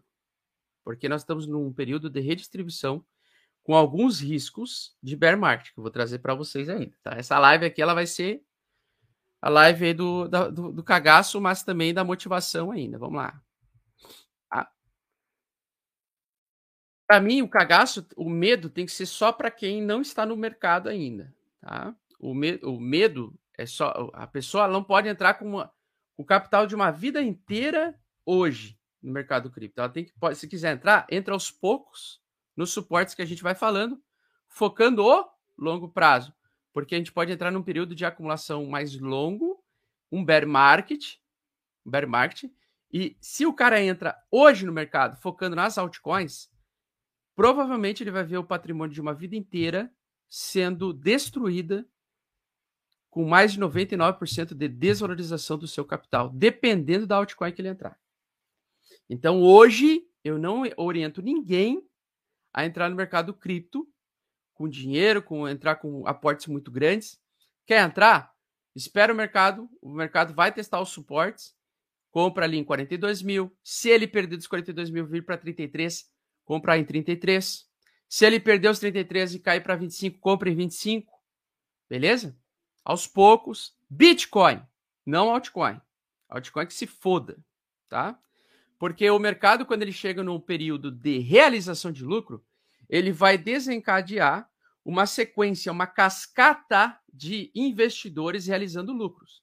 Porque 0.84 1.10
nós 1.10 1.22
estamos 1.22 1.48
num 1.48 1.74
período 1.74 2.12
de 2.12 2.20
redistribuição 2.20 3.04
com 3.64 3.76
alguns 3.76 4.20
riscos 4.20 4.96
de 5.02 5.16
bear 5.16 5.36
market, 5.36 5.74
que 5.74 5.80
eu 5.80 5.82
vou 5.82 5.90
trazer 5.90 6.20
para 6.20 6.36
vocês 6.36 6.70
ainda. 6.70 6.96
Tá? 7.02 7.16
Essa 7.16 7.40
live 7.40 7.66
aqui 7.66 7.82
ela 7.82 7.96
vai 7.96 8.06
ser 8.06 8.44
a 9.42 9.50
live 9.50 9.96
do, 9.96 10.28
do, 10.28 10.72
do 10.74 10.84
cagaço, 10.84 11.42
mas 11.42 11.64
também 11.64 11.92
da 11.92 12.04
motivação 12.04 12.70
ainda. 12.70 13.00
Vamos 13.00 13.18
lá. 13.18 13.42
Para 17.08 17.20
mim, 17.20 17.42
o 17.42 17.50
cagaço, 17.50 18.08
o 18.16 18.30
medo 18.30 18.70
tem 18.70 18.86
que 18.86 18.92
ser 18.92 19.08
só 19.08 19.32
para 19.32 19.50
quem 19.50 19.82
não 19.82 20.02
está 20.02 20.24
no 20.24 20.38
mercado 20.38 20.88
ainda. 20.88 21.34
Tá? 21.60 21.96
O, 22.20 22.36
me, 22.36 22.60
o 22.64 22.80
medo 22.80 23.34
é 23.58 23.66
só. 23.66 24.12
A 24.14 24.28
pessoa 24.28 24.68
não 24.68 24.84
pode 24.84 25.10
entrar 25.10 25.34
com 25.34 25.46
uma, 25.46 25.74
o 26.16 26.24
capital 26.24 26.68
de 26.68 26.76
uma 26.76 26.92
vida 26.92 27.22
inteira 27.22 28.00
hoje 28.26 28.80
no 29.02 29.12
mercado 29.12 29.52
cripto. 29.52 29.80
Ela 29.80 29.90
tem 29.90 30.06
que, 30.06 30.14
pode, 30.14 30.38
se 30.38 30.48
quiser 30.48 30.74
entrar, 30.74 31.06
entra 31.10 31.34
aos 31.34 31.52
poucos 31.52 32.22
nos 32.56 32.72
suportes 32.72 33.14
que 33.14 33.22
a 33.22 33.26
gente 33.26 33.44
vai 33.44 33.56
falando, 33.56 34.02
focando 34.48 35.04
o 35.04 35.28
longo 35.58 35.90
prazo, 35.90 36.34
porque 36.72 36.96
a 36.96 36.98
gente 36.98 37.12
pode 37.12 37.32
entrar 37.32 37.52
num 37.52 37.64
período 37.64 37.96
de 37.96 38.06
acumulação 38.06 38.66
mais 38.66 38.98
longo, 39.00 39.64
um 40.12 40.24
bear 40.24 40.48
market, 40.48 41.16
um 41.86 41.92
bear 41.92 42.08
market, 42.08 42.52
e 42.92 43.18
se 43.20 43.46
o 43.46 43.54
cara 43.54 43.82
entra 43.82 44.16
hoje 44.30 44.66
no 44.66 44.72
mercado 44.72 45.20
focando 45.20 45.56
nas 45.56 45.78
altcoins, 45.78 46.50
provavelmente 47.36 48.04
ele 48.04 48.12
vai 48.12 48.24
ver 48.24 48.38
o 48.38 48.44
patrimônio 48.44 48.94
de 48.94 49.02
uma 49.02 49.14
vida 49.14 49.36
inteira 49.36 49.92
sendo 50.30 50.94
destruída 50.94 51.88
com 53.10 53.26
mais 53.26 53.54
de 53.54 53.60
99% 53.60 54.56
de 54.56 54.68
desvalorização 54.68 55.58
do 55.58 55.68
seu 55.68 55.86
capital, 55.86 56.30
dependendo 56.30 57.06
da 57.06 57.18
altcoin 57.18 57.52
que 57.52 57.62
ele 57.62 57.70
entrar. 57.70 58.00
Então, 59.10 59.42
hoje, 59.42 60.08
eu 60.24 60.38
não 60.38 60.64
oriento 60.78 61.22
ninguém 61.22 61.86
a 62.54 62.66
entrar 62.66 62.90
no 62.90 62.96
mercado 62.96 63.34
cripto 63.34 63.88
com 64.54 64.70
dinheiro, 64.70 65.22
com 65.22 65.48
entrar 65.48 65.76
com 65.76 66.08
aportes 66.08 66.48
muito 66.48 66.72
grandes. 66.72 67.20
Quer 67.66 67.84
entrar? 67.84 68.34
Espera 68.76 69.14
o 69.14 69.16
mercado, 69.16 69.70
o 69.82 69.90
mercado 69.90 70.34
vai 70.34 70.52
testar 70.52 70.82
os 70.82 70.90
suportes, 70.90 71.56
compra 72.10 72.46
ali 72.46 72.58
em 72.58 72.64
42 72.64 73.22
mil. 73.22 73.56
Se 73.64 73.90
ele 73.90 74.08
perder 74.08 74.38
dos 74.38 74.48
42 74.48 74.90
mil 74.90 75.06
vir 75.06 75.26
para 75.26 75.38
33, 75.38 76.10
compra 76.46 76.78
em 76.78 76.86
33. 76.86 77.68
Se 78.08 78.26
ele 78.26 78.40
perder 78.40 78.70
os 78.70 78.80
33 78.80 79.36
e 79.36 79.40
cair 79.40 79.62
para 79.62 79.76
25, 79.76 80.20
compra 80.20 80.50
em 80.50 80.56
25. 80.56 81.12
Beleza? 81.90 82.38
Aos 82.84 83.08
poucos. 83.08 83.76
Bitcoin, 83.90 84.62
não 85.06 85.30
altcoin. 85.30 85.80
Altcoin 86.30 86.66
que 86.66 86.74
se 86.74 86.88
foda, 86.88 87.38
tá? 87.88 88.20
Porque 88.84 89.10
o 89.10 89.18
mercado, 89.18 89.66
quando 89.66 89.82
ele 89.82 89.94
chega 89.94 90.22
num 90.22 90.38
período 90.38 90.92
de 90.92 91.18
realização 91.20 91.90
de 91.90 92.04
lucro, 92.04 92.44
ele 92.90 93.14
vai 93.14 93.38
desencadear 93.38 94.46
uma 94.84 95.06
sequência, 95.06 95.72
uma 95.72 95.88
cascata 95.88 97.00
de 97.08 97.50
investidores 97.56 98.46
realizando 98.46 98.92
lucros. 98.92 99.42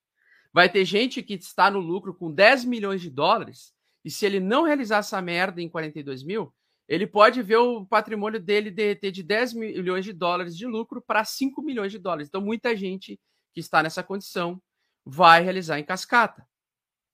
Vai 0.52 0.68
ter 0.68 0.84
gente 0.84 1.22
que 1.22 1.32
está 1.32 1.70
no 1.70 1.80
lucro 1.80 2.12
com 2.12 2.30
10 2.30 2.66
milhões 2.66 3.00
de 3.00 3.08
dólares, 3.08 3.72
e 4.04 4.10
se 4.10 4.26
ele 4.26 4.40
não 4.40 4.64
realizar 4.64 4.98
essa 4.98 5.22
merda 5.22 5.62
em 5.62 5.70
42 5.70 6.22
mil, 6.22 6.52
ele 6.86 7.06
pode 7.06 7.40
ver 7.40 7.56
o 7.56 7.86
patrimônio 7.86 8.38
dele 8.38 8.70
derreter 8.70 9.10
de 9.10 9.22
10 9.22 9.54
milhões 9.54 10.04
de 10.04 10.12
dólares 10.12 10.54
de 10.54 10.66
lucro 10.66 11.00
para 11.00 11.24
5 11.24 11.62
milhões 11.62 11.90
de 11.90 11.98
dólares. 11.98 12.28
Então, 12.28 12.42
muita 12.42 12.76
gente 12.76 13.18
que 13.54 13.60
está 13.60 13.82
nessa 13.82 14.02
condição 14.02 14.60
vai 15.02 15.42
realizar 15.42 15.78
em 15.78 15.84
cascata, 15.84 16.46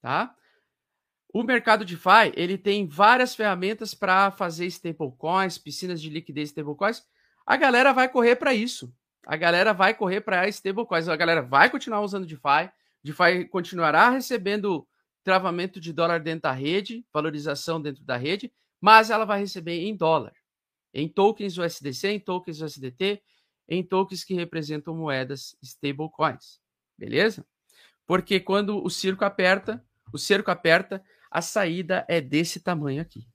tá? 0.02 0.34
O 1.36 1.42
mercado 1.42 1.84
DeFi, 1.84 2.32
ele 2.34 2.56
tem 2.56 2.88
várias 2.88 3.34
ferramentas 3.34 3.92
para 3.92 4.30
fazer 4.30 4.64
stablecoins, 4.68 5.58
piscinas 5.58 6.00
de 6.00 6.08
liquidez 6.08 6.48
stablecoins. 6.48 7.04
A 7.44 7.58
galera 7.58 7.92
vai 7.92 8.08
correr 8.08 8.36
para 8.36 8.54
isso. 8.54 8.90
A 9.26 9.36
galera 9.36 9.74
vai 9.74 9.92
correr 9.92 10.22
para 10.22 10.48
stablecoins. 10.48 11.10
A 11.10 11.14
galera 11.14 11.42
vai 11.42 11.68
continuar 11.68 12.00
usando 12.00 12.24
DeFi. 12.24 12.70
DeFi 13.04 13.44
continuará 13.50 14.08
recebendo 14.08 14.88
travamento 15.22 15.78
de 15.78 15.92
dólar 15.92 16.20
dentro 16.20 16.40
da 16.40 16.52
rede, 16.52 17.04
valorização 17.12 17.82
dentro 17.82 18.02
da 18.02 18.16
rede, 18.16 18.50
mas 18.80 19.10
ela 19.10 19.26
vai 19.26 19.38
receber 19.38 19.78
em 19.84 19.94
dólar, 19.94 20.32
em 20.94 21.06
tokens 21.06 21.58
USDC, 21.58 22.12
em 22.12 22.18
tokens 22.18 22.62
USDT, 22.62 23.22
em 23.68 23.82
tokens 23.84 24.24
que 24.24 24.32
representam 24.32 24.96
moedas 24.96 25.54
stablecoins. 25.62 26.62
Beleza? 26.96 27.46
Porque 28.06 28.40
quando 28.40 28.82
o 28.82 28.88
circo 28.88 29.22
aperta, 29.22 29.84
o 30.10 30.16
cerco 30.16 30.50
aperta, 30.50 31.04
a 31.36 31.42
saída 31.42 32.02
é 32.08 32.18
desse 32.18 32.60
tamanho 32.60 33.02
aqui. 33.02 33.28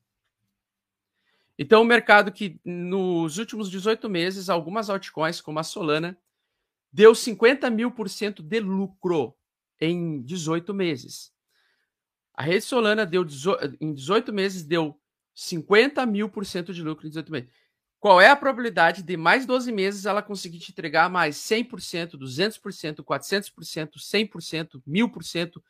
Então, 1.56 1.84
o 1.84 1.86
mercado 1.86 2.32
que 2.32 2.60
nos 2.66 3.38
últimos 3.38 3.70
18 3.70 4.10
meses, 4.10 4.50
algumas 4.50 4.90
altcoins, 4.90 5.40
como 5.40 5.60
a 5.60 5.64
Solana, 5.64 6.18
deu 6.92 7.14
50 7.14 7.70
mil 7.70 7.92
por 7.92 8.10
cento 8.10 8.42
de 8.42 8.60
lucro 8.60 9.36
em 9.80 10.20
18 10.24 10.74
meses. 10.74 11.32
A 12.34 12.42
rede 12.42 12.66
Solana 12.66 13.06
deu 13.06 13.24
em 13.80 13.94
18 13.94 14.34
meses 14.34 14.64
deu 14.64 15.00
50 15.36 16.04
mil 16.08 16.28
por 16.28 16.44
cento 16.44 16.74
de 16.74 16.82
lucro 16.82 17.06
em 17.06 17.10
18 17.10 17.32
meses. 17.32 17.50
Qual 18.00 18.20
é 18.20 18.32
a 18.32 18.36
probabilidade 18.36 19.04
de 19.04 19.16
mais 19.16 19.46
12 19.46 19.72
meses 19.72 20.08
ela 20.08 20.24
conseguir 20.24 20.58
te 20.58 20.72
entregar 20.72 21.08
mais 21.08 21.36
100%, 21.36 22.18
200%, 22.18 23.04
400%, 23.04 23.92
100%, 24.00 24.82
1000%, 24.88 25.62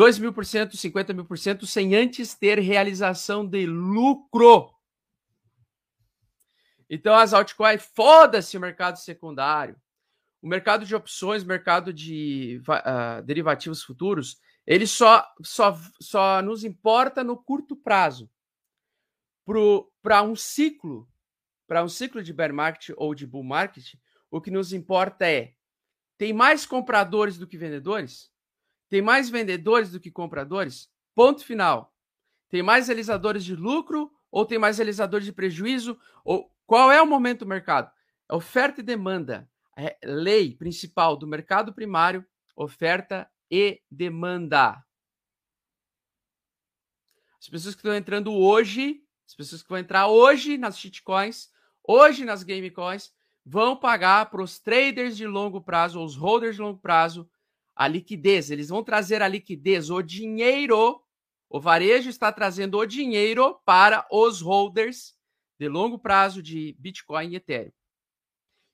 2 0.00 0.18
mil 0.18 0.32
por 0.32 0.46
cento, 0.46 0.78
50 0.78 1.12
mil 1.12 1.26
por 1.26 1.36
cento, 1.36 1.66
sem 1.66 1.94
antes 1.94 2.34
ter 2.34 2.58
realização 2.58 3.46
de 3.46 3.66
lucro. 3.66 4.74
Então, 6.88 7.14
as 7.14 7.34
altcoins, 7.34 7.82
foda-se 7.94 8.56
o 8.56 8.60
mercado 8.60 8.96
secundário. 8.96 9.76
O 10.40 10.48
mercado 10.48 10.86
de 10.86 10.94
opções, 10.94 11.44
mercado 11.44 11.92
de 11.92 12.62
uh, 12.66 13.22
derivativos 13.24 13.82
futuros, 13.82 14.40
ele 14.66 14.86
só, 14.86 15.22
só, 15.42 15.78
só 16.00 16.40
nos 16.40 16.64
importa 16.64 17.22
no 17.22 17.36
curto 17.36 17.76
prazo. 17.76 18.30
Para 20.00 20.22
um 20.22 20.34
ciclo, 20.34 21.06
para 21.68 21.84
um 21.84 21.90
ciclo 21.90 22.22
de 22.22 22.32
bear 22.32 22.54
market 22.54 22.94
ou 22.96 23.14
de 23.14 23.26
bull 23.26 23.44
market, 23.44 23.92
o 24.30 24.40
que 24.40 24.50
nos 24.50 24.72
importa 24.72 25.28
é: 25.28 25.52
tem 26.16 26.32
mais 26.32 26.64
compradores 26.64 27.36
do 27.36 27.46
que 27.46 27.58
vendedores? 27.58 28.30
Tem 28.90 29.00
mais 29.00 29.30
vendedores 29.30 29.92
do 29.92 30.00
que 30.00 30.10
compradores? 30.10 30.90
Ponto 31.14 31.44
final. 31.44 31.94
Tem 32.48 32.60
mais 32.60 32.88
realizadores 32.88 33.44
de 33.44 33.54
lucro 33.54 34.12
ou 34.30 34.44
tem 34.44 34.58
mais 34.58 34.78
realizadores 34.78 35.24
de 35.24 35.32
prejuízo? 35.32 35.96
Ou 36.24 36.52
qual 36.66 36.90
é 36.90 37.00
o 37.00 37.06
momento 37.06 37.40
do 37.40 37.46
mercado? 37.46 37.90
Oferta 38.28 38.80
e 38.80 38.84
demanda. 38.84 39.48
É 39.76 39.96
lei 40.02 40.56
principal 40.56 41.16
do 41.16 41.26
mercado 41.26 41.72
primário, 41.72 42.26
oferta 42.56 43.30
e 43.48 43.80
demanda. 43.88 44.84
As 47.38 47.48
pessoas 47.48 47.76
que 47.76 47.80
estão 47.80 47.94
entrando 47.94 48.32
hoje, 48.34 49.02
as 49.24 49.34
pessoas 49.36 49.62
que 49.62 49.68
vão 49.68 49.78
entrar 49.78 50.08
hoje 50.08 50.58
nas 50.58 50.76
shitcoins, 50.76 51.48
hoje 51.82 52.24
nas 52.24 52.42
gamecoins, 52.42 53.12
vão 53.46 53.76
pagar 53.76 54.28
para 54.30 54.42
os 54.42 54.58
traders 54.58 55.16
de 55.16 55.26
longo 55.26 55.60
prazo, 55.60 56.04
os 56.04 56.16
holders 56.16 56.56
de 56.56 56.62
longo 56.62 56.78
prazo, 56.78 57.30
a 57.80 57.88
liquidez. 57.88 58.50
Eles 58.50 58.68
vão 58.68 58.84
trazer 58.84 59.22
a 59.22 59.28
liquidez, 59.28 59.88
o 59.88 60.02
dinheiro. 60.02 61.02
O 61.48 61.58
varejo 61.58 62.10
está 62.10 62.30
trazendo 62.30 62.76
o 62.76 62.84
dinheiro 62.84 63.58
para 63.64 64.06
os 64.12 64.42
holders 64.42 65.16
de 65.58 65.66
longo 65.66 65.98
prazo 65.98 66.42
de 66.42 66.76
Bitcoin 66.78 67.30
e 67.30 67.36
Ethereum. 67.36 67.72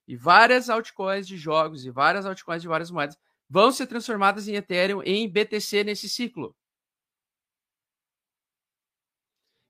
E 0.08 0.16
várias 0.16 0.68
altcoins 0.68 1.24
de 1.24 1.36
jogos 1.36 1.86
e 1.86 1.90
várias 1.90 2.26
altcoins 2.26 2.60
de 2.60 2.66
várias 2.66 2.90
moedas 2.90 3.16
vão 3.48 3.70
ser 3.70 3.86
transformadas 3.86 4.48
em 4.48 4.56
Ethereum 4.56 5.00
em 5.04 5.28
BTC 5.28 5.84
nesse 5.84 6.08
ciclo. 6.08 6.56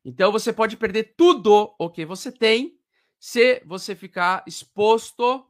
Então 0.03 0.33
você 0.33 0.51
pode 0.51 0.79
perder 0.79 1.14
tudo 1.14 1.75
o 1.79 1.90
que 1.90 2.07
você 2.07 2.33
tem 2.33 2.81
se 3.18 3.61
você 3.66 3.94
ficar 3.94 4.42
exposto 4.46 5.46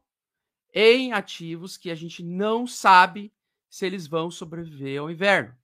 em 0.74 1.12
ativos 1.12 1.76
que 1.76 1.88
a 1.88 1.94
gente 1.94 2.24
não 2.24 2.66
sabe 2.66 3.32
se 3.76 3.84
eles 3.84 4.06
vão 4.06 4.30
sobreviver 4.30 4.98
ao 4.98 5.10
inverno. 5.10 5.54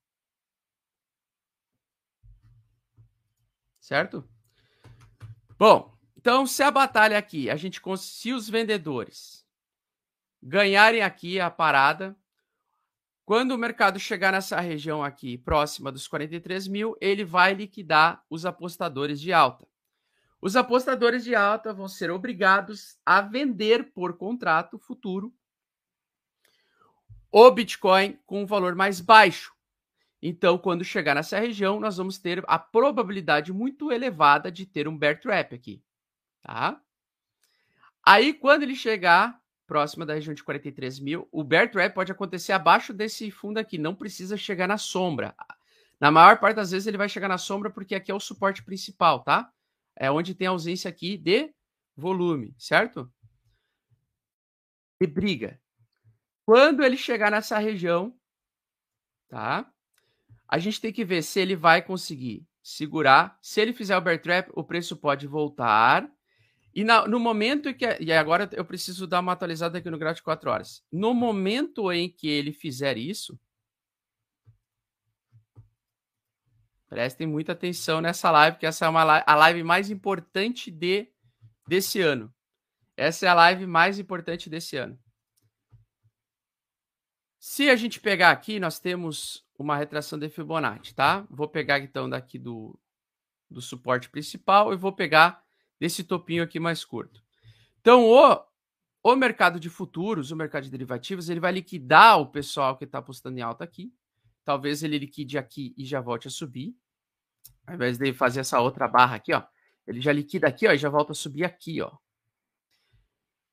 Certo? 3.80 4.28
Bom, 5.58 5.96
então 6.14 6.46
se 6.46 6.62
a 6.62 6.70
batalha 6.70 7.16
aqui, 7.16 7.48
a 7.48 7.56
gente 7.56 7.80
se 7.96 8.34
os 8.34 8.50
vendedores 8.50 9.46
ganharem 10.42 11.00
aqui 11.00 11.40
a 11.40 11.50
parada, 11.50 12.14
quando 13.24 13.52
o 13.52 13.58
mercado 13.58 13.98
chegar 13.98 14.32
nessa 14.32 14.60
região 14.60 15.02
aqui, 15.02 15.38
próxima 15.38 15.90
dos 15.90 16.06
43 16.06 16.68
mil, 16.68 16.94
ele 17.00 17.24
vai 17.24 17.54
liquidar 17.54 18.22
os 18.28 18.44
apostadores 18.44 19.22
de 19.22 19.32
alta. 19.32 19.66
Os 20.38 20.54
apostadores 20.54 21.24
de 21.24 21.34
alta 21.34 21.72
vão 21.72 21.88
ser 21.88 22.10
obrigados 22.10 22.98
a 23.06 23.22
vender 23.22 23.90
por 23.94 24.18
contrato 24.18 24.78
futuro 24.78 25.32
o 27.32 27.50
Bitcoin 27.50 28.18
com 28.26 28.42
um 28.42 28.46
valor 28.46 28.76
mais 28.76 29.00
baixo. 29.00 29.52
Então, 30.20 30.56
quando 30.56 30.84
chegar 30.84 31.16
nessa 31.16 31.40
região, 31.40 31.80
nós 31.80 31.96
vamos 31.96 32.18
ter 32.18 32.44
a 32.46 32.58
probabilidade 32.58 33.52
muito 33.52 33.90
elevada 33.90 34.52
de 34.52 34.64
ter 34.64 34.86
um 34.86 34.96
bear 34.96 35.18
trap 35.18 35.54
aqui, 35.54 35.82
tá? 36.42 36.80
Aí, 38.04 38.32
quando 38.32 38.62
ele 38.62 38.76
chegar 38.76 39.42
próxima 39.72 40.04
da 40.04 40.12
região 40.12 40.34
de 40.34 40.44
43 40.44 41.00
mil. 41.00 41.26
O 41.32 41.42
bear 41.42 41.70
trap 41.70 41.94
pode 41.94 42.12
acontecer 42.12 42.52
abaixo 42.52 42.92
desse 42.92 43.30
fundo 43.30 43.56
aqui, 43.56 43.78
não 43.78 43.94
precisa 43.94 44.36
chegar 44.36 44.68
na 44.68 44.76
sombra. 44.76 45.34
Na 45.98 46.10
maior 46.10 46.38
parte 46.38 46.56
das 46.56 46.72
vezes 46.72 46.86
ele 46.86 46.98
vai 46.98 47.08
chegar 47.08 47.26
na 47.26 47.38
sombra 47.38 47.70
porque 47.70 47.94
aqui 47.94 48.10
é 48.10 48.14
o 48.14 48.20
suporte 48.20 48.62
principal, 48.62 49.20
tá? 49.20 49.50
É 49.96 50.10
onde 50.10 50.34
tem 50.34 50.46
ausência 50.46 50.90
aqui 50.90 51.16
de 51.16 51.54
volume, 51.96 52.54
certo? 52.58 53.10
De 55.00 55.06
briga. 55.06 55.58
Quando 56.44 56.82
ele 56.82 56.96
chegar 56.96 57.30
nessa 57.30 57.58
região, 57.58 58.14
tá? 59.28 59.70
A 60.48 60.58
gente 60.58 60.80
tem 60.80 60.92
que 60.92 61.04
ver 61.04 61.22
se 61.22 61.40
ele 61.40 61.56
vai 61.56 61.80
conseguir 61.80 62.46
segurar. 62.62 63.38
Se 63.40 63.60
ele 63.60 63.72
fizer 63.72 63.96
o 63.96 64.00
bear 64.00 64.20
trap, 64.20 64.50
o 64.54 64.64
preço 64.64 64.96
pode 64.96 65.26
voltar 65.26 66.10
e 66.74 66.84
na, 66.84 67.06
no 67.06 67.20
momento 67.20 67.72
que. 67.74 67.84
E 68.00 68.12
agora 68.12 68.48
eu 68.52 68.64
preciso 68.64 69.06
dar 69.06 69.20
uma 69.20 69.32
atualizada 69.32 69.78
aqui 69.78 69.90
no 69.90 69.98
gráfico 69.98 70.22
de 70.22 70.24
4 70.24 70.50
horas. 70.50 70.82
No 70.90 71.12
momento 71.12 71.92
em 71.92 72.08
que 72.08 72.28
ele 72.28 72.52
fizer 72.52 72.96
isso. 72.96 73.38
Prestem 76.88 77.26
muita 77.26 77.52
atenção 77.52 78.02
nessa 78.02 78.30
live, 78.30 78.56
porque 78.56 78.66
essa 78.66 78.84
é 78.84 78.88
uma 78.88 79.02
a 79.20 79.34
live 79.34 79.62
mais 79.62 79.90
importante 79.90 80.70
de, 80.70 81.08
desse 81.66 82.02
ano. 82.02 82.32
Essa 82.94 83.26
é 83.26 83.28
a 83.30 83.34
live 83.34 83.66
mais 83.66 83.98
importante 83.98 84.50
desse 84.50 84.76
ano. 84.76 84.98
Se 87.44 87.68
a 87.68 87.74
gente 87.74 87.98
pegar 87.98 88.30
aqui, 88.30 88.60
nós 88.60 88.78
temos 88.78 89.44
uma 89.58 89.76
retração 89.76 90.16
de 90.16 90.28
Fibonacci, 90.28 90.94
tá? 90.94 91.26
Vou 91.28 91.48
pegar 91.48 91.80
então 91.80 92.08
daqui 92.08 92.38
do, 92.38 92.78
do 93.50 93.60
suporte 93.60 94.08
principal 94.08 94.72
e 94.72 94.76
vou 94.76 94.92
pegar 94.92 95.42
desse 95.76 96.04
topinho 96.04 96.44
aqui 96.44 96.60
mais 96.60 96.84
curto. 96.84 97.20
Então, 97.80 98.04
o, 98.04 98.44
o 99.02 99.16
mercado 99.16 99.58
de 99.58 99.68
futuros, 99.68 100.30
o 100.30 100.36
mercado 100.36 100.62
de 100.62 100.70
derivativos, 100.70 101.28
ele 101.28 101.40
vai 101.40 101.50
liquidar 101.50 102.20
o 102.20 102.26
pessoal 102.26 102.78
que 102.78 102.84
está 102.84 102.98
apostando 102.98 103.36
em 103.36 103.42
alta 103.42 103.64
aqui. 103.64 103.92
Talvez 104.44 104.84
ele 104.84 104.96
liquide 104.96 105.36
aqui 105.36 105.74
e 105.76 105.84
já 105.84 106.00
volte 106.00 106.28
a 106.28 106.30
subir. 106.30 106.76
Ao 107.66 107.74
invés 107.74 107.98
de 107.98 108.12
fazer 108.12 108.38
essa 108.38 108.60
outra 108.60 108.86
barra 108.86 109.16
aqui, 109.16 109.34
ó, 109.34 109.42
ele 109.84 110.00
já 110.00 110.12
liquida 110.12 110.46
aqui, 110.46 110.68
ó, 110.68 110.72
e 110.72 110.78
já 110.78 110.88
volta 110.88 111.10
a 111.10 111.16
subir 111.16 111.42
aqui, 111.42 111.82
ó. 111.82 111.90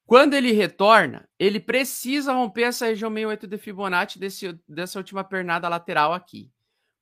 Quando 0.09 0.33
ele 0.33 0.51
retorna, 0.53 1.29
ele 1.37 1.59
precisa 1.59 2.33
romper 2.33 2.63
essa 2.63 2.87
região 2.87 3.11
68 3.11 3.45
de 3.45 3.57
Fibonacci 3.59 4.17
desse, 4.17 4.59
dessa 4.67 4.97
última 4.97 5.23
pernada 5.23 5.69
lateral 5.69 6.13
aqui. 6.13 6.51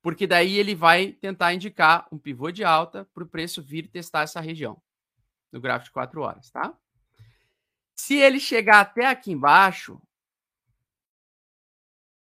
Porque 0.02 0.26
daí 0.26 0.58
ele 0.58 0.74
vai 0.74 1.12
tentar 1.12 1.54
indicar 1.54 2.06
um 2.12 2.18
pivô 2.18 2.50
de 2.50 2.64
alta 2.64 3.06
para 3.14 3.24
o 3.24 3.26
preço 3.26 3.62
vir 3.62 3.88
testar 3.88 4.24
essa 4.24 4.42
região 4.42 4.78
no 5.50 5.58
gráfico 5.58 5.86
de 5.86 5.92
4 5.92 6.20
horas, 6.20 6.50
tá? 6.50 6.76
Se 7.94 8.14
ele 8.16 8.38
chegar 8.38 8.80
até 8.80 9.06
aqui 9.06 9.32
embaixo, 9.32 9.98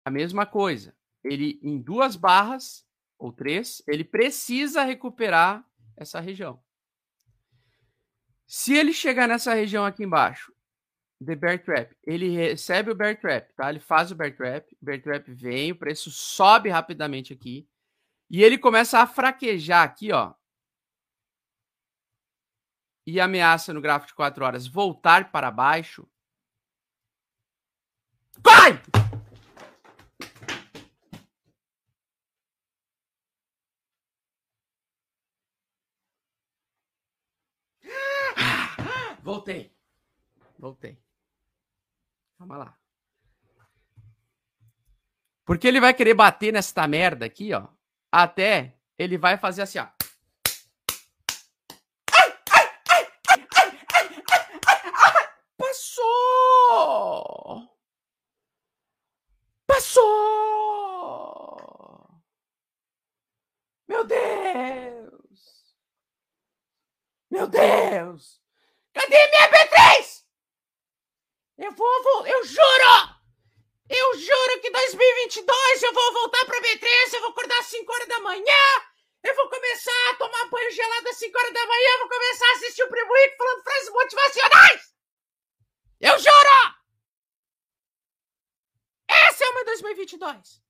a 0.05 0.09
mesma 0.09 0.45
coisa. 0.45 0.95
Ele 1.21 1.59
em 1.61 1.81
duas 1.81 2.15
barras 2.15 2.87
ou 3.17 3.33
três, 3.33 3.83
ele 3.85 4.05
precisa 4.05 4.85
recuperar 4.85 5.67
essa 5.97 6.21
região. 6.21 6.63
Se 8.47 8.73
ele 8.73 8.93
chegar 8.93 9.27
nessa 9.27 9.53
região 9.53 9.85
aqui 9.85 10.05
embaixo, 10.05 10.55
the 11.23 11.35
bear 11.35 11.61
trap, 11.63 11.95
ele 12.03 12.29
recebe 12.29 12.91
o 12.91 12.95
bear 12.95 13.19
trap, 13.19 13.53
tá? 13.55 13.69
Ele 13.69 13.79
faz 13.79 14.11
o 14.11 14.15
bear 14.15 14.35
trap, 14.35 14.71
o 14.81 14.85
bear 14.85 15.01
trap 15.01 15.31
vem, 15.33 15.71
o 15.71 15.75
preço 15.75 16.11
sobe 16.11 16.69
rapidamente 16.69 17.33
aqui 17.33 17.67
e 18.29 18.43
ele 18.43 18.57
começa 18.57 18.99
a 18.99 19.07
fraquejar 19.07 19.83
aqui, 19.83 20.11
ó, 20.11 20.33
e 23.07 23.21
ameaça 23.21 23.73
no 23.73 23.81
gráfico 23.81 24.09
de 24.09 24.15
4 24.15 24.43
horas 24.43 24.67
voltar 24.67 25.31
para 25.31 25.49
baixo. 25.49 26.05
Vai! 28.39 28.81
Voltei. 39.23 39.71
Voltei. 40.57 41.06
Calma 42.37 42.57
lá. 42.57 42.77
Porque 45.43 45.67
ele 45.67 45.79
vai 45.79 45.93
querer 45.93 46.13
bater 46.13 46.51
nesta 46.53 46.87
merda 46.87 47.25
aqui, 47.25 47.53
ó. 47.53 47.67
Até 48.11 48.77
ele 48.97 49.17
vai 49.17 49.37
fazer 49.37 49.61
assim, 49.63 49.79
ó. 49.79 49.87
Passou! 59.67 60.07
Meu 63.87 64.03
Deus! 64.05 65.75
Meu 67.29 67.47
Deus! 67.47 68.41
Cadê 68.93 69.27
minha 69.29 69.49
B3? 69.51 70.06
22, 75.27 75.83
eu 75.83 75.93
vou 75.93 76.13
voltar 76.13 76.45
para 76.45 76.61
B3, 76.61 77.13
eu 77.13 77.19
vou 77.19 77.31
acordar 77.31 77.59
às 77.59 77.65
5 77.65 77.91
horas 77.91 78.07
da 78.07 78.19
manhã, 78.21 78.63
eu 79.23 79.35
vou 79.35 79.49
começar 79.49 80.09
a 80.09 80.15
tomar 80.15 80.49
banho 80.49 80.71
gelado 80.71 81.09
às 81.09 81.17
5 81.17 81.37
horas 81.37 81.53
da 81.53 81.67
manhã, 81.67 81.89
eu 81.91 81.99
vou 81.99 82.09
começar 82.09 82.47
a 82.47 82.51
assistir 82.53 82.83
o 82.83 82.89
Primo 82.89 83.13
Rico 83.13 83.37
falando 83.37 83.63
frases 83.63 83.89
motivacionais! 83.89 84.95
Eu 85.99 86.19
juro! 86.19 86.77
Essa 89.09 89.43
é 89.43 89.49
uma 89.49 89.65
2022! 89.65 90.61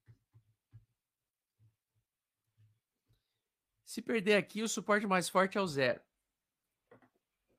Se 3.86 4.02
perder 4.02 4.38
aqui, 4.38 4.63
o 4.63 4.67
suporte 4.67 5.06
mais 5.06 5.30
forte 5.30 5.58
é 5.58 5.62
o 5.62 5.67
zero. 5.67 6.02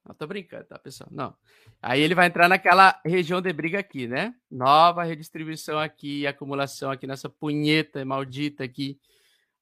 Não, 0.09 0.15
tô 0.15 0.27
brincando, 0.27 0.65
tá, 0.65 0.79
pessoal? 0.79 1.11
Não. 1.13 1.37
Aí 1.83 2.01
ele 2.01 2.15
vai 2.15 2.27
entrar 2.27 2.49
naquela 2.49 2.99
região 3.05 3.43
de 3.43 3.53
briga 3.53 3.79
aqui, 3.79 4.09
né? 4.09 4.35
Nova 4.51 5.05
redistribuição 5.05 5.79
aqui, 5.79 6.27
acumulação 6.27 6.91
aqui 6.91 7.07
nessa 7.07 7.29
punheta 7.29 8.03
maldita 8.07 8.65
aqui. 8.65 8.99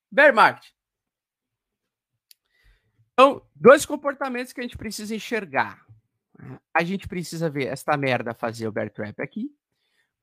Bear 0.09 0.33
market. 0.33 0.71
Então, 3.13 3.43
dois 3.57 3.85
comportamentos 3.85 4.53
que 4.53 4.61
a 4.61 4.63
gente 4.63 4.79
precisa 4.79 5.17
enxergar. 5.17 5.85
A 6.73 6.85
gente 6.85 7.09
precisa 7.09 7.51
ver 7.51 7.67
esta 7.67 7.97
merda 7.97 8.33
fazer 8.33 8.69
o 8.69 8.73
bear 8.73 8.91
trap 8.91 9.21
aqui 9.21 9.51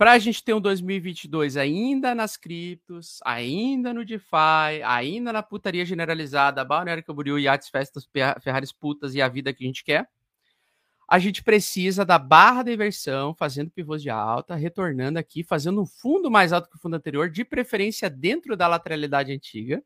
para 0.04 0.12
a 0.12 0.20
gente 0.20 0.44
ter 0.44 0.54
um 0.54 0.60
2022 0.60 1.56
ainda 1.56 2.14
nas 2.14 2.36
criptos, 2.36 3.22
ainda 3.24 3.94
no 3.94 4.04
DeFi, 4.04 4.84
ainda 4.84 5.32
na 5.32 5.42
putaria 5.42 5.86
generalizada, 5.86 6.66
Balneário 6.66 7.02
Camboriú, 7.06 7.40
iates, 7.40 7.70
festas, 7.70 8.06
Ferraris 8.42 8.74
putas 8.74 9.16
e 9.16 9.22
a 9.22 9.30
vida 9.30 9.54
que 9.54 9.64
a 9.64 9.68
gente 9.68 9.82
quer, 9.82 10.06
a 11.10 11.18
gente 11.20 11.42
precisa 11.42 12.04
da 12.04 12.20
barra 12.20 12.64
de 12.64 12.74
inversão, 12.74 13.34
fazendo 13.34 13.72
pivôs 13.72 14.02
de 14.02 14.10
alta, 14.10 14.56
retornando 14.56 15.18
aqui, 15.18 15.42
fazendo 15.42 15.82
um 15.82 15.86
fundo 15.86 16.30
mais 16.30 16.52
alto 16.52 16.70
que 16.70 16.76
o 16.76 16.80
fundo 16.80 16.98
anterior, 16.98 17.30
de 17.30 17.46
preferência 17.46 18.10
dentro 18.10 18.58
da 18.58 18.68
lateralidade 18.68 19.32
antiga, 19.32 19.82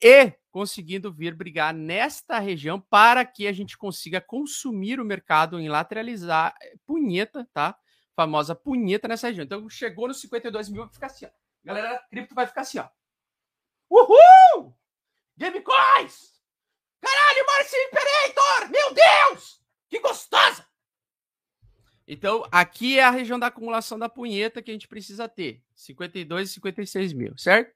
e 0.00 0.32
conseguindo 0.52 1.12
vir 1.12 1.34
brigar 1.34 1.74
nesta 1.74 2.38
região 2.38 2.80
para 2.80 3.24
que 3.24 3.48
a 3.48 3.52
gente 3.52 3.76
consiga 3.76 4.20
consumir 4.20 5.00
o 5.00 5.04
mercado 5.04 5.58
em 5.58 5.68
lateralizar 5.68 6.54
eh, 6.62 6.74
punheta, 6.86 7.44
tá? 7.52 7.76
Famosa 8.16 8.54
punheta 8.54 9.06
nessa 9.06 9.28
região. 9.28 9.44
Então 9.44 9.68
chegou 9.68 10.08
nos 10.08 10.20
52 10.20 10.70
mil, 10.70 10.84
vai 10.84 10.92
ficar 10.92 11.06
assim, 11.06 11.26
ó. 11.26 11.30
Galera, 11.62 12.02
cripto 12.10 12.34
vai 12.34 12.46
ficar 12.46 12.62
assim, 12.62 12.78
ó. 12.78 12.88
Uhul! 13.90 14.76
Game 15.36 15.60
Coins! 15.60 16.40
Caralho, 17.00 17.46
Marcio 17.46 17.78
Imperator! 17.78 18.70
Meu 18.70 18.94
Deus! 18.94 19.62
Que 19.88 20.00
gostosa! 20.00 20.66
Então, 22.08 22.44
aqui 22.52 22.98
é 22.98 23.04
a 23.04 23.10
região 23.10 23.38
da 23.38 23.48
acumulação 23.48 23.98
da 23.98 24.08
punheta 24.08 24.62
que 24.62 24.70
a 24.70 24.74
gente 24.74 24.88
precisa 24.88 25.28
ter. 25.28 25.62
52 25.74 26.50
e 26.50 26.52
56 26.54 27.12
mil, 27.12 27.36
certo? 27.36 27.74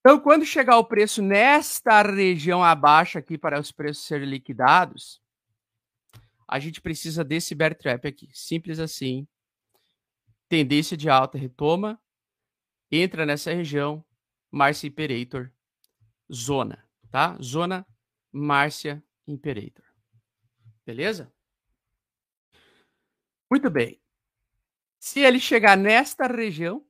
Então, 0.00 0.18
quando 0.18 0.44
chegar 0.44 0.78
o 0.78 0.84
preço 0.84 1.22
nesta 1.22 2.02
região 2.02 2.62
abaixo 2.62 3.18
aqui 3.18 3.36
para 3.38 3.60
os 3.60 3.70
preços 3.70 4.04
serem 4.04 4.28
liquidados, 4.28 5.21
a 6.52 6.58
gente 6.58 6.82
precisa 6.82 7.24
desse 7.24 7.54
bear 7.54 7.74
trap 7.74 8.06
aqui. 8.06 8.28
Simples 8.34 8.78
assim. 8.78 9.26
Tendência 10.50 10.98
de 10.98 11.08
alta 11.08 11.38
retoma, 11.38 11.98
entra 12.90 13.24
nessa 13.24 13.54
região, 13.54 14.04
Márcia 14.50 14.86
Imperator, 14.86 15.50
zona, 16.30 16.86
tá? 17.10 17.38
Zona 17.40 17.86
Márcia 18.30 19.02
Imperator. 19.26 19.86
Beleza? 20.84 21.32
Muito 23.50 23.70
bem. 23.70 23.98
Se 24.98 25.20
ele 25.20 25.40
chegar 25.40 25.74
nesta 25.74 26.26
região, 26.26 26.86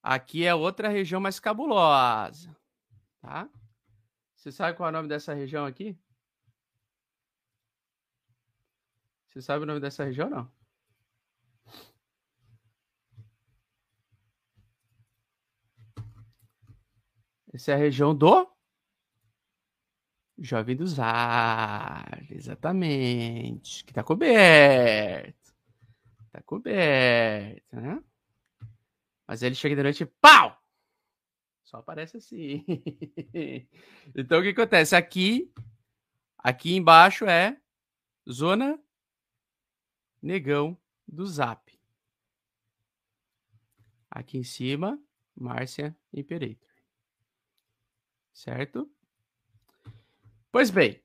aqui 0.00 0.44
é 0.44 0.54
outra 0.54 0.88
região 0.88 1.20
mais 1.20 1.40
cabulosa, 1.40 2.56
tá? 3.20 3.50
Você 4.36 4.52
sabe 4.52 4.76
qual 4.76 4.86
é 4.86 4.90
o 4.90 4.92
nome 4.92 5.08
dessa 5.08 5.34
região 5.34 5.66
aqui? 5.66 5.98
Você 9.38 9.42
sabe 9.42 9.62
o 9.62 9.66
nome 9.66 9.78
dessa 9.78 10.02
região 10.02 10.28
não? 10.28 10.50
Essa 17.52 17.70
é 17.70 17.74
a 17.74 17.78
região 17.78 18.12
do 18.16 18.50
Jovem 20.36 20.74
dos 20.74 20.98
Ares, 20.98 22.30
exatamente. 22.32 23.84
Que 23.84 23.92
tá 23.92 24.02
coberto. 24.02 25.54
Tá 26.32 26.42
coberto, 26.42 27.76
né? 27.76 28.02
Mas 29.24 29.44
ele 29.44 29.54
chega 29.54 29.76
de 29.76 29.84
noite 29.84 30.02
e 30.02 30.06
pau! 30.06 30.60
Só 31.62 31.76
aparece 31.76 32.16
assim. 32.16 32.64
então 34.16 34.40
o 34.40 34.42
que 34.42 34.48
acontece? 34.48 34.96
Aqui, 34.96 35.52
aqui 36.38 36.74
embaixo 36.74 37.24
é 37.24 37.56
zona 38.28 38.82
negão 40.22 40.76
do 41.06 41.26
Zap. 41.26 41.78
Aqui 44.10 44.38
em 44.38 44.44
cima, 44.44 45.00
Márcia 45.34 45.96
Imperator. 46.12 46.68
Certo? 48.32 48.90
Pois 50.50 50.70
bem. 50.70 51.02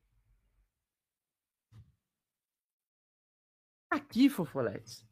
Aqui, 3.89 4.29
Fofoletes. 4.29 5.05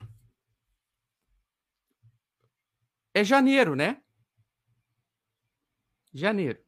É 3.13 3.23
janeiro, 3.23 3.75
né? 3.75 4.01
Janeiro. 6.13 6.63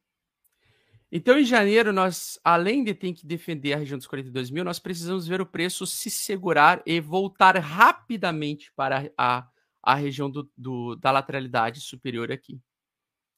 Então, 1.15 1.37
em 1.37 1.45
janeiro, 1.45 1.93
nós, 1.93 2.39
além 2.43 2.83
de 2.83 2.95
ter 2.95 3.13
que 3.13 3.23
defender 3.23 3.73
a 3.73 3.77
região 3.77 3.99
dos 3.99 4.07
42 4.07 4.49
mil, 4.49 4.63
nós 4.63 4.79
precisamos 4.79 5.27
ver 5.27 5.41
o 5.41 5.45
preço 5.45 5.85
se 5.85 6.09
segurar 6.09 6.81
e 6.87 6.99
voltar 6.99 7.55
rapidamente 7.57 8.73
para 8.75 9.11
a, 9.15 9.47
a 9.83 9.93
região 9.93 10.27
do, 10.27 10.49
do 10.57 10.95
da 10.95 11.11
lateralidade 11.11 11.81
superior 11.81 12.31
aqui. 12.31 12.59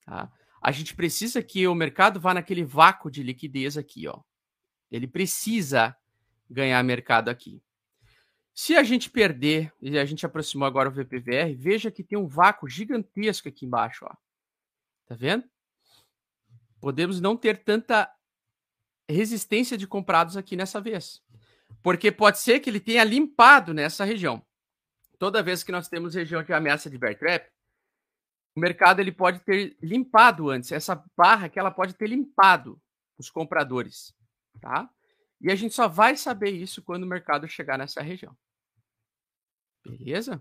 Tá? 0.05 0.31
a 0.61 0.71
gente 0.71 0.95
precisa 0.95 1.43
que 1.43 1.67
o 1.67 1.75
mercado 1.75 2.19
vá 2.19 2.33
naquele 2.33 2.63
vácuo 2.63 3.11
de 3.11 3.21
liquidez 3.21 3.77
aqui, 3.77 4.07
ó. 4.07 4.19
Ele 4.89 5.05
precisa 5.05 5.95
ganhar 6.49 6.81
mercado 6.81 7.29
aqui. 7.29 7.61
Se 8.51 8.75
a 8.75 8.83
gente 8.83 9.09
perder, 9.09 9.71
e 9.79 9.99
a 9.99 10.05
gente 10.05 10.25
aproximou 10.25 10.65
agora 10.65 10.89
o 10.89 10.91
VPVR, 10.91 11.53
veja 11.55 11.91
que 11.91 12.03
tem 12.03 12.17
um 12.17 12.25
vácuo 12.25 12.67
gigantesco 12.67 13.47
aqui 13.47 13.65
embaixo, 13.65 14.05
ó. 14.05 14.15
Tá 15.05 15.13
vendo? 15.13 15.43
Podemos 16.85 17.19
não 17.19 17.35
ter 17.35 17.63
tanta 17.63 18.07
resistência 19.09 19.75
de 19.75 19.87
comprados 19.87 20.37
aqui 20.37 20.55
nessa 20.55 20.79
vez. 20.79 21.19
Porque 21.81 22.11
pode 22.11 22.37
ser 22.37 22.59
que 22.59 22.69
ele 22.69 22.79
tenha 22.79 23.03
limpado 23.03 23.73
nessa 23.73 24.05
região. 24.05 24.45
Toda 25.17 25.41
vez 25.41 25.63
que 25.63 25.71
nós 25.71 25.87
temos 25.87 26.13
região 26.13 26.43
de 26.43 26.53
ameaça 26.53 26.87
de 26.87 26.95
bear 26.95 27.17
trap, 27.17 27.51
o 28.55 28.59
mercado 28.59 28.99
ele 28.99 29.11
pode 29.11 29.39
ter 29.39 29.75
limpado 29.81 30.51
antes. 30.51 30.71
Essa 30.71 31.03
barra 31.17 31.49
que 31.49 31.57
ela 31.57 31.71
pode 31.71 31.95
ter 31.95 32.05
limpado 32.05 32.79
os 33.17 33.31
compradores, 33.31 34.15
tá? 34.61 34.87
E 35.41 35.51
a 35.51 35.55
gente 35.55 35.73
só 35.73 35.87
vai 35.87 36.15
saber 36.15 36.51
isso 36.51 36.83
quando 36.83 37.01
o 37.01 37.07
mercado 37.07 37.47
chegar 37.47 37.79
nessa 37.79 38.03
região. 38.03 38.37
Beleza? 39.83 40.39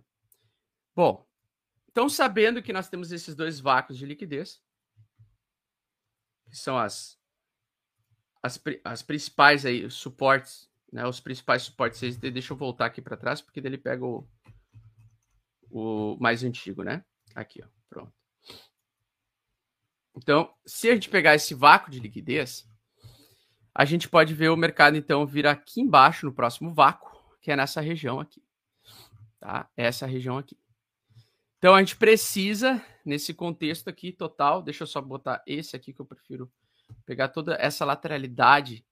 Bom, 0.95 1.27
então 1.91 2.07
sabendo 2.07 2.63
que 2.63 2.71
nós 2.71 2.91
temos 2.91 3.13
esses 3.13 3.35
dois 3.35 3.59
vácuos 3.61 3.97
de 3.97 4.05
liquidez, 4.05 4.63
que 6.51 6.57
são 6.57 6.79
as 6.79 7.19
as, 8.45 8.63
as 8.85 9.03
principais 9.03 9.65
aí, 9.65 9.87
os 9.87 9.95
suportes, 9.95 10.69
né? 10.93 11.07
Os 11.07 11.19
principais 11.19 11.63
suportes. 11.63 12.19
Deixa 12.19 12.53
eu 12.53 12.57
voltar 12.57 12.87
aqui 12.87 13.01
para 13.01 13.17
trás, 13.17 13.41
porque 13.41 13.59
ele 13.59 13.79
pega 13.79 14.05
o, 14.05 14.29
o 15.71 16.17
mais 16.21 16.45
antigo, 16.45 16.83
né? 16.83 17.03
Aqui, 17.35 17.63
ó. 17.65 17.69
Pronto. 17.89 18.13
Então, 20.15 20.55
se 20.67 20.91
a 20.91 20.95
gente 20.95 21.09
pegar 21.09 21.35
esse 21.35 21.55
vácuo 21.55 21.91
de 21.91 21.99
liquidez, 21.99 22.69
a 23.75 23.85
gente 23.87 24.09
pode 24.09 24.35
ver 24.35 24.51
o 24.51 24.57
mercado 24.57 24.97
então 24.97 25.27
vir 25.27 25.47
aqui 25.47 25.81
embaixo 25.81 26.27
no 26.27 26.33
próximo 26.33 26.73
vácuo, 26.73 27.19
que 27.41 27.51
é 27.51 27.57
nessa 27.57 27.81
região 27.81 28.21
aqui. 28.21 28.43
Tá? 29.41 29.69
Essa 29.75 30.07
região 30.07 30.37
aqui. 30.37 30.57
Então 31.59 31.75
a 31.75 31.81
gente 31.81 31.97
precisa 31.97 32.85
nesse 33.05 33.35
contexto 33.35 33.89
aqui 33.89 34.13
total, 34.13 34.63
deixa 34.63 34.85
eu 34.85 34.87
só 34.87 35.01
botar 35.01 35.43
esse 35.47 35.77
aqui 35.77 35.93
que 35.93 36.01
eu 36.01 36.07
prefiro 36.07 36.51
pegar 37.07 37.29
toda 37.29 37.55
essa 37.55 37.85
lateralidade 37.85 38.85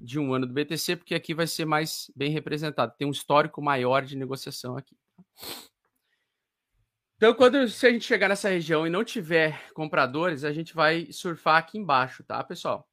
de 0.00 0.18
um 0.18 0.32
ano 0.32 0.46
do 0.46 0.52
BTC, 0.52 0.96
porque 0.96 1.14
aqui 1.14 1.34
vai 1.34 1.46
ser 1.46 1.64
mais 1.64 2.10
bem 2.14 2.30
representado. 2.30 2.94
Tem 2.96 3.06
um 3.06 3.10
histórico 3.12 3.60
maior 3.60 4.04
de 4.04 4.16
negociação 4.16 4.76
aqui. 4.76 4.96
Tá? 5.16 5.24
Então, 7.16 7.34
quando 7.34 7.68
se 7.68 7.84
a 7.84 7.90
gente 7.90 8.04
chegar 8.04 8.28
nessa 8.28 8.48
região 8.48 8.86
e 8.86 8.90
não 8.90 9.02
tiver 9.02 9.72
compradores, 9.72 10.44
a 10.44 10.52
gente 10.52 10.72
vai 10.72 11.10
surfar 11.10 11.56
aqui 11.56 11.76
embaixo, 11.76 12.22
tá, 12.22 12.42
pessoal? 12.44 12.88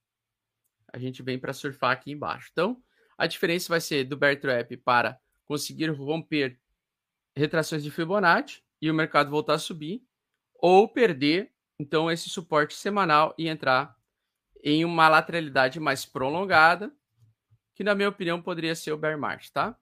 A 0.91 0.97
gente 0.97 1.21
vem 1.21 1.37
para 1.37 1.53
surfar 1.53 1.91
aqui 1.91 2.11
embaixo. 2.11 2.49
Então, 2.51 2.81
a 3.15 3.27
diferença 3.27 3.69
vai 3.69 3.79
ser 3.79 4.03
do 4.03 4.17
bear 4.17 4.39
trap 4.39 4.77
para 4.77 5.19
conseguir 5.45 5.89
romper 5.89 6.59
retrações 7.35 7.83
de 7.83 7.91
Fibonacci 7.91 8.63
e 8.81 8.89
o 8.89 8.95
mercado 8.95 9.29
voltar 9.29 9.53
a 9.53 9.59
subir, 9.59 10.03
ou 10.67 10.87
perder, 10.87 11.53
então, 11.77 12.09
esse 12.09 12.27
suporte 12.27 12.73
semanal 12.73 13.35
e 13.37 13.47
entrar 13.47 13.95
em 14.63 14.83
uma 14.83 15.07
lateralidade 15.07 15.79
mais 15.79 16.07
prolongada, 16.07 16.91
que 17.75 17.83
na 17.83 17.93
minha 17.93 18.09
opinião 18.09 18.41
poderia 18.41 18.73
ser 18.73 18.91
o 18.91 18.97
bear 18.97 19.15
market, 19.15 19.51
tá? 19.51 19.77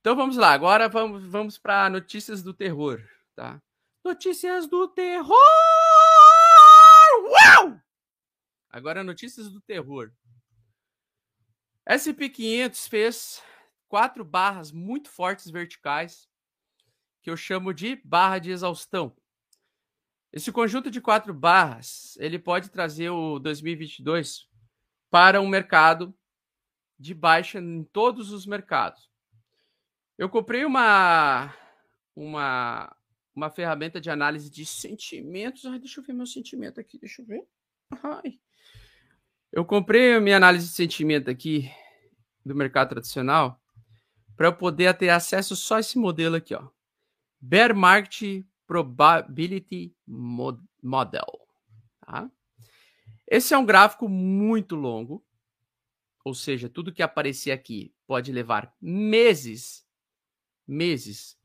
Então 0.00 0.16
vamos 0.16 0.38
lá, 0.38 0.52
agora 0.52 0.88
vamos, 0.88 1.26
vamos 1.26 1.58
para 1.58 1.90
notícias 1.90 2.42
do 2.42 2.54
terror, 2.54 3.06
tá? 3.36 3.60
Notícias 4.02 4.66
do 4.66 4.88
terror! 4.88 5.36
Uau! 7.26 7.78
Agora 8.70 9.04
notícias 9.04 9.52
do 9.52 9.60
terror. 9.60 10.10
SP500 11.86 12.88
fez 12.88 13.42
quatro 13.88 14.24
barras 14.24 14.72
muito 14.72 15.10
fortes 15.10 15.50
verticais 15.50 16.26
que 17.20 17.28
eu 17.28 17.36
chamo 17.36 17.74
de 17.74 17.96
barra 17.96 18.38
de 18.38 18.50
exaustão. 18.50 19.14
Esse 20.34 20.50
conjunto 20.50 20.90
de 20.90 21.00
quatro 21.00 21.32
barras, 21.32 22.16
ele 22.18 22.40
pode 22.40 22.68
trazer 22.68 23.08
o 23.08 23.38
2022 23.38 24.48
para 25.08 25.40
um 25.40 25.46
mercado 25.46 26.12
de 26.98 27.14
baixa 27.14 27.60
em 27.60 27.84
todos 27.84 28.32
os 28.32 28.44
mercados. 28.44 29.08
Eu 30.18 30.28
comprei 30.28 30.64
uma 30.64 31.54
uma 32.16 32.96
uma 33.32 33.48
ferramenta 33.48 34.00
de 34.00 34.10
análise 34.10 34.50
de 34.50 34.66
sentimentos. 34.66 35.66
Ai, 35.66 35.78
deixa 35.78 36.00
eu 36.00 36.04
ver 36.04 36.12
meu 36.12 36.26
sentimento 36.26 36.80
aqui, 36.80 36.98
deixa 36.98 37.22
eu 37.22 37.26
ver. 37.26 37.46
Ai. 38.02 38.40
Eu 39.52 39.64
comprei 39.64 40.14
a 40.14 40.20
minha 40.20 40.36
análise 40.36 40.66
de 40.66 40.72
sentimento 40.72 41.30
aqui 41.30 41.70
do 42.44 42.56
mercado 42.56 42.88
tradicional 42.88 43.62
para 44.36 44.48
eu 44.48 44.52
poder 44.52 44.92
ter 44.98 45.10
acesso 45.10 45.54
só 45.54 45.76
a 45.76 45.80
esse 45.80 45.96
modelo 45.96 46.34
aqui, 46.34 46.56
ó. 46.56 46.68
Bear 47.40 47.72
Market 47.72 48.44
Probability 48.66 49.94
Model. 50.06 51.46
Tá? 52.00 52.30
Esse 53.26 53.54
é 53.54 53.58
um 53.58 53.64
gráfico 53.64 54.08
muito 54.08 54.74
longo, 54.74 55.24
ou 56.24 56.34
seja, 56.34 56.68
tudo 56.68 56.92
que 56.92 57.02
aparecer 57.02 57.50
aqui 57.50 57.94
pode 58.06 58.32
levar 58.32 58.74
meses, 58.80 59.86
meses 60.66 61.38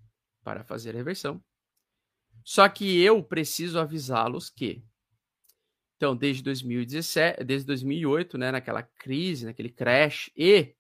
para 0.44 0.64
fazer 0.64 0.92
a 0.92 0.98
reversão. 0.98 1.44
Só 2.44 2.68
que 2.68 3.02
eu 3.02 3.24
preciso 3.24 3.80
avisá-los 3.80 4.50
que, 4.50 4.84
então, 5.98 6.16
desde 6.16 6.42
2017, 6.44 7.44
desde 7.44 7.68
2008, 7.68 8.38
né, 8.38 8.52
naquela 8.52 8.82
crise, 8.82 9.46
naquele 9.46 9.70
crash 9.70 10.32
e 10.36 10.74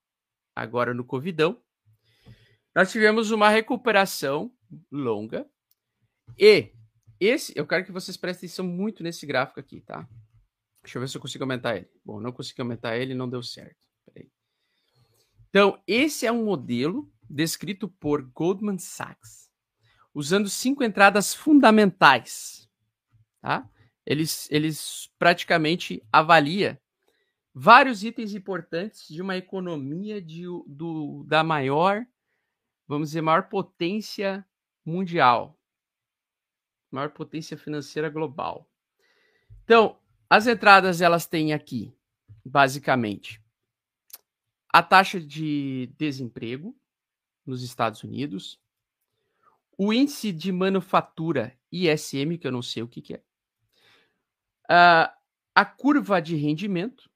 agora 0.55 0.93
no 0.93 1.03
Covidão, 1.03 1.61
nós 2.73 2.91
tivemos 2.91 3.31
uma 3.31 3.49
recuperação 3.49 4.51
longa 4.91 5.49
e 6.37 6.71
esse, 7.19 7.53
eu 7.55 7.67
quero 7.67 7.85
que 7.85 7.91
vocês 7.91 8.15
prestem 8.15 8.47
atenção 8.47 8.65
muito 8.65 9.03
nesse 9.03 9.25
gráfico 9.25 9.59
aqui, 9.59 9.81
tá? 9.81 10.07
Deixa 10.81 10.97
eu 10.97 11.01
ver 11.01 11.09
se 11.09 11.17
eu 11.17 11.21
consigo 11.21 11.43
aumentar 11.43 11.75
ele. 11.75 11.89
Bom, 12.03 12.19
não 12.19 12.31
consegui 12.31 12.61
aumentar 12.61 12.97
ele, 12.97 13.13
não 13.13 13.29
deu 13.29 13.43
certo. 13.43 13.85
Peraí. 14.05 14.31
Então, 15.49 15.81
esse 15.85 16.25
é 16.25 16.31
um 16.31 16.45
modelo 16.45 17.11
descrito 17.29 17.87
por 17.87 18.21
Goldman 18.21 18.77
Sachs, 18.77 19.51
usando 20.13 20.49
cinco 20.49 20.83
entradas 20.83 21.33
fundamentais, 21.33 22.69
tá? 23.41 23.69
Eles, 24.05 24.49
eles 24.49 25.11
praticamente 25.19 26.01
avalia 26.11 26.81
vários 27.53 28.03
itens 28.03 28.33
importantes 28.33 29.07
de 29.07 29.21
uma 29.21 29.35
economia 29.35 30.21
de, 30.21 30.43
do, 30.65 31.25
da 31.27 31.43
maior, 31.43 32.05
vamos 32.87 33.09
dizer, 33.09 33.21
maior 33.21 33.49
potência 33.49 34.45
mundial, 34.85 35.58
maior 36.91 37.09
potência 37.11 37.57
financeira 37.57 38.09
global. 38.09 38.69
Então, 39.63 39.99
as 40.29 40.47
entradas 40.47 41.01
elas 41.01 41.25
têm 41.25 41.53
aqui, 41.53 41.93
basicamente, 42.45 43.41
a 44.71 44.83
taxa 44.83 45.19
de 45.19 45.87
desemprego 45.97 46.77
nos 47.45 47.63
Estados 47.63 48.03
Unidos, 48.03 48.59
o 49.77 49.93
índice 49.93 50.31
de 50.31 50.51
manufatura 50.51 51.57
ISM, 51.71 52.37
que 52.37 52.45
eu 52.45 52.51
não 52.51 52.61
sei 52.61 52.83
o 52.83 52.87
que, 52.87 53.01
que 53.01 53.13
é, 53.13 53.23
a 55.55 55.65
curva 55.65 56.21
de 56.21 56.35
rendimento, 56.35 57.09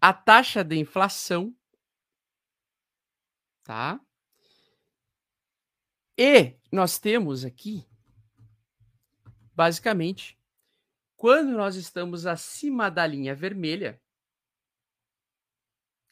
a 0.00 0.12
taxa 0.12 0.62
de 0.62 0.76
inflação, 0.76 1.54
tá? 3.64 4.00
E 6.16 6.56
nós 6.70 6.98
temos 6.98 7.44
aqui, 7.44 7.86
basicamente, 9.54 10.38
quando 11.16 11.52
nós 11.52 11.76
estamos 11.76 12.26
acima 12.26 12.90
da 12.90 13.06
linha 13.06 13.34
vermelha, 13.34 14.00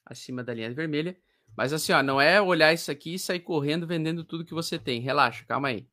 acima 0.04 0.42
da 0.42 0.54
linha 0.54 0.72
vermelha, 0.72 1.20
mas 1.56 1.72
assim, 1.72 1.92
ó, 1.92 2.02
não 2.02 2.20
é 2.20 2.40
olhar 2.40 2.72
isso 2.72 2.90
aqui 2.90 3.14
e 3.14 3.18
sair 3.18 3.40
correndo 3.40 3.86
vendendo 3.86 4.24
tudo 4.24 4.44
que 4.44 4.54
você 4.54 4.78
tem. 4.78 5.00
Relaxa, 5.00 5.44
calma 5.44 5.68
aí. 5.68 5.88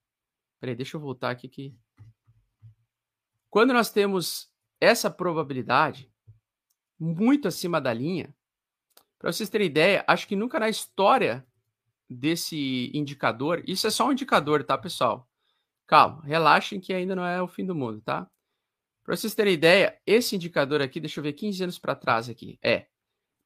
Peraí, 0.59 0.75
deixa 0.75 0.97
eu 0.97 1.01
voltar 1.01 1.29
aqui 1.31 1.47
que 1.47 1.75
quando 3.49 3.73
nós 3.73 3.89
temos 3.89 4.51
essa 4.79 5.09
probabilidade 5.09 6.11
muito 6.99 7.47
acima 7.47 7.79
da 7.79 7.93
linha, 7.93 8.35
para 9.17 9.31
vocês 9.31 9.49
terem 9.49 9.67
ideia, 9.67 10.03
acho 10.07 10.27
que 10.27 10.35
nunca 10.35 10.59
na 10.59 10.69
história 10.69 11.45
desse 12.09 12.91
indicador, 12.93 13.63
isso 13.67 13.87
é 13.87 13.89
só 13.89 14.07
um 14.07 14.11
indicador, 14.11 14.63
tá, 14.63 14.77
pessoal? 14.77 15.27
Calma, 15.87 16.21
relaxem 16.23 16.79
que 16.79 16.93
ainda 16.93 17.15
não 17.15 17.25
é 17.25 17.41
o 17.41 17.47
fim 17.47 17.65
do 17.65 17.73
mundo, 17.73 18.01
tá? 18.01 18.29
Para 19.03 19.15
vocês 19.15 19.33
terem 19.33 19.53
ideia, 19.53 19.97
esse 20.05 20.35
indicador 20.35 20.81
aqui, 20.81 20.99
deixa 20.99 21.19
eu 21.19 21.23
ver 21.23 21.31
15 21.31 21.63
anos 21.63 21.79
para 21.79 21.95
trás 21.95 22.29
aqui, 22.29 22.59
é. 22.61 22.87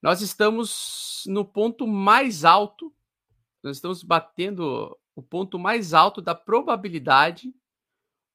Nós 0.01 0.21
estamos 0.21 1.23
no 1.27 1.45
ponto 1.45 1.85
mais 1.85 2.43
alto, 2.43 2.91
nós 3.61 3.77
estamos 3.77 4.03
batendo 4.03 4.97
o 5.15 5.21
ponto 5.21 5.59
mais 5.59 5.93
alto 5.93 6.19
da 6.19 6.33
probabilidade 6.33 7.53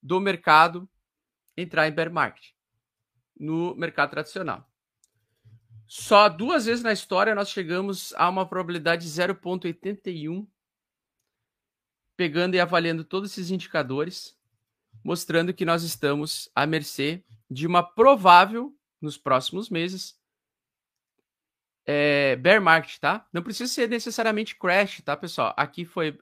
do 0.01 0.21
mercado 0.21 0.89
entrar 1.57 1.89
em 1.89 1.93
bear 1.93 2.13
market 2.13 2.53
no 3.37 3.75
mercado 3.75 4.11
tradicional. 4.11 4.71
Só 5.89 6.29
duas 6.29 6.67
vezes 6.67 6.83
na 6.83 6.93
história 6.93 7.35
nós 7.35 7.51
chegamos 7.51 8.15
a 8.15 8.29
uma 8.29 8.47
probabilidade 8.47 9.05
de 9.05 9.11
0,81, 9.11 10.47
pegando 12.17 12.55
e 12.55 12.61
avaliando 12.61 13.05
todos 13.05 13.33
esses 13.33 13.51
indicadores 13.51 14.37
mostrando 15.07 15.55
que 15.55 15.65
nós 15.65 15.85
estamos 15.85 16.51
à 16.53 16.67
mercê 16.67 17.23
de 17.49 17.65
uma 17.65 17.81
provável, 17.81 18.77
nos 19.01 19.17
próximos 19.17 19.71
meses, 19.71 20.19
é, 21.87 22.35
bear 22.35 22.61
market, 22.61 22.99
tá? 22.99 23.25
Não 23.33 23.41
precisa 23.41 23.73
ser 23.73 23.89
necessariamente 23.89 24.57
crash, 24.57 25.01
tá, 25.03 25.17
pessoal? 25.17 25.55
Aqui 25.57 25.85
foi 25.85 26.19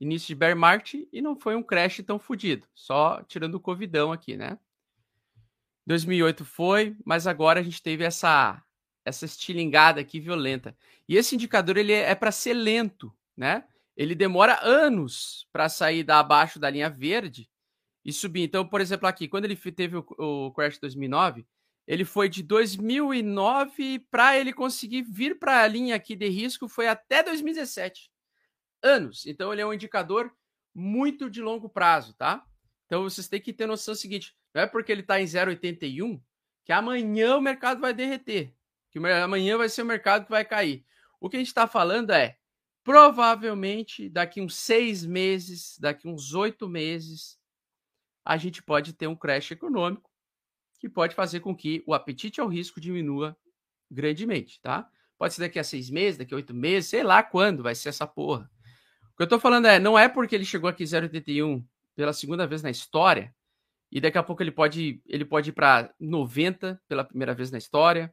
início 0.00 0.26
de 0.26 0.34
bear 0.34 0.56
market 0.56 1.06
e 1.12 1.22
não 1.22 1.36
foi 1.36 1.54
um 1.54 1.62
crash 1.62 2.02
tão 2.04 2.18
fodido, 2.18 2.66
só 2.74 3.22
tirando 3.22 3.54
o 3.54 3.60
covidão 3.60 4.10
aqui, 4.10 4.36
né? 4.36 4.58
2008 5.86 6.44
foi, 6.44 6.96
mas 7.04 7.28
agora 7.28 7.60
a 7.60 7.62
gente 7.62 7.80
teve 7.80 8.02
essa 8.02 8.60
essa 9.04 9.26
estilingada 9.26 10.00
aqui 10.00 10.18
violenta. 10.18 10.74
E 11.06 11.14
esse 11.14 11.34
indicador 11.34 11.76
ele 11.76 11.92
é, 11.92 12.10
é 12.10 12.14
para 12.14 12.32
ser 12.32 12.54
lento, 12.54 13.14
né? 13.36 13.62
Ele 13.96 14.14
demora 14.14 14.58
anos 14.62 15.46
para 15.52 15.68
sair 15.68 16.02
da 16.02 16.18
abaixo 16.18 16.58
da 16.58 16.68
linha 16.68 16.90
verde 16.90 17.48
e 18.04 18.12
subir. 18.12 18.42
Então, 18.42 18.66
por 18.66 18.80
exemplo, 18.80 19.06
aqui, 19.06 19.28
quando 19.28 19.44
ele 19.44 19.56
teve 19.56 19.96
o, 19.96 20.06
o 20.18 20.52
crash 20.52 20.78
2009, 20.78 21.46
ele 21.86 22.04
foi 22.04 22.28
de 22.28 22.42
2009 22.42 24.00
para 24.10 24.38
ele 24.38 24.52
conseguir 24.52 25.02
vir 25.02 25.38
para 25.38 25.62
a 25.62 25.66
linha 25.66 25.94
aqui 25.94 26.16
de 26.16 26.28
risco 26.28 26.68
foi 26.68 26.88
até 26.88 27.22
2017. 27.22 28.10
Anos. 28.82 29.26
Então, 29.26 29.52
ele 29.52 29.62
é 29.62 29.66
um 29.66 29.72
indicador 29.72 30.30
muito 30.74 31.30
de 31.30 31.40
longo 31.40 31.68
prazo, 31.68 32.14
tá? 32.14 32.44
Então, 32.86 33.02
vocês 33.02 33.28
têm 33.28 33.40
que 33.40 33.52
ter 33.52 33.66
noção 33.66 33.94
seguinte: 33.94 34.34
não 34.52 34.62
é 34.62 34.66
porque 34.66 34.92
ele 34.92 35.00
está 35.00 35.20
em 35.20 35.24
0,81 35.24 36.20
que 36.64 36.72
amanhã 36.72 37.36
o 37.36 37.40
mercado 37.40 37.80
vai 37.80 37.92
derreter, 37.92 38.54
que 38.90 38.98
amanhã 38.98 39.58
vai 39.58 39.68
ser 39.68 39.82
o 39.82 39.86
mercado 39.86 40.24
que 40.24 40.30
vai 40.30 40.44
cair. 40.44 40.84
O 41.20 41.28
que 41.28 41.36
a 41.36 41.38
gente 41.38 41.48
está 41.48 41.66
falando 41.66 42.10
é 42.10 42.38
provavelmente 42.84 44.10
daqui 44.10 44.40
uns 44.40 44.54
seis 44.54 45.04
meses, 45.04 45.78
daqui 45.80 46.06
uns 46.06 46.34
oito 46.34 46.68
meses, 46.68 47.38
a 48.22 48.36
gente 48.36 48.62
pode 48.62 48.92
ter 48.92 49.06
um 49.06 49.16
crash 49.16 49.50
econômico 49.50 50.10
que 50.78 50.88
pode 50.88 51.14
fazer 51.14 51.40
com 51.40 51.56
que 51.56 51.82
o 51.86 51.94
apetite 51.94 52.40
ao 52.40 52.46
risco 52.46 52.78
diminua 52.78 53.34
grandemente, 53.90 54.60
tá? 54.60 54.88
Pode 55.16 55.32
ser 55.32 55.40
daqui 55.40 55.58
a 55.58 55.64
seis 55.64 55.88
meses, 55.88 56.18
daqui 56.18 56.34
a 56.34 56.36
oito 56.36 56.52
meses, 56.52 56.90
sei 56.90 57.02
lá 57.02 57.22
quando 57.22 57.62
vai 57.62 57.74
ser 57.74 57.88
essa 57.88 58.06
porra. 58.06 58.50
O 59.12 59.16
que 59.16 59.22
eu 59.22 59.28
tô 59.28 59.40
falando 59.40 59.66
é, 59.66 59.78
não 59.78 59.98
é 59.98 60.08
porque 60.08 60.34
ele 60.34 60.44
chegou 60.44 60.68
aqui 60.68 60.84
0,81 60.84 61.64
pela 61.96 62.12
segunda 62.12 62.46
vez 62.46 62.62
na 62.62 62.70
história 62.70 63.34
e 63.90 64.00
daqui 64.00 64.18
a 64.18 64.22
pouco 64.22 64.42
ele 64.42 64.50
pode, 64.50 65.00
ele 65.06 65.24
pode 65.24 65.50
ir 65.50 65.52
para 65.52 65.94
90 65.98 66.80
pela 66.88 67.04
primeira 67.04 67.32
vez 67.32 67.50
na 67.50 67.58
história. 67.58 68.12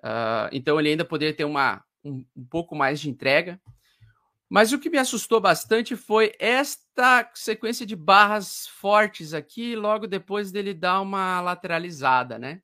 Uh, 0.00 0.50
então 0.52 0.78
ele 0.78 0.90
ainda 0.90 1.04
poderia 1.04 1.34
ter 1.34 1.44
uma, 1.44 1.82
um, 2.02 2.24
um 2.36 2.44
pouco 2.44 2.74
mais 2.74 3.00
de 3.00 3.08
entrega. 3.08 3.60
Mas 4.54 4.72
o 4.72 4.78
que 4.78 4.88
me 4.88 4.98
assustou 4.98 5.40
bastante 5.40 5.96
foi 5.96 6.32
esta 6.38 7.28
sequência 7.34 7.84
de 7.84 7.96
barras 7.96 8.68
fortes 8.68 9.34
aqui, 9.34 9.74
logo 9.74 10.06
depois 10.06 10.52
dele 10.52 10.72
dar 10.72 11.00
uma 11.00 11.40
lateralizada, 11.40 12.38
né? 12.38 12.62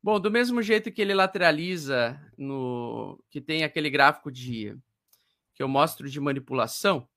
Bom, 0.00 0.20
do 0.20 0.30
mesmo 0.30 0.62
jeito 0.62 0.92
que 0.92 1.02
ele 1.02 1.12
lateraliza 1.12 2.16
no 2.38 3.20
que 3.28 3.40
tem 3.40 3.64
aquele 3.64 3.90
gráfico 3.90 4.30
de 4.30 4.78
que 5.56 5.60
eu 5.60 5.66
mostro 5.66 6.08
de 6.08 6.20
manipulação 6.20 7.08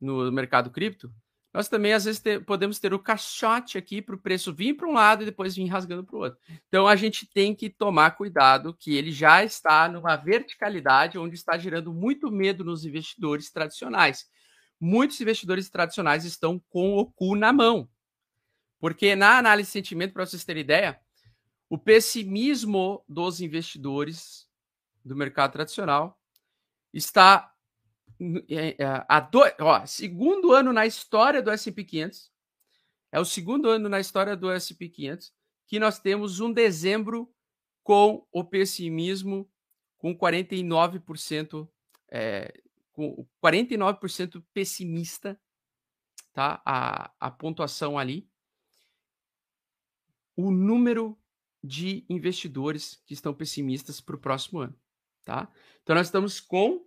no 0.00 0.32
mercado 0.32 0.68
cripto, 0.68 1.14
nós 1.56 1.68
também 1.68 1.94
às 1.94 2.04
vezes 2.04 2.20
ter, 2.20 2.44
podemos 2.44 2.78
ter 2.78 2.92
o 2.92 2.98
caixote 2.98 3.78
aqui 3.78 4.02
para 4.02 4.14
o 4.14 4.18
preço 4.18 4.52
vir 4.52 4.74
para 4.74 4.86
um 4.86 4.92
lado 4.92 5.22
e 5.22 5.24
depois 5.24 5.56
vir 5.56 5.64
rasgando 5.68 6.04
para 6.04 6.14
o 6.14 6.18
outro. 6.18 6.38
Então 6.68 6.86
a 6.86 6.94
gente 6.94 7.26
tem 7.26 7.54
que 7.54 7.70
tomar 7.70 8.10
cuidado 8.10 8.76
que 8.78 8.94
ele 8.94 9.10
já 9.10 9.42
está 9.42 9.88
numa 9.88 10.16
verticalidade 10.16 11.16
onde 11.16 11.34
está 11.34 11.56
gerando 11.56 11.94
muito 11.94 12.30
medo 12.30 12.62
nos 12.62 12.84
investidores 12.84 13.50
tradicionais. 13.50 14.26
Muitos 14.78 15.18
investidores 15.18 15.70
tradicionais 15.70 16.26
estão 16.26 16.60
com 16.68 16.98
o 16.98 17.06
cu 17.06 17.34
na 17.34 17.54
mão. 17.54 17.88
Porque 18.78 19.16
na 19.16 19.38
análise 19.38 19.68
de 19.68 19.72
sentimento, 19.72 20.12
para 20.12 20.26
vocês 20.26 20.44
terem 20.44 20.60
ideia, 20.60 21.00
o 21.70 21.78
pessimismo 21.78 23.02
dos 23.08 23.40
investidores 23.40 24.46
do 25.02 25.16
mercado 25.16 25.52
tradicional 25.52 26.20
está 26.92 27.50
é, 28.48 28.76
é, 28.78 29.20
do, 29.30 29.40
ó, 29.60 29.84
segundo 29.86 30.52
ano 30.52 30.72
na 30.72 30.86
história 30.86 31.42
do 31.42 31.50
S&P 31.50 31.84
500, 31.84 32.30
é 33.12 33.20
o 33.20 33.24
segundo 33.24 33.68
ano 33.68 33.88
na 33.88 34.00
história 34.00 34.36
do 34.36 34.50
S&P 34.50 34.88
500 34.88 35.32
que 35.66 35.78
nós 35.78 35.98
temos 35.98 36.40
um 36.40 36.52
dezembro 36.52 37.32
com 37.82 38.26
o 38.32 38.44
pessimismo 38.44 39.50
com 39.96 40.16
49%, 40.16 41.68
é, 42.10 42.52
com 42.92 43.26
49% 43.42 44.44
pessimista, 44.52 45.40
tá? 46.32 46.62
A, 46.64 47.12
a 47.18 47.30
pontuação 47.30 47.98
ali. 47.98 48.28
O 50.36 50.50
número 50.50 51.18
de 51.62 52.04
investidores 52.08 53.02
que 53.06 53.14
estão 53.14 53.34
pessimistas 53.34 54.00
para 54.00 54.16
o 54.16 54.20
próximo 54.20 54.60
ano, 54.60 54.78
tá? 55.24 55.50
Então 55.82 55.96
nós 55.96 56.06
estamos 56.06 56.38
com 56.38 56.86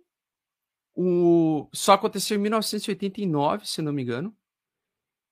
o 0.94 1.68
só 1.72 1.92
aconteceu 1.94 2.36
em 2.36 2.40
1989, 2.40 3.66
se 3.66 3.82
não 3.82 3.92
me 3.92 4.02
engano, 4.02 4.36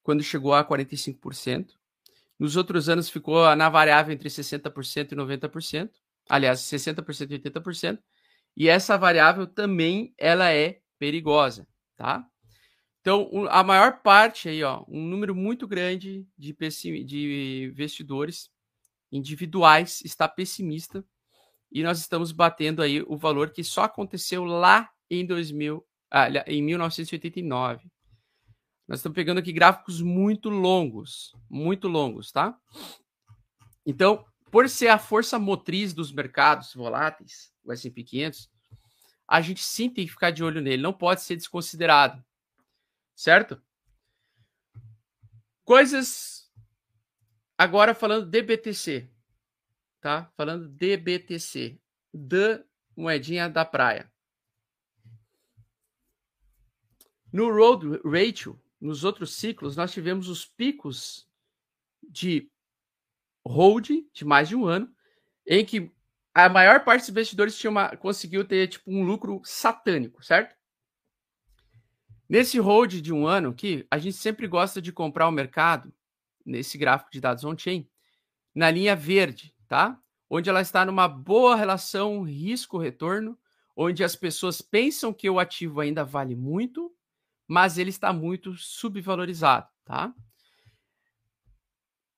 quando 0.02 0.22
chegou 0.22 0.54
a 0.54 0.64
45%. 0.64 1.74
Nos 2.38 2.56
outros 2.56 2.88
anos 2.88 3.10
ficou 3.10 3.54
na 3.56 3.68
variável 3.68 4.14
entre 4.14 4.28
60% 4.28 5.12
e 5.12 5.16
90%. 5.16 5.90
Aliás, 6.28 6.60
60% 6.60 7.30
e 7.30 7.38
80%. 7.38 7.98
E 8.56 8.68
essa 8.68 8.96
variável 8.96 9.46
também 9.46 10.14
ela 10.16 10.52
é 10.52 10.80
perigosa, 10.98 11.66
tá? 11.96 12.26
Então, 13.00 13.46
a 13.48 13.62
maior 13.62 14.02
parte 14.02 14.48
aí, 14.48 14.62
ó, 14.62 14.84
um 14.88 15.02
número 15.02 15.34
muito 15.34 15.66
grande 15.66 16.26
de, 16.36 16.54
de 17.04 17.70
investidores 17.72 18.50
individuais 19.10 20.02
está 20.04 20.28
pessimista 20.28 21.04
e 21.70 21.82
nós 21.82 21.98
estamos 21.98 22.32
batendo 22.32 22.82
aí 22.82 23.02
o 23.02 23.16
valor 23.16 23.50
que 23.50 23.62
só 23.62 23.84
aconteceu 23.84 24.44
lá 24.44 24.90
em 25.10 25.26
2000, 25.26 25.84
ah, 26.10 26.28
em 26.46 26.62
1989. 26.62 27.90
Nós 28.86 29.00
estamos 29.00 29.14
pegando 29.14 29.38
aqui 29.38 29.52
gráficos 29.52 30.00
muito 30.00 30.48
longos, 30.48 31.36
muito 31.48 31.88
longos, 31.88 32.32
tá? 32.32 32.58
Então, 33.84 34.24
por 34.50 34.68
ser 34.68 34.88
a 34.88 34.98
força 34.98 35.38
motriz 35.38 35.92
dos 35.92 36.10
mercados 36.10 36.72
voláteis, 36.74 37.52
o 37.62 37.72
S&P 37.72 38.02
500, 38.02 38.50
a 39.26 39.40
gente 39.42 39.62
sim 39.62 39.90
tem 39.90 40.06
que 40.06 40.12
ficar 40.12 40.30
de 40.30 40.42
olho 40.42 40.62
nele, 40.62 40.82
não 40.82 40.92
pode 40.92 41.20
ser 41.20 41.36
desconsiderado, 41.36 42.24
certo? 43.14 43.60
Coisas 45.64 46.50
agora 47.58 47.94
falando 47.94 48.24
de 48.24 48.40
BTC, 48.40 49.10
tá? 50.00 50.32
Falando 50.34 50.66
de 50.66 50.96
BTC, 50.96 51.78
da 52.14 52.64
moedinha 52.96 53.50
da 53.50 53.66
praia. 53.66 54.10
No 57.32 57.50
Road 57.50 58.00
Ratio, 58.04 58.60
nos 58.80 59.04
outros 59.04 59.34
ciclos, 59.34 59.76
nós 59.76 59.92
tivemos 59.92 60.28
os 60.28 60.44
picos 60.46 61.28
de 62.02 62.50
hold 63.46 63.88
de 64.12 64.24
mais 64.24 64.48
de 64.48 64.56
um 64.56 64.66
ano, 64.66 64.90
em 65.46 65.64
que 65.64 65.90
a 66.34 66.48
maior 66.48 66.84
parte 66.84 67.00
dos 67.00 67.08
investidores 67.08 67.58
tinha 67.58 67.70
uma, 67.70 67.96
conseguiu 67.96 68.44
ter 68.44 68.68
tipo 68.68 68.90
um 68.90 69.02
lucro 69.02 69.40
satânico, 69.44 70.22
certo? 70.24 70.54
Nesse 72.28 72.58
hold 72.58 73.00
de 73.00 73.12
um 73.12 73.26
ano 73.26 73.50
aqui, 73.50 73.86
a 73.90 73.98
gente 73.98 74.16
sempre 74.16 74.46
gosta 74.46 74.80
de 74.80 74.92
comprar 74.92 75.26
o 75.26 75.32
mercado, 75.32 75.92
nesse 76.44 76.78
gráfico 76.78 77.10
de 77.10 77.20
dados 77.20 77.44
on-chain, 77.44 77.88
na 78.54 78.70
linha 78.70 78.94
verde, 78.94 79.54
tá? 79.66 79.98
Onde 80.30 80.48
ela 80.48 80.60
está 80.60 80.84
numa 80.84 81.08
boa 81.08 81.56
relação 81.56 82.22
risco-retorno, 82.22 83.38
onde 83.74 84.04
as 84.04 84.14
pessoas 84.14 84.60
pensam 84.60 85.12
que 85.12 85.28
o 85.28 85.38
ativo 85.38 85.80
ainda 85.80 86.04
vale 86.04 86.34
muito, 86.34 86.94
mas 87.48 87.78
ele 87.78 87.88
está 87.88 88.12
muito 88.12 88.54
subvalorizado, 88.54 89.66
tá? 89.84 90.14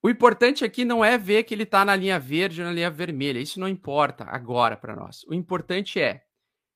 O 0.03 0.11
importante 0.11 0.65
aqui 0.65 0.85
não 0.85 1.05
é 1.05 1.17
ver 1.17 1.45
que 1.45 1.55
ele 1.55 1.63
está 1.63 1.85
na 1.85 1.95
linha 1.95 2.19
verde 2.19 2.61
ou 2.61 2.67
na 2.67 2.73
linha 2.73 2.91
vermelha. 2.91 3.39
Isso 3.39 3.61
não 3.61 3.69
importa 3.69 4.25
agora 4.25 4.77
para 4.77 4.97
nós. 4.97 5.23
O 5.25 5.35
importante 5.35 6.01
é, 6.01 6.25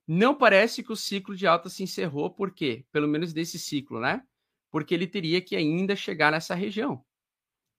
não 0.06 0.34
parece 0.34 0.82
que 0.82 0.92
o 0.92 0.96
ciclo 0.96 1.34
de 1.34 1.46
alta 1.46 1.70
se 1.70 1.82
encerrou, 1.82 2.30
por 2.30 2.50
quê? 2.50 2.86
Pelo 2.92 3.08
menos 3.08 3.32
desse 3.32 3.58
ciclo, 3.58 3.98
né? 3.98 4.22
Porque 4.70 4.94
ele 4.94 5.06
teria 5.06 5.40
que 5.40 5.56
ainda 5.56 5.96
chegar 5.96 6.30
nessa 6.30 6.54
região. 6.54 7.02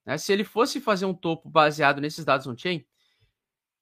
Né? 0.04 0.18
Se 0.18 0.34
ele 0.34 0.44
fosse 0.44 0.82
fazer 0.82 1.06
um 1.06 1.14
topo 1.14 1.48
baseado 1.48 2.02
nesses 2.02 2.26
dados 2.26 2.48
on-chain, 2.48 2.84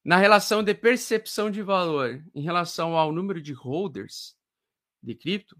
na 0.04 0.18
relação 0.18 0.62
de 0.62 0.74
percepção 0.74 1.50
de 1.50 1.62
valor 1.62 2.22
em 2.36 2.42
relação 2.42 2.98
ao 2.98 3.14
número 3.14 3.42
de 3.42 3.54
holders 3.54 4.36
de 5.02 5.16
cripto, 5.16 5.56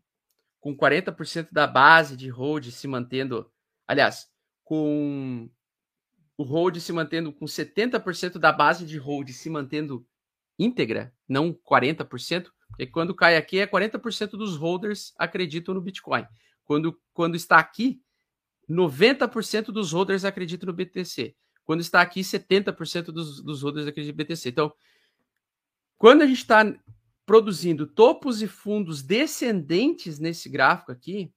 com 0.64 0.74
40% 0.74 1.50
da 1.52 1.68
base 1.68 2.16
de 2.16 2.30
hold 2.30 2.72
se 2.72 2.88
mantendo, 2.88 3.52
aliás, 3.86 4.30
com 4.64 5.50
o 6.38 6.44
hold 6.44 6.78
se 6.78 6.94
mantendo 6.94 7.34
com 7.34 7.44
70% 7.44 8.40
da 8.40 8.50
base 8.50 8.86
de 8.86 8.98
hold 8.98 9.30
se 9.32 9.50
mantendo 9.50 10.08
íntegra, 10.58 11.14
não 11.28 11.54
40%, 11.54 12.48
porque 12.70 12.88
quando 12.88 13.14
cai 13.14 13.36
aqui 13.36 13.60
é 13.60 13.68
40% 13.68 14.38
dos 14.38 14.56
holders 14.56 15.14
acreditam 15.18 15.76
no 15.76 15.82
Bitcoin. 15.82 16.26
Quando, 16.64 16.98
quando 17.14 17.36
está 17.36 17.58
aqui, 17.58 18.02
90% 18.70 19.66
dos 19.66 19.92
holders 19.92 20.24
acreditam 20.24 20.68
no 20.68 20.74
BTC. 20.74 21.36
Quando 21.66 21.82
está 21.82 22.02
aqui, 22.02 22.22
70% 22.22 23.08
dos, 23.08 23.44
dos 23.44 23.62
holders 23.64 23.86
acreditam 23.86 24.16
no 24.16 24.24
BTC. 24.24 24.48
Então, 24.48 24.74
quando 25.98 26.22
a 26.22 26.26
gente 26.26 26.38
está 26.38 26.64
produzindo 27.26 27.88
topos 27.88 28.42
e 28.42 28.48
fundos 28.48 29.02
descendentes 29.02 30.20
nesse 30.20 30.50
gráfico 30.50 30.92
aqui, 30.92 31.34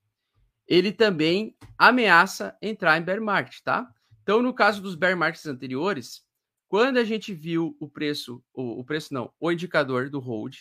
ele 0.67 0.93
também 0.93 1.57
ameaça 1.79 2.57
entrar 2.61 2.99
em 2.99 3.03
bear 3.03 3.21
market, 3.21 3.61
tá? 3.63 3.89
Então, 4.23 4.43
no 4.43 4.53
caso 4.53 4.83
dos 4.83 4.97
bear 4.97 5.17
markets 5.17 5.47
anteriores, 5.47 6.27
quando 6.69 6.97
a 6.97 7.05
gente 7.05 7.33
viu 7.33 7.77
o 7.79 7.89
preço, 7.89 8.43
o, 8.53 8.81
o 8.81 8.85
preço 8.85 9.15
não, 9.15 9.33
o 9.39 9.53
indicador 9.53 10.11
do 10.11 10.19
hold 10.19 10.57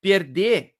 perder 0.00 0.74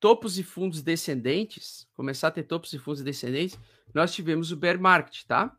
topos 0.00 0.38
e 0.38 0.42
fundos 0.42 0.82
descendentes, 0.82 1.86
começar 1.94 2.28
a 2.28 2.30
ter 2.32 2.42
topos 2.44 2.72
e 2.72 2.78
fundos 2.78 3.02
descendentes, 3.02 3.58
nós 3.94 4.12
tivemos 4.12 4.50
o 4.50 4.56
bear 4.56 4.80
market, 4.80 5.24
tá? 5.26 5.56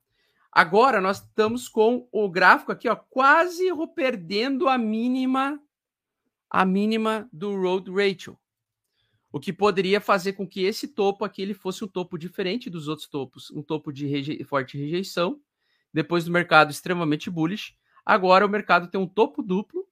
Agora 0.52 1.00
nós 1.00 1.22
estamos 1.22 1.68
com 1.68 2.08
o 2.12 2.30
gráfico 2.30 2.72
aqui, 2.72 2.90
ó, 2.90 2.96
quase 2.96 3.64
perdendo 3.96 4.68
a 4.68 4.78
mínima 4.78 5.60
a 6.54 6.64
mínima 6.64 7.28
do 7.34 7.60
road 7.60 7.92
ratio. 7.92 8.38
O 9.32 9.40
que 9.40 9.52
poderia 9.52 10.00
fazer 10.00 10.34
com 10.34 10.48
que 10.48 10.62
esse 10.62 10.88
topo 10.88 11.26
aqui 11.26 11.42
ele 11.42 11.56
fosse 11.56 11.84
um 11.84 11.88
topo 11.88 12.16
diferente 12.16 12.70
dos 12.70 12.88
outros 12.88 13.08
topos, 13.10 13.50
um 13.50 13.64
topo 13.64 13.92
de 13.92 14.06
reje 14.06 14.44
forte 14.44 14.78
rejeição, 14.78 15.42
depois 15.92 16.26
do 16.26 16.32
mercado 16.32 16.70
extremamente 16.70 17.28
bullish. 17.32 17.76
Agora 18.06 18.46
o 18.46 18.50
mercado 18.50 18.88
tem 18.88 19.02
um 19.02 19.08
topo 19.08 19.42
duplo 19.42 19.88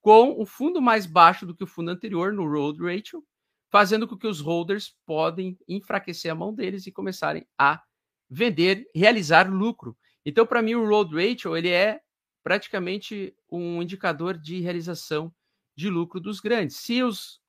com 0.00 0.40
o 0.40 0.46
fundo 0.46 0.80
mais 0.80 1.06
baixo 1.06 1.44
do 1.44 1.56
que 1.56 1.64
o 1.64 1.66
fundo 1.66 1.90
anterior 1.90 2.32
no 2.32 2.48
road 2.48 2.80
ratio, 2.80 3.24
fazendo 3.68 4.06
com 4.06 4.16
que 4.16 4.28
os 4.28 4.40
holders 4.40 4.96
podem 5.04 5.58
enfraquecer 5.66 6.30
a 6.30 6.36
mão 6.36 6.54
deles 6.54 6.86
e 6.86 6.92
começarem 6.92 7.44
a 7.58 7.82
vender, 8.30 8.88
realizar 8.94 9.52
lucro. 9.52 9.98
Então, 10.24 10.46
para 10.46 10.62
mim, 10.62 10.74
o 10.74 10.88
road 10.88 11.12
ratio 11.16 11.56
ele 11.56 11.68
é 11.68 12.00
praticamente 12.44 13.34
um 13.50 13.82
indicador 13.82 14.38
de 14.38 14.60
realização 14.60 15.34
de 15.80 15.88
lucro 15.90 16.20
dos 16.20 16.40
grandes. 16.40 16.76
Se 16.76 17.02
os 17.02 17.40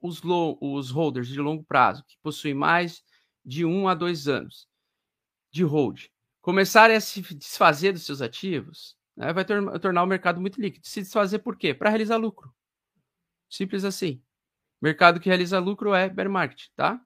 os, 0.00 0.22
low, 0.22 0.58
os 0.60 0.90
holders 0.90 1.28
de 1.28 1.40
longo 1.40 1.64
prazo, 1.64 2.04
que 2.06 2.16
possuem 2.22 2.54
mais 2.54 3.02
de 3.44 3.64
um 3.64 3.88
a 3.88 3.94
dois 3.94 4.28
anos 4.28 4.68
de 5.50 5.62
hold, 5.62 6.06
começarem 6.40 6.96
a 6.96 7.00
se 7.00 7.20
desfazer 7.34 7.92
dos 7.92 8.04
seus 8.04 8.20
ativos, 8.20 8.96
né, 9.16 9.32
vai 9.32 9.44
tor 9.44 9.78
tornar 9.80 10.02
o 10.02 10.06
mercado 10.06 10.40
muito 10.40 10.60
líquido. 10.60 10.86
Se 10.86 11.00
desfazer 11.00 11.38
por 11.38 11.56
quê? 11.56 11.72
Para 11.72 11.90
realizar 11.90 12.16
lucro. 12.16 12.54
Simples 13.48 13.84
assim. 13.84 14.22
Mercado 14.80 15.18
que 15.18 15.28
realiza 15.28 15.58
lucro 15.58 15.94
é 15.94 16.08
bear 16.08 16.28
market, 16.28 16.68
tá? 16.74 17.00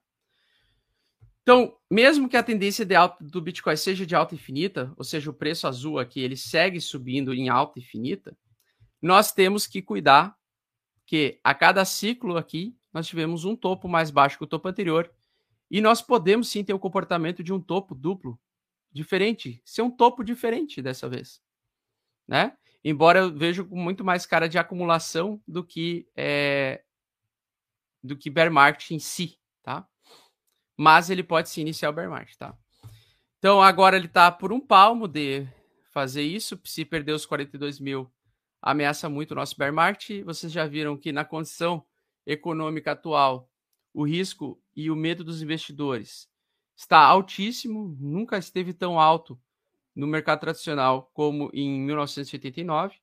Então, 1.41 1.75
mesmo 1.89 2.29
que 2.29 2.37
a 2.37 2.43
tendência 2.43 2.85
de 2.85 2.93
alta 2.93 3.23
do 3.23 3.41
Bitcoin 3.41 3.75
seja 3.75 4.05
de 4.05 4.13
alta 4.13 4.35
infinita, 4.35 4.93
ou 4.95 5.03
seja, 5.03 5.29
o 5.29 5.33
preço 5.33 5.67
azul 5.67 5.97
aqui 5.97 6.19
ele 6.19 6.37
segue 6.37 6.79
subindo 6.79 7.33
em 7.33 7.49
alta 7.49 7.79
infinita, 7.79 8.37
nós 9.01 9.31
temos 9.31 9.65
que 9.65 9.81
cuidar 9.81 10.35
que 11.11 11.41
a 11.43 11.53
cada 11.53 11.83
ciclo 11.83 12.37
aqui 12.37 12.73
nós 12.93 13.05
tivemos 13.05 13.43
um 13.43 13.53
topo 13.53 13.89
mais 13.89 14.09
baixo 14.09 14.37
que 14.37 14.45
o 14.45 14.47
topo 14.47 14.69
anterior. 14.69 15.13
E 15.69 15.81
nós 15.81 16.01
podemos 16.01 16.47
sim 16.47 16.63
ter 16.63 16.73
o 16.73 16.79
comportamento 16.79 17.43
de 17.43 17.51
um 17.51 17.59
topo 17.59 17.93
duplo 17.93 18.39
diferente, 18.89 19.61
ser 19.65 19.81
um 19.81 19.91
topo 19.91 20.23
diferente 20.23 20.81
dessa 20.81 21.09
vez, 21.09 21.41
né? 22.25 22.55
Embora 22.81 23.19
eu 23.19 23.37
vejo 23.37 23.65
com 23.65 23.75
muito 23.75 24.05
mais 24.05 24.25
cara 24.25 24.47
de 24.47 24.57
acumulação 24.57 25.41
do 25.45 25.65
que 25.65 26.07
é, 26.15 26.81
do 28.01 28.15
que 28.15 28.29
bear 28.29 28.49
market 28.49 28.91
em 28.91 28.99
si, 28.99 29.37
tá? 29.63 29.85
Mas 30.77 31.09
ele 31.09 31.23
pode 31.23 31.49
se 31.49 31.59
iniciar 31.59 31.89
o 31.89 31.93
bear 31.93 32.09
market, 32.09 32.37
tá? 32.37 32.57
Então 33.37 33.61
agora 33.61 33.97
ele 33.97 34.05
está 34.05 34.31
por 34.31 34.53
um 34.53 34.61
palmo 34.61 35.09
de 35.09 35.45
fazer 35.91 36.23
isso. 36.23 36.57
Se 36.63 36.85
perder 36.85 37.11
os 37.11 37.25
42 37.25 37.81
mil, 37.81 38.09
ameaça 38.61 39.09
muito 39.09 39.31
o 39.31 39.35
nosso 39.35 39.57
bear 39.57 39.73
market. 39.73 40.23
Vocês 40.23 40.51
já 40.51 40.65
viram 40.67 40.97
que 40.97 41.11
na 41.11 41.25
condição 41.25 41.85
econômica 42.25 42.91
atual, 42.91 43.49
o 43.93 44.05
risco 44.05 44.61
e 44.75 44.89
o 44.89 44.95
medo 44.95 45.23
dos 45.23 45.41
investidores 45.41 46.29
está 46.75 46.99
altíssimo, 46.99 47.95
nunca 47.99 48.37
esteve 48.37 48.73
tão 48.73 48.99
alto 48.99 49.39
no 49.95 50.07
mercado 50.07 50.39
tradicional 50.39 51.09
como 51.13 51.49
em 51.53 51.79
1989. 51.81 52.97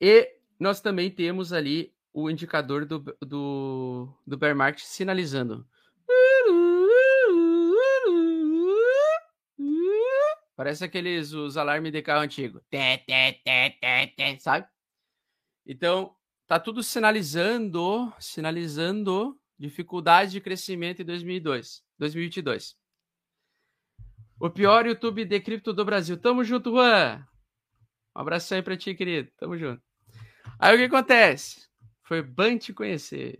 E 0.00 0.36
nós 0.58 0.80
também 0.80 1.10
temos 1.10 1.52
ali 1.52 1.94
o 2.12 2.30
indicador 2.30 2.84
do, 2.84 2.98
do, 3.20 4.08
do 4.26 4.36
bear 4.36 4.54
market 4.54 4.84
sinalizando. 4.84 5.66
Parece 10.62 10.84
aqueles 10.84 11.32
os 11.32 11.56
alarmes 11.56 11.90
de 11.90 12.00
carro 12.02 12.20
antigo. 12.20 12.62
Sabe? 14.38 14.64
Então, 15.66 16.14
tá 16.46 16.60
tudo 16.60 16.84
sinalizando, 16.84 18.14
sinalizando 18.20 19.36
dificuldade 19.58 20.30
de 20.30 20.40
crescimento 20.40 21.02
em 21.02 21.04
2002, 21.04 21.82
2022. 21.98 22.76
O 24.38 24.48
pior 24.50 24.86
YouTube 24.86 25.24
de 25.24 25.40
cripto 25.40 25.72
do 25.72 25.84
Brasil. 25.84 26.16
Tamo 26.16 26.44
junto, 26.44 26.70
Juan. 26.70 27.26
Um 28.14 28.20
abraço 28.20 28.54
aí 28.54 28.62
pra 28.62 28.76
ti, 28.76 28.94
querido. 28.94 29.32
Tamo 29.36 29.58
junto. 29.58 29.82
Aí 30.60 30.76
o 30.76 30.78
que 30.78 30.84
acontece? 30.84 31.68
Foi 32.04 32.22
bom 32.22 32.56
te 32.56 32.72
conhecer. 32.72 33.36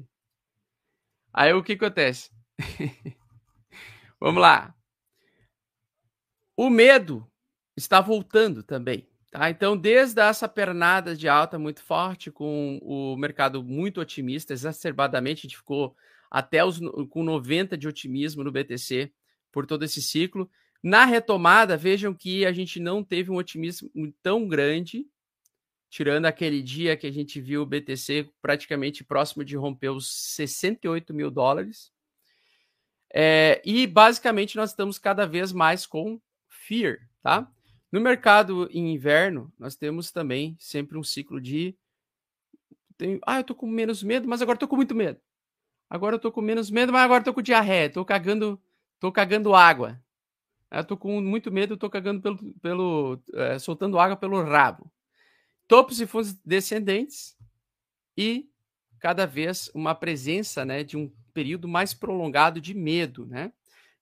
Aí 1.32 1.52
o 1.52 1.62
que 1.62 1.74
acontece? 1.74 2.32
Vamos 4.18 4.42
lá. 4.42 4.74
O 6.56 6.68
medo 6.68 7.26
está 7.76 8.00
voltando 8.00 8.62
também. 8.62 9.08
Tá? 9.30 9.48
Então, 9.48 9.76
desde 9.76 10.20
essa 10.20 10.46
pernada 10.46 11.16
de 11.16 11.26
alta 11.26 11.58
muito 11.58 11.82
forte, 11.82 12.30
com 12.30 12.78
o 12.82 13.16
mercado 13.16 13.62
muito 13.62 14.00
otimista, 14.00 14.52
exacerbadamente, 14.52 15.40
a 15.40 15.42
gente 15.48 15.56
ficou 15.56 15.96
até 16.30 16.64
os, 16.64 16.78
com 17.08 17.22
90 17.22 17.76
de 17.76 17.88
otimismo 17.88 18.44
no 18.44 18.52
BTC 18.52 19.10
por 19.50 19.66
todo 19.66 19.84
esse 19.84 20.02
ciclo. 20.02 20.50
Na 20.82 21.04
retomada, 21.04 21.76
vejam 21.76 22.12
que 22.12 22.44
a 22.44 22.52
gente 22.52 22.78
não 22.78 23.02
teve 23.02 23.30
um 23.30 23.36
otimismo 23.36 23.90
tão 24.22 24.46
grande, 24.46 25.06
tirando 25.88 26.26
aquele 26.26 26.62
dia 26.62 26.96
que 26.96 27.06
a 27.06 27.12
gente 27.12 27.40
viu 27.40 27.62
o 27.62 27.66
BTC 27.66 28.30
praticamente 28.40 29.04
próximo 29.04 29.44
de 29.44 29.56
romper 29.56 29.90
os 29.90 30.10
68 30.34 31.14
mil 31.14 31.30
dólares. 31.30 31.92
É, 33.14 33.62
e 33.64 33.86
basicamente 33.86 34.56
nós 34.56 34.70
estamos 34.70 34.98
cada 34.98 35.26
vez 35.26 35.52
mais 35.52 35.86
com 35.86 36.20
fear, 36.66 36.98
tá? 37.22 37.50
No 37.90 38.00
mercado 38.00 38.68
em 38.70 38.94
inverno, 38.94 39.52
nós 39.58 39.76
temos 39.76 40.10
também 40.10 40.56
sempre 40.58 40.96
um 40.96 41.02
ciclo 41.02 41.40
de. 41.40 41.76
Ah, 43.26 43.40
eu 43.40 43.44
tô 43.44 43.54
com 43.54 43.66
menos 43.66 44.02
medo, 44.02 44.28
mas 44.28 44.40
agora 44.40 44.58
tô 44.58 44.68
com 44.68 44.76
muito 44.76 44.94
medo. 44.94 45.20
Agora 45.90 46.16
eu 46.16 46.20
tô 46.20 46.32
com 46.32 46.40
menos 46.40 46.70
medo, 46.70 46.92
mas 46.92 47.02
agora 47.02 47.22
tô 47.22 47.34
com 47.34 47.42
diarreia, 47.42 47.90
tô 47.90 48.04
cagando, 48.04 48.60
tô 48.98 49.12
cagando 49.12 49.54
água. 49.54 50.00
Eu 50.70 50.84
tô 50.84 50.96
com 50.96 51.20
muito 51.20 51.52
medo, 51.52 51.76
tô 51.76 51.90
cagando 51.90 52.22
pelo, 52.22 52.54
pelo 52.62 53.22
é, 53.34 53.58
soltando 53.58 53.98
água 53.98 54.16
pelo 54.16 54.42
rabo. 54.42 54.90
Topos 55.68 56.00
e 56.00 56.06
fundos 56.06 56.32
descendentes 56.44 57.36
e 58.16 58.48
cada 58.98 59.26
vez 59.26 59.70
uma 59.74 59.94
presença, 59.94 60.64
né, 60.64 60.82
de 60.82 60.96
um 60.96 61.12
período 61.34 61.68
mais 61.68 61.92
prolongado 61.92 62.60
de 62.60 62.72
medo, 62.72 63.26
né? 63.26 63.52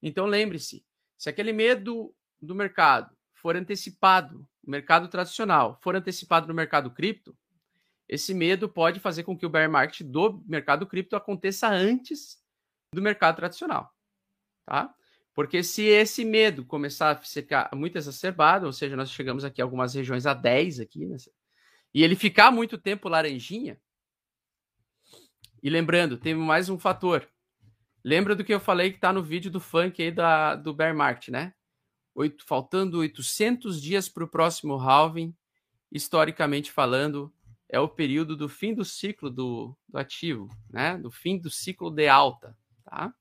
Então 0.02 0.26
lembre-se, 0.26 0.84
se 1.18 1.28
aquele 1.28 1.52
medo 1.52 2.14
do 2.40 2.54
mercado 2.54 3.14
for 3.40 3.56
antecipado, 3.56 4.46
mercado 4.66 5.08
tradicional, 5.08 5.78
for 5.82 5.96
antecipado 5.96 6.46
no 6.46 6.54
mercado 6.54 6.90
cripto, 6.90 7.36
esse 8.08 8.34
medo 8.34 8.68
pode 8.68 9.00
fazer 9.00 9.22
com 9.22 9.36
que 9.36 9.46
o 9.46 9.48
bear 9.48 9.70
market 9.70 10.06
do 10.06 10.42
mercado 10.46 10.86
cripto 10.86 11.16
aconteça 11.16 11.68
antes 11.68 12.38
do 12.92 13.00
mercado 13.00 13.36
tradicional, 13.36 13.90
tá? 14.66 14.94
Porque 15.32 15.62
se 15.62 15.84
esse 15.84 16.24
medo 16.24 16.66
começar 16.66 17.12
a 17.12 17.16
ficar 17.16 17.70
muito 17.74 17.96
exacerbado, 17.96 18.66
ou 18.66 18.72
seja, 18.72 18.96
nós 18.96 19.10
chegamos 19.10 19.44
aqui 19.44 19.62
a 19.62 19.64
algumas 19.64 19.94
regiões 19.94 20.26
a 20.26 20.34
10 20.34 20.80
aqui, 20.80 21.06
né? 21.06 21.16
e 21.94 22.02
ele 22.02 22.16
ficar 22.16 22.50
muito 22.50 22.76
tempo 22.76 23.08
laranjinha, 23.08 23.80
e 25.62 25.70
lembrando, 25.70 26.18
tem 26.18 26.34
mais 26.34 26.68
um 26.68 26.78
fator. 26.78 27.28
Lembra 28.04 28.34
do 28.34 28.44
que 28.44 28.52
eu 28.52 28.60
falei 28.60 28.90
que 28.90 28.96
está 28.96 29.12
no 29.12 29.22
vídeo 29.22 29.50
do 29.50 29.60
funk 29.60 30.02
aí 30.02 30.10
da, 30.10 30.56
do 30.56 30.74
bear 30.74 30.94
market, 30.94 31.28
né? 31.28 31.54
Oito, 32.14 32.44
faltando 32.46 32.98
800 32.98 33.80
dias 33.80 34.08
para 34.08 34.24
o 34.24 34.28
próximo 34.28 34.74
halving, 34.74 35.34
historicamente 35.90 36.70
falando, 36.70 37.32
é 37.68 37.78
o 37.78 37.88
período 37.88 38.36
do 38.36 38.48
fim 38.48 38.74
do 38.74 38.84
ciclo 38.84 39.30
do, 39.30 39.76
do 39.88 39.98
ativo, 39.98 40.48
né? 40.68 40.98
Do 40.98 41.10
fim 41.10 41.38
do 41.38 41.48
ciclo 41.48 41.90
de 41.90 42.08
alta, 42.08 42.56
tá? 42.84 43.14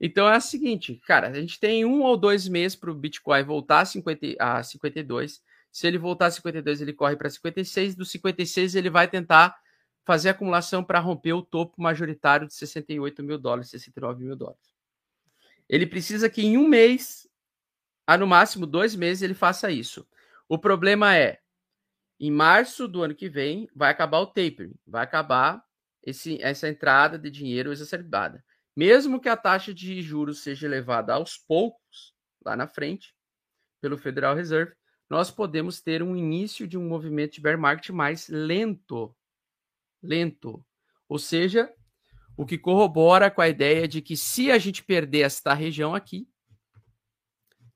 Então 0.00 0.28
é 0.28 0.36
o 0.36 0.40
seguinte, 0.40 1.00
cara, 1.06 1.28
a 1.28 1.32
gente 1.32 1.58
tem 1.58 1.84
um 1.84 2.02
ou 2.02 2.16
dois 2.16 2.48
meses 2.48 2.76
para 2.76 2.90
o 2.90 2.94
Bitcoin 2.94 3.42
voltar 3.42 3.80
a, 3.80 3.84
50, 3.84 4.26
a 4.38 4.62
52. 4.62 5.42
Se 5.72 5.86
ele 5.86 5.98
voltar 5.98 6.26
a 6.26 6.30
52, 6.30 6.80
ele 6.80 6.92
corre 6.92 7.16
para 7.16 7.30
56. 7.30 7.94
Do 7.94 8.04
56, 8.04 8.74
ele 8.74 8.90
vai 8.90 9.08
tentar 9.08 9.56
fazer 10.04 10.28
acumulação 10.28 10.84
para 10.84 11.00
romper 11.00 11.32
o 11.32 11.42
topo 11.42 11.80
majoritário 11.80 12.46
de 12.46 12.54
68 12.54 13.22
mil 13.22 13.38
dólares, 13.38 13.70
69 13.70 14.22
mil 14.22 14.36
dólares. 14.36 14.74
Ele 15.68 15.86
precisa 15.86 16.28
que 16.28 16.42
em 16.42 16.58
um 16.58 16.68
mês, 16.68 17.26
a 18.06 18.16
no 18.18 18.26
máximo 18.26 18.66
dois 18.66 18.94
meses, 18.94 19.22
ele 19.22 19.34
faça 19.34 19.70
isso. 19.70 20.06
O 20.48 20.58
problema 20.58 21.16
é, 21.16 21.40
em 22.20 22.30
março 22.30 22.86
do 22.86 23.02
ano 23.02 23.14
que 23.14 23.28
vem, 23.28 23.68
vai 23.74 23.90
acabar 23.90 24.20
o 24.20 24.26
tapering, 24.26 24.74
vai 24.86 25.02
acabar 25.02 25.64
esse, 26.02 26.40
essa 26.42 26.68
entrada 26.68 27.18
de 27.18 27.30
dinheiro 27.30 27.72
exacerbada. 27.72 28.44
Mesmo 28.76 29.20
que 29.20 29.28
a 29.28 29.36
taxa 29.36 29.72
de 29.72 30.02
juros 30.02 30.42
seja 30.42 30.66
elevada 30.66 31.14
aos 31.14 31.36
poucos, 31.36 32.14
lá 32.44 32.56
na 32.56 32.66
frente, 32.66 33.14
pelo 33.80 33.96
Federal 33.96 34.34
Reserve, 34.34 34.74
nós 35.08 35.30
podemos 35.30 35.80
ter 35.80 36.02
um 36.02 36.16
início 36.16 36.66
de 36.66 36.76
um 36.76 36.88
movimento 36.88 37.34
de 37.34 37.40
bear 37.40 37.58
market 37.58 37.90
mais 37.90 38.28
lento 38.28 39.14
lento. 40.04 40.64
Ou 41.08 41.18
seja, 41.18 41.72
o 42.36 42.44
que 42.44 42.58
corrobora 42.58 43.30
com 43.30 43.40
a 43.40 43.48
ideia 43.48 43.88
de 43.88 44.02
que 44.02 44.16
se 44.16 44.50
a 44.50 44.58
gente 44.58 44.84
perder 44.84 45.20
esta 45.20 45.54
região 45.54 45.94
aqui, 45.94 46.28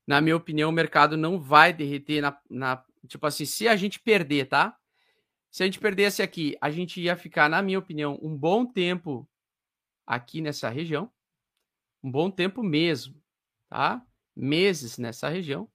na 0.09 0.19
minha 0.21 0.35
opinião, 0.35 0.71
o 0.71 0.73
mercado 0.73 1.15
não 1.15 1.39
vai 1.39 1.71
derreter 1.71 2.19
na, 2.19 2.35
na 2.49 2.83
tipo 3.07 3.27
assim, 3.27 3.45
se 3.45 3.67
a 3.67 3.75
gente 3.75 3.99
perder, 3.99 4.47
tá? 4.47 4.75
Se 5.51 5.61
a 5.61 5.67
gente 5.67 5.79
perdesse 5.79 6.23
aqui, 6.23 6.57
a 6.59 6.71
gente 6.71 6.99
ia 6.99 7.15
ficar, 7.15 7.47
na 7.47 7.61
minha 7.61 7.77
opinião, 7.77 8.17
um 8.19 8.35
bom 8.35 8.65
tempo 8.65 9.29
aqui 10.07 10.41
nessa 10.41 10.67
região, 10.67 11.11
um 12.01 12.09
bom 12.09 12.31
tempo 12.31 12.63
mesmo, 12.63 13.21
tá? 13.69 14.03
Meses 14.35 14.97
nessa 14.97 15.29
região. 15.29 15.69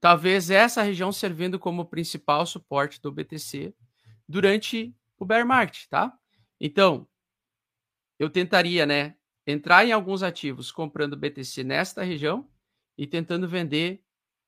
Talvez 0.00 0.50
essa 0.50 0.82
região 0.82 1.12
servindo 1.12 1.56
como 1.56 1.86
principal 1.86 2.44
suporte 2.46 3.00
do 3.00 3.12
BTC 3.12 3.72
durante 4.28 4.92
o 5.16 5.24
bear 5.24 5.46
market, 5.46 5.86
tá? 5.88 6.12
Então, 6.60 7.06
eu 8.18 8.28
tentaria, 8.28 8.84
né, 8.84 9.14
entrar 9.46 9.86
em 9.86 9.92
alguns 9.92 10.24
ativos 10.24 10.72
comprando 10.72 11.16
BTC 11.16 11.62
nesta 11.62 12.02
região 12.02 12.50
e 12.98 13.06
tentando 13.06 13.48
vender 13.48 14.02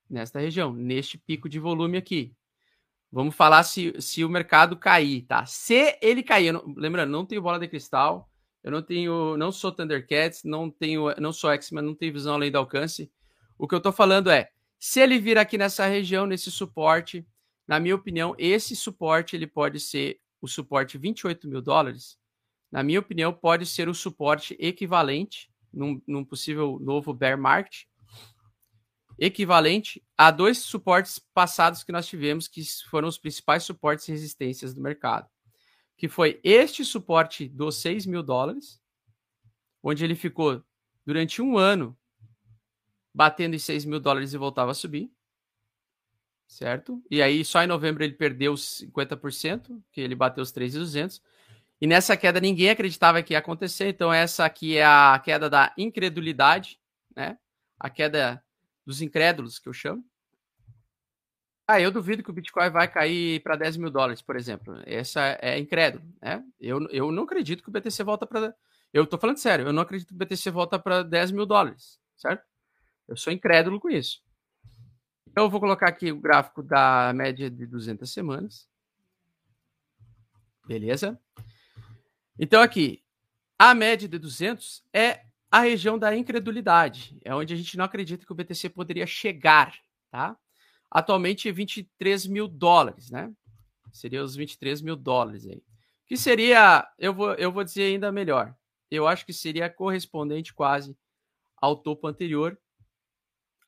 nesta 0.08 0.40
região, 0.40 0.72
neste 0.72 1.16
pico 1.16 1.48
de 1.48 1.60
volume 1.60 1.96
aqui. 1.96 2.34
Vamos 3.12 3.34
falar 3.34 3.62
se, 3.62 3.94
se 4.00 4.24
o 4.24 4.28
mercado 4.28 4.76
cair, 4.76 5.22
tá? 5.22 5.46
Se 5.46 5.96
ele 6.02 6.22
cair, 6.22 6.52
não, 6.52 6.74
lembrando, 6.76 7.10
não 7.10 7.24
tenho 7.24 7.40
bola 7.40 7.58
de 7.58 7.68
cristal, 7.68 8.28
eu 8.62 8.70
não 8.70 8.82
tenho, 8.82 9.36
não 9.36 9.50
sou 9.50 9.72
Thundercats, 9.72 10.42
não 10.44 10.70
tenho, 10.70 11.14
não 11.18 11.32
sou 11.32 11.50
X-Men, 11.52 11.84
não 11.84 11.94
tenho 11.94 12.12
visão 12.12 12.34
além 12.34 12.50
do 12.50 12.58
alcance. 12.58 13.10
O 13.56 13.66
que 13.66 13.74
eu 13.74 13.80
tô 13.80 13.92
falando 13.92 14.30
é, 14.30 14.50
se 14.78 15.00
ele 15.00 15.18
vir 15.18 15.38
aqui 15.38 15.56
nessa 15.56 15.86
região, 15.86 16.26
nesse 16.26 16.50
suporte, 16.50 17.26
na 17.66 17.78
minha 17.78 17.94
opinião, 17.94 18.34
esse 18.36 18.74
suporte 18.74 19.36
ele 19.36 19.46
pode 19.46 19.78
ser 19.80 20.20
o 20.40 20.48
suporte 20.48 20.98
28 20.98 21.48
mil 21.48 21.62
dólares, 21.62 22.18
na 22.70 22.82
minha 22.82 23.00
opinião, 23.00 23.32
pode 23.32 23.66
ser 23.66 23.88
o 23.88 23.94
suporte 23.94 24.56
equivalente 24.60 25.50
num, 25.72 26.00
num 26.06 26.24
possível 26.24 26.78
novo 26.80 27.12
bear 27.12 27.36
market, 27.36 27.84
equivalente 29.20 30.02
a 30.16 30.30
dois 30.30 30.58
suportes 30.58 31.18
passados 31.18 31.84
que 31.84 31.92
nós 31.92 32.06
tivemos, 32.06 32.48
que 32.48 32.64
foram 32.88 33.06
os 33.06 33.18
principais 33.18 33.62
suportes 33.62 34.08
e 34.08 34.12
resistências 34.12 34.74
do 34.74 34.80
mercado. 34.80 35.28
Que 35.96 36.08
foi 36.08 36.40
este 36.42 36.84
suporte 36.84 37.46
dos 37.46 37.76
6 37.76 38.06
mil 38.06 38.22
dólares, 38.22 38.80
onde 39.82 40.02
ele 40.02 40.14
ficou 40.16 40.64
durante 41.06 41.42
um 41.42 41.58
ano 41.58 41.96
batendo 43.14 43.54
em 43.54 43.58
6 43.58 43.84
mil 43.84 44.00
dólares 44.00 44.32
e 44.32 44.38
voltava 44.38 44.70
a 44.70 44.74
subir 44.74 45.12
certo? 46.50 47.00
E 47.08 47.22
aí 47.22 47.44
só 47.44 47.62
em 47.62 47.66
novembro 47.66 48.02
ele 48.02 48.14
perdeu 48.14 48.54
50%, 48.54 49.80
que 49.92 50.00
ele 50.00 50.16
bateu 50.16 50.42
os 50.42 50.52
3.200. 50.52 51.22
E 51.80 51.86
nessa 51.86 52.16
queda 52.16 52.40
ninguém 52.40 52.70
acreditava 52.70 53.22
que 53.22 53.32
ia 53.32 53.38
acontecer, 53.38 53.88
então 53.88 54.12
essa 54.12 54.44
aqui 54.44 54.76
é 54.76 54.84
a 54.84 55.18
queda 55.24 55.48
da 55.48 55.72
incredulidade, 55.78 56.78
né? 57.16 57.38
A 57.78 57.88
queda 57.88 58.42
dos 58.90 59.00
incrédulos, 59.00 59.58
que 59.58 59.68
eu 59.68 59.72
chamo. 59.72 60.04
Ah, 61.66 61.80
eu 61.80 61.92
duvido 61.92 62.22
que 62.22 62.30
o 62.30 62.32
Bitcoin 62.32 62.68
vai 62.70 62.88
cair 62.88 63.40
para 63.42 63.54
10 63.54 63.76
mil 63.76 63.90
dólares, 63.90 64.20
por 64.20 64.34
exemplo. 64.34 64.82
Essa 64.84 65.38
é 65.40 65.56
incrédulo, 65.56 66.04
né? 66.20 66.44
Eu, 66.58 66.80
eu 66.90 67.12
não 67.12 67.22
acredito 67.22 67.62
que 67.62 67.68
o 67.68 67.72
BTC 67.72 68.02
volta 68.02 68.26
para. 68.26 68.52
Eu 68.92 69.06
tô 69.06 69.16
falando 69.16 69.36
sério, 69.36 69.66
eu 69.66 69.72
não 69.72 69.82
acredito 69.82 70.08
que 70.08 70.14
o 70.14 70.18
BTC 70.18 70.50
volta 70.50 70.80
para 70.80 71.04
10 71.04 71.30
mil 71.30 71.46
dólares, 71.46 72.00
certo? 72.16 72.44
Eu 73.06 73.16
sou 73.16 73.32
incrédulo 73.32 73.78
com 73.78 73.88
isso. 73.88 74.20
Então, 75.28 75.44
eu 75.44 75.50
vou 75.50 75.60
colocar 75.60 75.86
aqui 75.86 76.10
o 76.10 76.18
gráfico 76.20 76.60
da 76.60 77.12
média 77.14 77.48
de 77.48 77.64
200 77.64 78.12
semanas. 78.12 78.68
Beleza? 80.66 81.16
Então 82.36 82.60
aqui, 82.60 83.04
a 83.56 83.74
média 83.76 84.08
de 84.08 84.18
200 84.18 84.82
é 84.92 85.24
a 85.50 85.60
região 85.60 85.98
da 85.98 86.16
incredulidade, 86.16 87.18
é 87.24 87.34
onde 87.34 87.52
a 87.52 87.56
gente 87.56 87.76
não 87.76 87.84
acredita 87.84 88.24
que 88.24 88.32
o 88.32 88.34
BTC 88.34 88.68
poderia 88.68 89.06
chegar, 89.06 89.74
tá? 90.10 90.36
Atualmente 90.88 91.50
23 91.50 92.26
mil 92.26 92.46
dólares, 92.46 93.10
né? 93.10 93.32
Seria 93.92 94.22
os 94.22 94.36
23 94.36 94.80
mil 94.80 94.94
dólares 94.94 95.46
aí. 95.46 95.62
Que 96.06 96.16
seria, 96.16 96.88
eu 96.98 97.12
vou, 97.12 97.34
eu 97.34 97.50
vou 97.50 97.64
dizer 97.64 97.84
ainda 97.84 98.12
melhor. 98.12 98.54
Eu 98.88 99.08
acho 99.08 99.26
que 99.26 99.32
seria 99.32 99.68
correspondente 99.68 100.54
quase 100.54 100.96
ao 101.56 101.76
topo 101.76 102.06
anterior, 102.06 102.58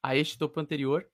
a 0.01 0.17
este 0.17 0.39
topo 0.39 0.61
anterior, 0.61 1.09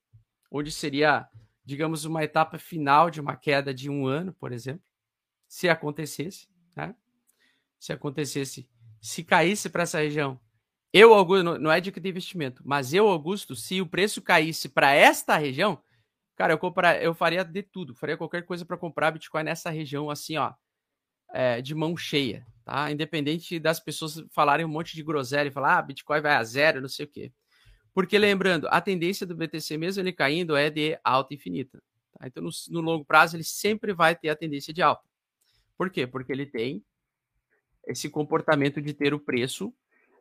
onde 0.50 0.70
seria, 0.70 1.28
digamos, 1.64 2.04
uma 2.04 2.22
etapa 2.24 2.58
final 2.58 3.10
de 3.10 3.20
uma 3.20 3.36
queda 3.36 3.72
de 3.72 3.90
um 3.90 4.06
ano, 4.06 4.34
por 4.34 4.52
exemplo, 4.52 4.82
se 5.46 5.68
acontecesse, 5.68 6.46
né? 6.76 6.94
Se 7.78 7.92
acontecesse, 7.92 8.68
se 9.00 9.24
caísse 9.24 9.68
para 9.70 9.82
essa 9.82 9.98
região, 9.98 10.40
eu, 10.98 11.14
Augusto, 11.14 11.58
não 11.58 11.70
é 11.70 11.80
dica 11.80 12.00
de 12.00 12.08
investimento, 12.08 12.62
mas 12.64 12.92
eu, 12.92 13.08
Augusto, 13.08 13.54
se 13.54 13.80
o 13.80 13.86
preço 13.86 14.22
caísse 14.22 14.68
para 14.68 14.92
esta 14.92 15.36
região, 15.36 15.80
cara, 16.36 16.52
eu 16.52 16.58
comprar, 16.58 17.02
eu 17.02 17.14
faria 17.14 17.44
de 17.44 17.62
tudo, 17.62 17.94
faria 17.94 18.16
qualquer 18.16 18.44
coisa 18.44 18.64
para 18.64 18.76
comprar 18.76 19.10
Bitcoin 19.10 19.44
nessa 19.44 19.70
região, 19.70 20.10
assim, 20.10 20.36
ó, 20.36 20.52
é, 21.30 21.60
de 21.60 21.74
mão 21.74 21.96
cheia, 21.96 22.46
tá? 22.64 22.90
Independente 22.90 23.58
das 23.58 23.80
pessoas 23.80 24.24
falarem 24.30 24.64
um 24.64 24.68
monte 24.68 24.94
de 24.94 25.02
groselha 25.02 25.48
e 25.48 25.52
falar, 25.52 25.78
ah, 25.78 25.82
Bitcoin 25.82 26.20
vai 26.20 26.34
a 26.34 26.44
zero, 26.44 26.80
não 26.80 26.88
sei 26.88 27.06
o 27.06 27.08
quê. 27.08 27.32
Porque 27.94 28.18
lembrando, 28.18 28.68
a 28.70 28.80
tendência 28.80 29.26
do 29.26 29.34
BTC, 29.34 29.76
mesmo 29.76 30.02
ele 30.02 30.12
caindo, 30.12 30.56
é 30.56 30.70
de 30.70 30.98
alta 31.02 31.34
infinita. 31.34 31.82
Tá? 32.12 32.26
Então, 32.26 32.42
no, 32.42 32.50
no, 32.70 32.80
longo 32.80 33.04
prazo, 33.04 33.36
ele 33.36 33.44
sempre 33.44 33.92
vai 33.92 34.14
ter 34.14 34.28
a 34.28 34.36
tendência 34.36 34.72
de 34.72 34.80
alta. 34.80 35.02
Por 35.76 35.90
quê? 35.90 36.06
Porque 36.06 36.32
ele 36.32 36.46
tem 36.46 36.84
esse 37.86 38.08
comportamento 38.08 38.80
de 38.80 38.92
ter 38.94 39.12
o 39.14 39.18
preço, 39.18 39.74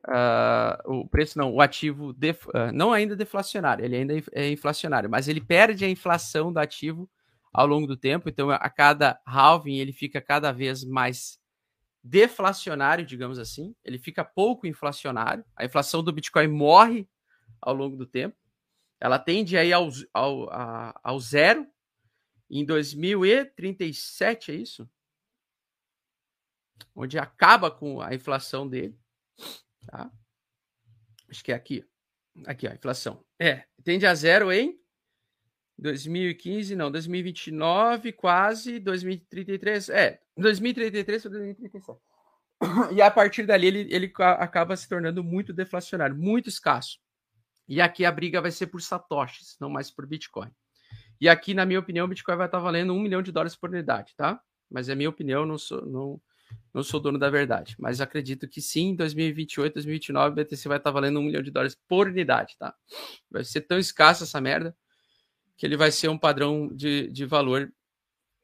uh, 0.08 0.92
o 0.92 1.08
preço 1.08 1.38
não, 1.38 1.54
o 1.54 1.62
ativo, 1.62 2.14
def, 2.14 2.48
uh, 2.48 2.72
não 2.74 2.92
ainda 2.92 3.16
deflacionário, 3.16 3.84
ele 3.84 3.98
ainda 3.98 4.14
é 4.32 4.50
inflacionário, 4.50 5.10
mas 5.10 5.28
ele 5.28 5.42
perde 5.42 5.86
a 5.86 5.90
inflação 5.90 6.52
do 6.52 6.60
ativo 6.60 7.10
ao 7.54 7.68
longo 7.68 7.88
do 7.88 7.98
tempo. 7.98 8.30
Então, 8.30 8.50
a 8.50 8.70
cada 8.70 9.20
halving, 9.26 9.78
ele 9.78 9.92
fica 9.92 10.22
cada 10.22 10.52
vez 10.52 10.84
mais 10.84 11.40
deflacionário, 12.04 13.06
digamos 13.06 13.40
assim. 13.40 13.76
Ele 13.84 13.98
fica 13.98 14.24
pouco 14.24 14.68
inflacionário. 14.68 15.44
A 15.56 15.66
inflação 15.66 16.04
do 16.04 16.14
Bitcoin 16.14 16.48
morre 16.48 17.08
ao 17.62 17.74
longo 17.74 17.98
do 17.98 18.06
tempo. 18.06 18.36
Ela 19.00 19.20
tende 19.20 19.58
aí 19.58 19.74
ao, 19.74 19.90
ao, 20.14 20.50
a, 20.50 21.00
ao 21.04 21.20
zero 21.20 21.68
em 22.50 22.66
2037, 22.66 24.52
é 24.52 24.56
isso? 24.56 24.90
Onde 26.96 27.20
acaba 27.20 27.70
com 27.70 28.02
a 28.02 28.16
inflação 28.16 28.68
dele. 28.68 28.98
Tá? 29.88 30.12
Acho 31.30 31.44
que 31.44 31.52
é 31.52 31.56
aqui. 31.56 31.84
Aqui, 32.46 32.68
ó, 32.68 32.74
inflação. 32.74 33.24
É, 33.40 33.66
tende 33.84 34.06
a 34.06 34.14
zero 34.14 34.52
em 34.52 34.80
2015, 35.78 36.76
não, 36.76 36.92
2029, 36.92 38.12
quase, 38.12 38.80
2033, 38.80 39.90
é, 39.90 40.20
2033 40.36 41.22
para 41.22 41.32
2037. 41.32 42.02
E 42.96 43.02
a 43.02 43.12
partir 43.12 43.46
dali 43.46 43.68
ele, 43.68 43.88
ele 43.94 44.12
acaba 44.18 44.76
se 44.76 44.90
tornando 44.90 45.24
muito 45.24 45.54
deflacionário, 45.54 46.16
muito 46.16 46.50
escasso. 46.50 46.98
E 47.68 47.80
aqui 47.80 48.04
a 48.06 48.12
briga 48.12 48.42
vai 48.42 48.50
ser 48.50 48.68
por 48.68 48.82
satoshis, 48.82 49.58
não 49.60 49.70
mais 49.70 49.92
por 49.92 50.08
Bitcoin. 50.08 50.50
E 51.20 51.28
aqui, 51.28 51.54
na 51.54 51.66
minha 51.66 51.80
opinião, 51.80 52.06
o 52.06 52.08
Bitcoin 52.08 52.36
vai 52.36 52.48
estar 52.48 52.60
valendo 52.60 52.94
um 52.94 53.00
milhão 53.00 53.22
de 53.22 53.32
dólares 53.32 53.56
por 53.56 53.70
unidade, 53.70 54.16
tá? 54.16 54.42
Mas 54.70 54.90
é 54.90 54.96
minha 54.96 55.10
opinião, 55.10 55.46
não 55.46 55.58
sou, 55.58 55.86
não, 55.86 56.22
não 56.74 56.84
sou 56.84 57.00
dono 57.00 57.18
da 57.18 57.30
verdade. 57.30 57.76
Mas 57.80 58.02
acredito 58.02 58.48
que 58.48 58.62
sim, 58.62 58.90
em 58.90 58.96
2028, 58.96 59.74
2029, 59.74 60.30
o 60.30 60.36
BTC 60.36 60.68
vai 60.68 60.78
estar 60.78 60.92
valendo 60.92 61.20
um 61.20 61.24
milhão 61.24 61.42
de 61.42 61.52
dólares 61.52 61.78
por 61.88 62.08
unidade, 62.08 62.56
tá? 62.58 62.76
Vai 63.30 63.44
ser 63.44 63.62
tão 63.62 63.80
escasso 63.80 64.24
essa 64.24 64.40
merda 64.40 64.76
que 65.56 65.66
ele 65.66 65.76
vai 65.76 65.92
ser 65.92 66.08
um 66.10 66.18
padrão 66.18 66.70
de, 66.74 67.08
de 67.08 67.26
valor 67.26 67.72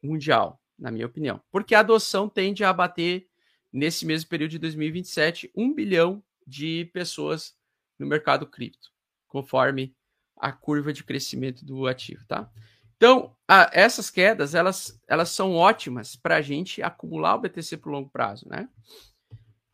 mundial, 0.02 0.60
na 0.78 0.90
minha 0.90 1.06
opinião. 1.06 1.40
Porque 1.50 1.74
a 1.74 1.80
adoção 1.80 2.28
tende 2.28 2.64
a 2.64 2.72
bater, 2.72 3.28
nesse 3.72 4.04
mesmo 4.04 4.28
período 4.28 4.52
de 4.52 4.58
2027, 4.58 5.50
um 5.54 5.72
bilhão 5.72 6.22
de 6.46 6.90
pessoas 6.92 7.56
no 7.98 8.06
mercado 8.06 8.46
cripto 8.46 8.94
conforme 9.34 9.92
a 10.36 10.52
curva 10.52 10.92
de 10.92 11.02
crescimento 11.02 11.64
do 11.64 11.88
ativo, 11.88 12.24
tá? 12.28 12.48
Então, 12.96 13.34
a, 13.46 13.70
essas 13.72 14.10
quedas, 14.10 14.54
elas, 14.54 15.00
elas 15.06 15.30
são 15.30 15.54
ótimas 15.54 16.16
para 16.16 16.36
a 16.36 16.42
gente 16.42 16.82
acumular 16.82 17.34
o 17.34 17.40
BTC 17.40 17.76
para 17.76 17.90
o 17.90 17.92
longo 17.92 18.10
prazo, 18.10 18.48
né? 18.48 18.68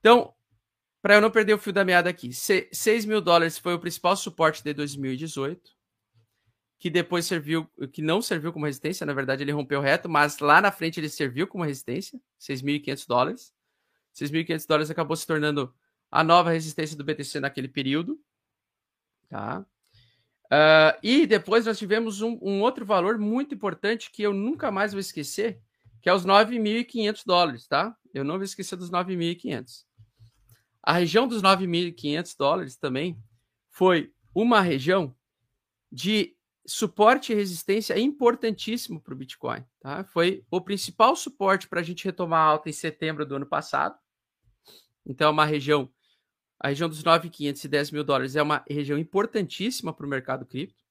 Então, 0.01 0.35
para 1.03 1.15
eu 1.15 1.21
não 1.21 1.31
perder 1.31 1.55
o 1.55 1.59
fio 1.59 1.73
da 1.73 1.85
meada 1.85 2.11
aqui, 2.11 2.33
6 2.33 3.05
mil 3.05 3.21
dólares 3.21 3.59
foi 3.59 3.75
o 3.75 3.79
principal 3.79 4.17
suporte 4.17 4.63
de 4.63 4.75
2018, 4.75 5.71
que 6.79 6.91
depois 6.91 7.27
serviu, 7.27 7.67
que 7.93 8.03
não 8.03 8.23
serviu 8.23 8.53
como 8.53 8.67
resistência, 8.67 9.07
na 9.07 9.13
verdade 9.13 9.43
ele 9.43 9.53
rompeu 9.53 9.81
reto, 9.81 10.09
mas 10.09 10.39
lá 10.39 10.61
na 10.61 10.73
frente 10.73 10.99
ele 10.99 11.09
serviu 11.09 11.47
como 11.47 11.65
resistência, 11.65 12.21
6.500 12.41 13.07
dólares. 13.07 13.55
6.500 14.15 14.67
dólares 14.67 14.91
acabou 14.91 15.17
se 15.17 15.27
tornando 15.27 15.73
a 16.11 16.25
nova 16.25 16.51
resistência 16.51 16.97
do 16.97 17.05
BTC 17.05 17.39
naquele 17.41 17.69
período. 17.69 18.19
Tá? 19.29 19.65
Uh, 20.51 20.99
e 21.01 21.27
depois 21.27 21.67
nós 21.67 21.79
tivemos 21.79 22.23
um, 22.23 22.37
um, 22.43 22.61
outro 22.61 22.85
valor 22.85 23.19
muito 23.19 23.55
importante 23.55 24.11
que 24.11 24.23
eu 24.23 24.35
nunca 24.35 24.71
mais 24.71 24.93
vou 24.93 25.01
esquecer, 25.01 25.61
que 26.03 26.09
é 26.09 26.13
os 26.13 26.27
9.500 26.27 27.23
dólares, 27.25 27.69
tá? 27.69 27.97
Eu 28.13 28.25
não 28.25 28.35
vou 28.35 28.43
esquecer 28.43 28.75
dos 28.75 28.91
9.500. 28.91 29.85
A 30.83 30.95
região 30.95 31.29
dos 31.29 31.41
9.500 31.41 32.37
dólares 32.37 32.77
também 32.77 33.17
foi 33.69 34.13
uma 34.35 34.61
região 34.61 35.15
de 35.93 36.35
suporte 36.67 37.33
e 37.33 37.35
resistência 37.37 37.99
importantíssimo 37.99 39.01
para 39.01 39.15
o 39.15 39.17
Bitcoin. 39.17 39.65
Tá? 39.81 40.05
Foi 40.05 40.45
o 40.51 40.61
principal 40.61 41.15
suporte 41.15 41.69
para 41.69 41.81
a 41.81 41.83
gente 41.83 42.05
retomar 42.05 42.41
a 42.41 42.51
alta 42.51 42.69
em 42.69 42.73
setembro 42.73 43.25
do 43.27 43.37
ano 43.37 43.47
passado. 43.47 43.97
Então, 45.07 45.29
é 45.29 45.31
uma 45.31 45.45
região 45.45 45.91
a 46.61 46.69
região 46.69 46.91
dos 46.91 47.03
9.500 47.03 47.65
e 47.65 47.69
10 47.69 47.91
mil 47.91 48.05
dólares 48.05 48.37
é 48.37 48.43
uma 48.43 48.63
região 48.69 48.99
importantíssima 48.99 49.95
para 49.95 50.05
o 50.05 50.09
mercado 50.09 50.45
cripto. 50.45 50.85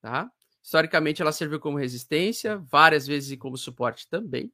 Tá? 0.00 0.30
Historicamente, 0.62 1.20
ela 1.20 1.32
serviu 1.32 1.58
como 1.58 1.76
resistência, 1.76 2.56
várias 2.58 3.04
vezes 3.04 3.32
e 3.32 3.36
como 3.36 3.56
suporte 3.56 4.08
também. 4.08 4.52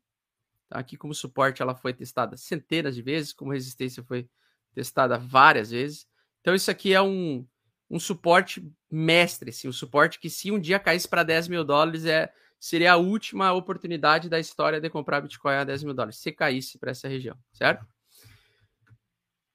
Tá? 0.71 0.79
Aqui, 0.79 0.97
como 0.97 1.15
suporte, 1.15 1.61
ela 1.61 1.75
foi 1.75 1.93
testada 1.93 2.39
centenas 2.39 2.95
de 2.95 3.03
vezes, 3.03 3.35
como 3.35 3.53
resistência 3.53 4.03
foi 4.03 4.27
testada 4.75 5.19
várias 5.19 5.71
vezes. 5.71 6.07
Então, 6.41 6.55
isso 6.55 6.71
aqui 6.71 6.95
é 6.95 7.03
um, 7.03 7.47
um 7.91 8.01
suporte 8.01 8.67
mestre, 8.91 9.51
assim, 9.51 9.69
um 9.69 9.73
suporte 9.73 10.19
que, 10.19 10.31
se 10.31 10.51
um 10.51 10.59
dia 10.59 10.79
caísse 10.79 11.07
para 11.07 11.23
10 11.23 11.49
mil 11.49 11.63
dólares, 11.63 12.07
é, 12.07 12.33
seria 12.59 12.95
a 12.95 12.97
última 12.97 13.53
oportunidade 13.53 14.31
da 14.31 14.41
história 14.41 14.81
de 14.81 14.89
comprar 14.89 15.21
Bitcoin 15.21 15.57
a 15.57 15.65
10 15.65 15.85
mil 15.85 15.93
dólares, 15.93 16.17
se 16.17 16.33
caísse 16.33 16.79
para 16.79 16.91
essa 16.91 17.07
região, 17.07 17.37
certo? 17.53 17.87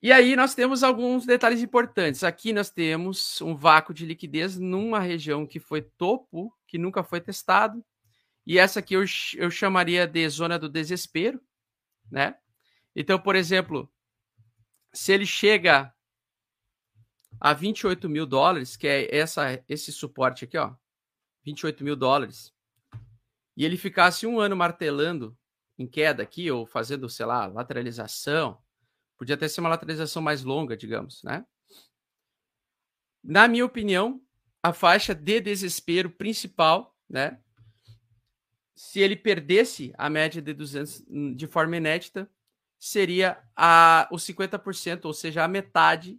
E 0.02 0.14
aí 0.14 0.36
nós 0.36 0.56
temos 0.56 0.82
alguns 0.82 1.26
detalhes 1.26 1.62
importantes. 1.62 2.24
Aqui 2.24 2.54
nós 2.54 2.70
temos 2.70 3.42
um 3.42 3.54
vácuo 3.56 3.94
de 3.94 4.06
liquidez 4.06 4.58
numa 4.58 5.00
região 5.00 5.46
que 5.46 5.60
foi 5.60 5.82
topo, 5.82 6.56
que 6.66 6.78
nunca 6.78 7.04
foi 7.04 7.20
testado. 7.20 7.84
E 8.46 8.58
essa 8.58 8.80
aqui 8.80 8.94
eu, 8.94 9.04
eu 9.36 9.52
chamaria 9.52 10.08
de 10.08 10.28
zona 10.30 10.58
do 10.58 10.70
desespero, 10.70 11.42
né? 12.10 12.38
Então, 12.96 13.20
por 13.20 13.36
exemplo, 13.36 13.92
se 14.94 15.12
ele 15.12 15.26
chega 15.26 15.94
a 17.40 17.54
28 17.54 18.10
mil 18.10 18.26
dólares, 18.26 18.78
que 18.78 18.88
é 18.88 19.16
essa, 19.16 19.64
esse 19.68 19.92
suporte 19.92 20.46
aqui, 20.46 20.58
ó, 20.58 20.74
28 21.44 21.84
mil 21.84 21.96
dólares, 21.96 22.54
e 23.56 23.66
ele 23.66 23.78
ficasse 23.78 24.26
um 24.26 24.40
ano 24.40 24.56
martelando 24.56 25.38
em 25.78 25.86
queda 25.86 26.24
aqui, 26.24 26.50
ou 26.50 26.66
fazendo, 26.66 27.10
sei 27.10 27.26
lá, 27.26 27.46
lateralização, 27.48 28.62
Podia 29.20 29.36
até 29.36 29.50
ser 29.50 29.60
uma 29.60 29.70
lateralização 29.70 30.22
mais 30.22 30.44
longa, 30.44 30.78
digamos, 30.78 31.22
né? 31.24 31.46
Na 33.22 33.50
minha 33.50 33.66
opinião, 33.66 34.22
a 34.64 34.72
faixa 34.72 35.14
de 35.14 35.42
desespero 35.42 36.10
principal, 36.10 36.96
né? 37.10 37.38
Se 38.74 39.02
ele 39.02 39.18
perdesse 39.18 39.94
a 39.98 40.10
média 40.10 40.42
de 40.42 40.54
200 40.54 41.06
hum, 41.10 41.36
de 41.36 41.48
forma 41.48 41.76
inédita, 41.76 42.32
seria 42.80 43.44
a, 43.54 44.08
os 44.10 44.24
50%, 44.26 45.04
ou 45.04 45.14
seja, 45.14 45.44
a 45.44 45.50
metade 45.50 46.18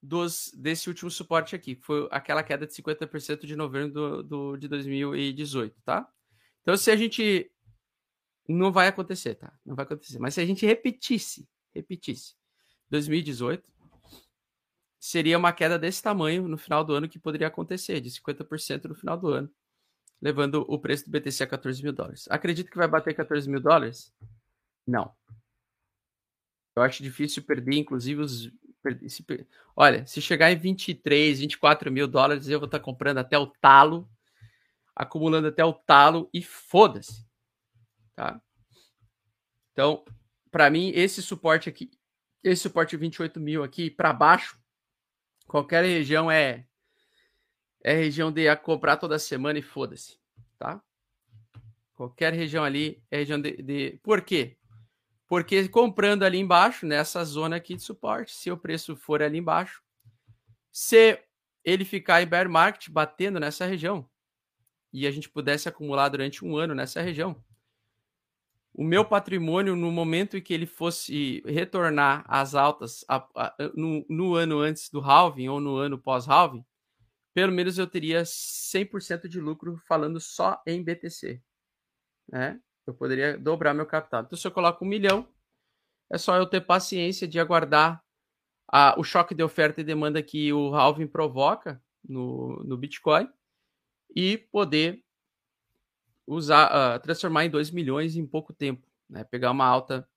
dos, 0.00 0.52
desse 0.56 0.88
último 0.88 1.10
suporte 1.10 1.56
aqui, 1.56 1.74
que 1.74 1.82
foi 1.82 2.06
aquela 2.12 2.44
queda 2.44 2.64
de 2.64 2.72
50% 2.72 3.44
de 3.44 3.56
novembro 3.56 3.92
do, 3.92 4.22
do, 4.22 4.56
de 4.56 4.68
2018, 4.68 5.82
tá? 5.82 6.08
Então, 6.62 6.76
se 6.76 6.92
a 6.92 6.96
gente 6.96 7.50
não 8.48 8.72
vai 8.72 8.88
acontecer, 8.88 9.34
tá? 9.36 9.52
Não 9.64 9.74
vai 9.74 9.84
acontecer. 9.84 10.18
Mas 10.18 10.34
se 10.34 10.40
a 10.40 10.46
gente 10.46 10.66
repetisse, 10.66 11.48
repetisse, 11.74 12.34
2018, 12.90 13.64
seria 14.98 15.38
uma 15.38 15.52
queda 15.52 15.78
desse 15.78 16.02
tamanho 16.02 16.48
no 16.48 16.56
final 16.56 16.84
do 16.84 16.94
ano 16.94 17.08
que 17.08 17.18
poderia 17.18 17.46
acontecer, 17.48 18.00
de 18.00 18.10
50% 18.10 18.84
no 18.84 18.94
final 18.94 19.16
do 19.18 19.28
ano. 19.28 19.50
levando 20.20 20.64
o 20.68 20.78
preço 20.78 21.04
do 21.04 21.10
BTC 21.10 21.44
a 21.44 21.46
14 21.46 21.82
mil 21.82 21.92
dólares. 21.92 22.26
Acredito 22.30 22.70
que 22.70 22.78
vai 22.78 22.88
bater 22.88 23.14
14 23.14 23.48
mil 23.50 23.60
dólares? 23.60 24.10
Não. 24.86 25.14
Eu 26.76 26.82
acho 26.82 27.02
difícil 27.02 27.42
perder, 27.42 27.76
inclusive, 27.76 28.20
os. 28.20 28.50
Olha, 29.76 30.06
se 30.06 30.20
chegar 30.20 30.50
em 30.52 30.56
23, 30.56 31.40
24 31.40 31.90
mil 31.90 32.06
dólares, 32.06 32.48
eu 32.48 32.58
vou 32.58 32.66
estar 32.66 32.80
comprando 32.80 33.18
até 33.18 33.38
o 33.38 33.46
talo, 33.46 34.08
acumulando 34.94 35.48
até 35.48 35.64
o 35.64 35.72
talo 35.72 36.28
e 36.32 36.42
foda-se. 36.42 37.26
Tá? 38.14 38.40
Então, 39.72 40.04
para 40.50 40.70
mim, 40.70 40.92
esse 40.94 41.20
suporte 41.20 41.68
aqui, 41.68 41.90
esse 42.42 42.62
suporte 42.62 42.96
28 42.96 43.40
mil 43.40 43.64
aqui 43.64 43.90
para 43.90 44.12
baixo, 44.12 44.58
qualquer 45.46 45.84
região 45.84 46.30
é 46.30 46.66
é 47.82 47.92
região 47.92 48.32
de 48.32 48.48
a 48.48 48.56
comprar 48.56 48.96
toda 48.96 49.18
semana 49.18 49.58
e 49.58 49.62
foda-se, 49.62 50.18
tá? 50.58 50.82
Qualquer 51.94 52.32
região 52.32 52.64
ali 52.64 53.02
é 53.10 53.18
região 53.18 53.40
de, 53.40 53.62
de, 53.62 54.00
Por 54.02 54.22
quê? 54.22 54.56
Porque 55.26 55.68
comprando 55.68 56.22
ali 56.22 56.38
embaixo, 56.38 56.86
nessa 56.86 57.22
zona 57.24 57.56
aqui 57.56 57.74
de 57.76 57.82
suporte, 57.82 58.32
se 58.32 58.50
o 58.50 58.56
preço 58.56 58.96
for 58.96 59.22
ali 59.22 59.38
embaixo, 59.38 59.82
se 60.72 61.20
ele 61.62 61.84
ficar 61.84 62.22
em 62.22 62.26
bear 62.26 62.48
market 62.48 62.90
batendo 62.90 63.38
nessa 63.38 63.66
região 63.66 64.08
e 64.92 65.06
a 65.06 65.10
gente 65.10 65.28
pudesse 65.28 65.68
acumular 65.68 66.08
durante 66.08 66.44
um 66.44 66.56
ano 66.56 66.74
nessa 66.74 67.00
região, 67.00 67.42
o 68.74 68.82
meu 68.82 69.04
patrimônio, 69.04 69.76
no 69.76 69.92
momento 69.92 70.36
em 70.36 70.42
que 70.42 70.52
ele 70.52 70.66
fosse 70.66 71.40
retornar 71.46 72.24
às 72.26 72.56
altas 72.56 73.04
a, 73.08 73.16
a, 73.36 73.54
no, 73.72 74.04
no, 74.08 74.34
ano 74.34 74.58
antes 74.58 74.90
do 74.90 75.00
halving 75.00 75.48
ou 75.48 75.60
no 75.60 75.76
ano 75.76 75.96
pós-halving, 75.96 76.64
pelo 77.32 77.52
menos 77.52 77.78
eu 77.78 77.86
teria 77.86 78.22
100% 78.22 79.28
de 79.28 79.40
lucro 79.40 79.76
falando 79.86 80.20
só 80.20 80.60
em 80.66 80.82
BTC. 80.82 81.40
Né? 82.28 82.60
Eu 82.84 82.94
poderia 82.94 83.38
dobrar 83.38 83.74
meu 83.74 83.86
capital. 83.86 84.22
Então, 84.22 84.36
se 84.36 84.46
eu 84.46 84.50
coloco 84.50 84.84
um 84.84 84.88
milhão, 84.88 85.28
é 86.10 86.18
só 86.18 86.36
eu 86.36 86.46
ter 86.46 86.60
paciência 86.60 87.28
de 87.28 87.38
aguardar 87.38 88.02
a, 88.68 88.98
o 88.98 89.04
choque 89.04 89.36
de 89.36 89.42
oferta 89.42 89.80
e 89.80 89.84
demanda 89.84 90.20
que 90.20 90.52
o 90.52 90.74
halving 90.74 91.06
provoca 91.06 91.80
no, 92.02 92.60
no 92.64 92.76
Bitcoin 92.76 93.28
e 94.14 94.36
poder 94.36 95.03
usar, 96.26 96.96
uh, 96.96 97.00
transformar 97.00 97.44
em 97.44 97.50
2 97.50 97.70
milhões 97.70 98.16
em 98.16 98.26
pouco 98.26 98.52
tempo, 98.52 98.86
né? 99.08 99.24
Pegar 99.24 99.50
uma 99.50 99.66
alta 99.66 100.08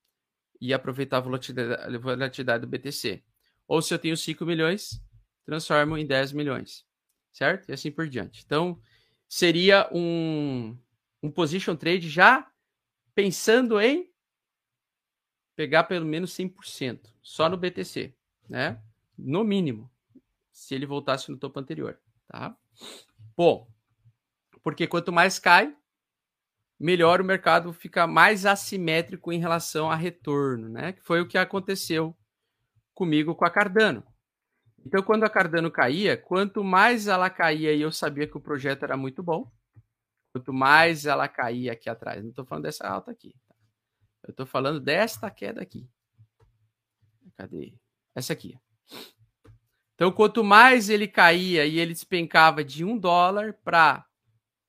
e 0.60 0.72
aproveitar 0.72 1.18
a 1.18 1.20
volatilidade, 1.20 1.96
a 1.96 1.98
volatilidade 1.98 2.60
do 2.62 2.68
BTC. 2.68 3.22
Ou 3.66 3.82
se 3.82 3.92
eu 3.92 3.98
tenho 3.98 4.16
5 4.16 4.44
milhões, 4.44 5.02
transformo 5.44 5.96
em 5.96 6.06
10 6.06 6.32
milhões, 6.32 6.84
certo? 7.32 7.68
E 7.68 7.72
assim 7.72 7.90
por 7.90 8.08
diante. 8.08 8.42
Então, 8.44 8.80
seria 9.28 9.88
um, 9.92 10.76
um 11.22 11.30
position 11.30 11.76
trade 11.76 12.08
já 12.08 12.50
pensando 13.14 13.80
em 13.80 14.10
pegar 15.54 15.84
pelo 15.84 16.06
menos 16.06 16.32
100%, 16.32 17.12
só 17.20 17.48
no 17.48 17.56
BTC, 17.56 18.14
né? 18.48 18.80
No 19.16 19.42
mínimo, 19.42 19.90
se 20.52 20.74
ele 20.74 20.86
voltasse 20.86 21.30
no 21.30 21.36
topo 21.36 21.58
anterior, 21.58 22.00
tá? 22.28 22.56
Bom, 23.36 23.68
porque 24.62 24.86
quanto 24.86 25.12
mais 25.12 25.38
cai, 25.38 25.76
melhor 26.78 27.20
o 27.20 27.24
mercado 27.24 27.72
fica 27.72 28.06
mais 28.06 28.46
assimétrico 28.46 29.32
em 29.32 29.38
relação 29.38 29.90
a 29.90 29.96
retorno, 29.96 30.68
né? 30.68 30.92
Que 30.92 31.02
foi 31.02 31.20
o 31.20 31.26
que 31.26 31.36
aconteceu 31.36 32.16
comigo 32.94 33.34
com 33.34 33.44
a 33.44 33.50
Cardano. 33.50 34.04
Então, 34.86 35.02
quando 35.02 35.24
a 35.24 35.30
Cardano 35.30 35.70
caía, 35.70 36.16
quanto 36.16 36.62
mais 36.62 37.08
ela 37.08 37.28
caía 37.28 37.72
e 37.72 37.80
eu 37.80 37.90
sabia 37.90 38.26
que 38.26 38.36
o 38.36 38.40
projeto 38.40 38.84
era 38.84 38.96
muito 38.96 39.22
bom, 39.22 39.50
quanto 40.32 40.52
mais 40.52 41.04
ela 41.04 41.28
caía 41.28 41.72
aqui 41.72 41.90
atrás. 41.90 42.22
Não 42.22 42.30
estou 42.30 42.44
falando 42.44 42.64
dessa 42.64 42.86
alta 42.86 43.10
aqui. 43.10 43.34
Tá? 43.46 43.54
Eu 44.24 44.30
estou 44.30 44.46
falando 44.46 44.80
desta 44.80 45.30
queda 45.30 45.60
aqui. 45.60 45.88
Cadê? 47.36 47.74
Essa 48.14 48.32
aqui. 48.32 48.58
Então, 49.94 50.12
quanto 50.12 50.44
mais 50.44 50.88
ele 50.88 51.08
caía 51.08 51.66
e 51.66 51.78
ele 51.78 51.92
despencava 51.92 52.62
de 52.62 52.84
um 52.84 52.96
dólar 52.96 53.54
para 53.64 54.06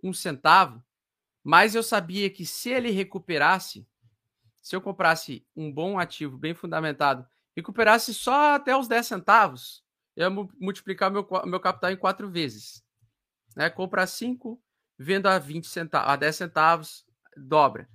um 0.04 0.12
centavo, 0.12 0.84
mas 1.44 1.76
eu 1.76 1.84
sabia 1.84 2.30
que 2.30 2.46
se 2.46 2.70
ele 2.70 2.92
recuperasse, 2.92 3.88
se 4.62 4.76
eu 4.76 4.82
comprasse 4.82 5.46
um 5.56 5.72
bom 5.72 5.98
ativo 5.98 6.38
bem 6.38 6.54
fundamentado, 6.54 7.26
recuperasse 7.56 8.14
só 8.14 8.56
até 8.56 8.76
os 8.76 8.88
10 8.88 9.08
centavos, 9.08 9.84
eu 10.16 10.30
ia 10.30 10.48
multiplicar 10.60 11.10
meu, 11.10 11.28
meu 11.46 11.60
capital 11.60 11.92
em 11.92 11.98
quatro 11.98 12.30
vezes. 12.30 12.84
Né? 13.56 13.70
Comprar 13.70 14.08
5, 14.08 14.62
vendo 14.98 15.28
a 15.28 15.40
20 15.40 15.68
centavos, 15.68 16.10
a 16.10 16.16
10 16.16 16.36
centavos, 16.36 17.06
dobra. 17.38 17.90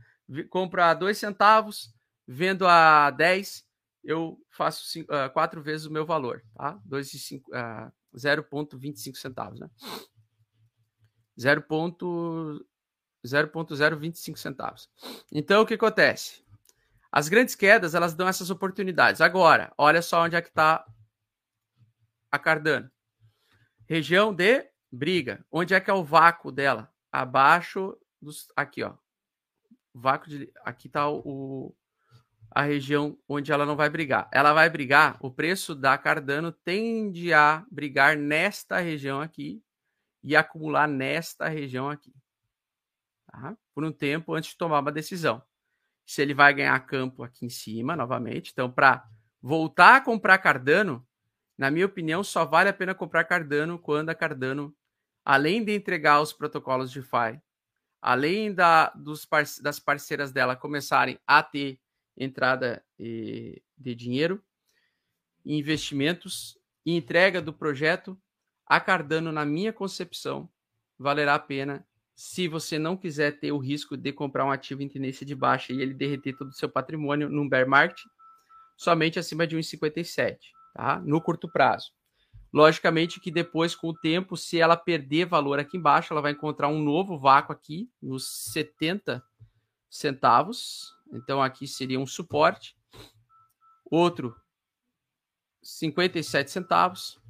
Compra 0.48 0.90
a 0.90 0.94
2 0.94 1.16
centavos, 1.16 1.94
vendo 2.26 2.66
a 2.66 3.10
10, 3.10 3.64
eu 4.02 4.40
faço 4.50 4.86
cinco, 4.86 5.14
uh, 5.14 5.30
quatro 5.32 5.62
vezes 5.62 5.86
o 5.86 5.92
meu 5.92 6.06
valor, 6.06 6.42
tá? 6.54 6.80
0,25 6.88 9.16
centavos, 9.16 9.60
né? 9.60 9.70
0. 11.38 11.64
0,025 13.26 14.38
centavos. 14.38 14.88
Então, 15.32 15.62
o 15.62 15.66
que 15.66 15.74
acontece? 15.74 16.44
As 17.10 17.28
grandes 17.28 17.54
quedas, 17.54 17.94
elas 17.94 18.14
dão 18.14 18.28
essas 18.28 18.50
oportunidades. 18.50 19.20
Agora, 19.20 19.72
olha 19.78 20.02
só 20.02 20.24
onde 20.24 20.36
é 20.36 20.42
que 20.42 20.48
está 20.48 20.84
a 22.30 22.38
Cardano. 22.38 22.90
Região 23.88 24.34
de 24.34 24.68
briga. 24.90 25.44
Onde 25.50 25.74
é 25.74 25.80
que 25.80 25.90
é 25.90 25.94
o 25.94 26.04
vácuo 26.04 26.50
dela? 26.50 26.92
Abaixo 27.12 27.96
dos... 28.20 28.48
Aqui, 28.56 28.82
ó. 28.82 28.94
Vácuo 29.94 30.28
de... 30.28 30.52
Aqui 30.64 30.88
está 30.88 31.08
o, 31.08 31.72
a 32.50 32.62
região 32.62 33.16
onde 33.28 33.52
ela 33.52 33.64
não 33.64 33.76
vai 33.76 33.88
brigar. 33.88 34.28
Ela 34.32 34.52
vai 34.52 34.68
brigar, 34.68 35.16
o 35.20 35.30
preço 35.30 35.74
da 35.74 35.96
Cardano 35.96 36.50
tende 36.50 37.32
a 37.32 37.64
brigar 37.70 38.16
nesta 38.16 38.78
região 38.78 39.20
aqui 39.20 39.62
e 40.22 40.34
acumular 40.34 40.88
nesta 40.88 41.48
região 41.48 41.88
aqui 41.88 42.12
tá? 43.40 43.56
por 43.74 43.84
um 43.84 43.92
tempo 43.92 44.34
antes 44.34 44.50
de 44.50 44.56
tomar 44.56 44.80
uma 44.80 44.92
decisão. 44.92 45.42
Se 46.06 46.22
ele 46.22 46.34
vai 46.34 46.52
ganhar 46.52 46.78
campo 46.80 47.22
aqui 47.22 47.46
em 47.46 47.50
cima 47.50 47.96
novamente. 47.96 48.50
Então, 48.52 48.70
para 48.70 49.04
voltar 49.40 49.96
a 49.96 50.00
comprar 50.00 50.38
Cardano, 50.38 51.06
na 51.56 51.70
minha 51.70 51.86
opinião, 51.86 52.22
só 52.22 52.44
vale 52.44 52.68
a 52.68 52.72
pena 52.72 52.94
comprar 52.94 53.24
Cardano 53.24 53.78
quando 53.78 54.10
a 54.10 54.14
Cardano, 54.14 54.74
além 55.24 55.64
de 55.64 55.74
entregar 55.74 56.20
os 56.20 56.32
protocolos 56.32 56.90
de 56.90 57.00
DeFi, 57.00 57.40
além 58.02 58.52
da, 58.52 58.90
dos 58.90 59.24
par 59.24 59.44
das 59.62 59.78
parceiras 59.78 60.30
dela 60.30 60.56
começarem 60.56 61.18
a 61.26 61.42
ter 61.42 61.80
entrada 62.16 62.84
e, 62.98 63.62
de 63.78 63.94
dinheiro, 63.94 64.44
investimentos 65.44 66.58
e 66.84 66.94
entrega 66.96 67.40
do 67.40 67.52
projeto, 67.52 68.20
a 68.66 68.80
Cardano, 68.80 69.32
na 69.32 69.44
minha 69.44 69.72
concepção, 69.72 70.48
valerá 70.98 71.34
a 71.34 71.38
pena 71.38 71.86
se 72.14 72.46
você 72.46 72.78
não 72.78 72.96
quiser 72.96 73.38
ter 73.40 73.52
o 73.52 73.58
risco 73.58 73.96
de 73.96 74.12
comprar 74.12 74.44
um 74.44 74.50
ativo 74.50 74.82
em 74.82 74.88
tendência 74.88 75.26
de 75.26 75.34
baixa 75.34 75.72
e 75.72 75.80
ele 75.80 75.94
derreter 75.94 76.36
todo 76.36 76.48
o 76.48 76.54
seu 76.54 76.68
patrimônio 76.68 77.28
num 77.28 77.48
bear 77.48 77.68
market, 77.68 77.98
somente 78.76 79.18
acima 79.18 79.46
de 79.46 79.56
1,57, 79.56 80.38
tá? 80.74 81.00
No 81.00 81.20
curto 81.20 81.50
prazo. 81.50 81.92
Logicamente 82.52 83.18
que 83.18 83.32
depois, 83.32 83.74
com 83.74 83.88
o 83.88 83.98
tempo, 83.98 84.36
se 84.36 84.60
ela 84.60 84.76
perder 84.76 85.26
valor 85.26 85.58
aqui 85.58 85.76
embaixo, 85.76 86.12
ela 86.12 86.22
vai 86.22 86.30
encontrar 86.30 86.68
um 86.68 86.80
novo 86.80 87.18
vácuo 87.18 87.52
aqui, 87.52 87.90
nos 88.00 88.52
70 88.52 89.20
centavos. 89.90 90.94
Então, 91.12 91.42
aqui 91.42 91.66
seria 91.66 91.98
um 91.98 92.06
suporte. 92.06 92.76
Outro, 93.84 94.36
57 95.60 96.48
centavos. 96.48 97.20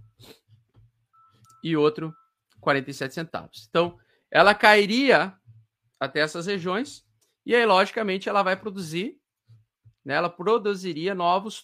E 1.63 1.75
outro, 1.75 2.15
47 2.61 3.15
centavos. 3.15 3.67
Então, 3.71 3.99
ela 4.31 4.55
cairia 4.55 5.35
até 6.01 6.21
essas 6.21 6.47
regiões 6.47 7.05
e 7.47 7.55
aí, 7.55 7.67
logicamente, 7.67 8.29
ela 8.29 8.43
vai 8.43 8.57
produzir, 8.57 9.21
né, 10.05 10.15
ela 10.15 10.31
produziria 10.31 11.15
novos 11.15 11.61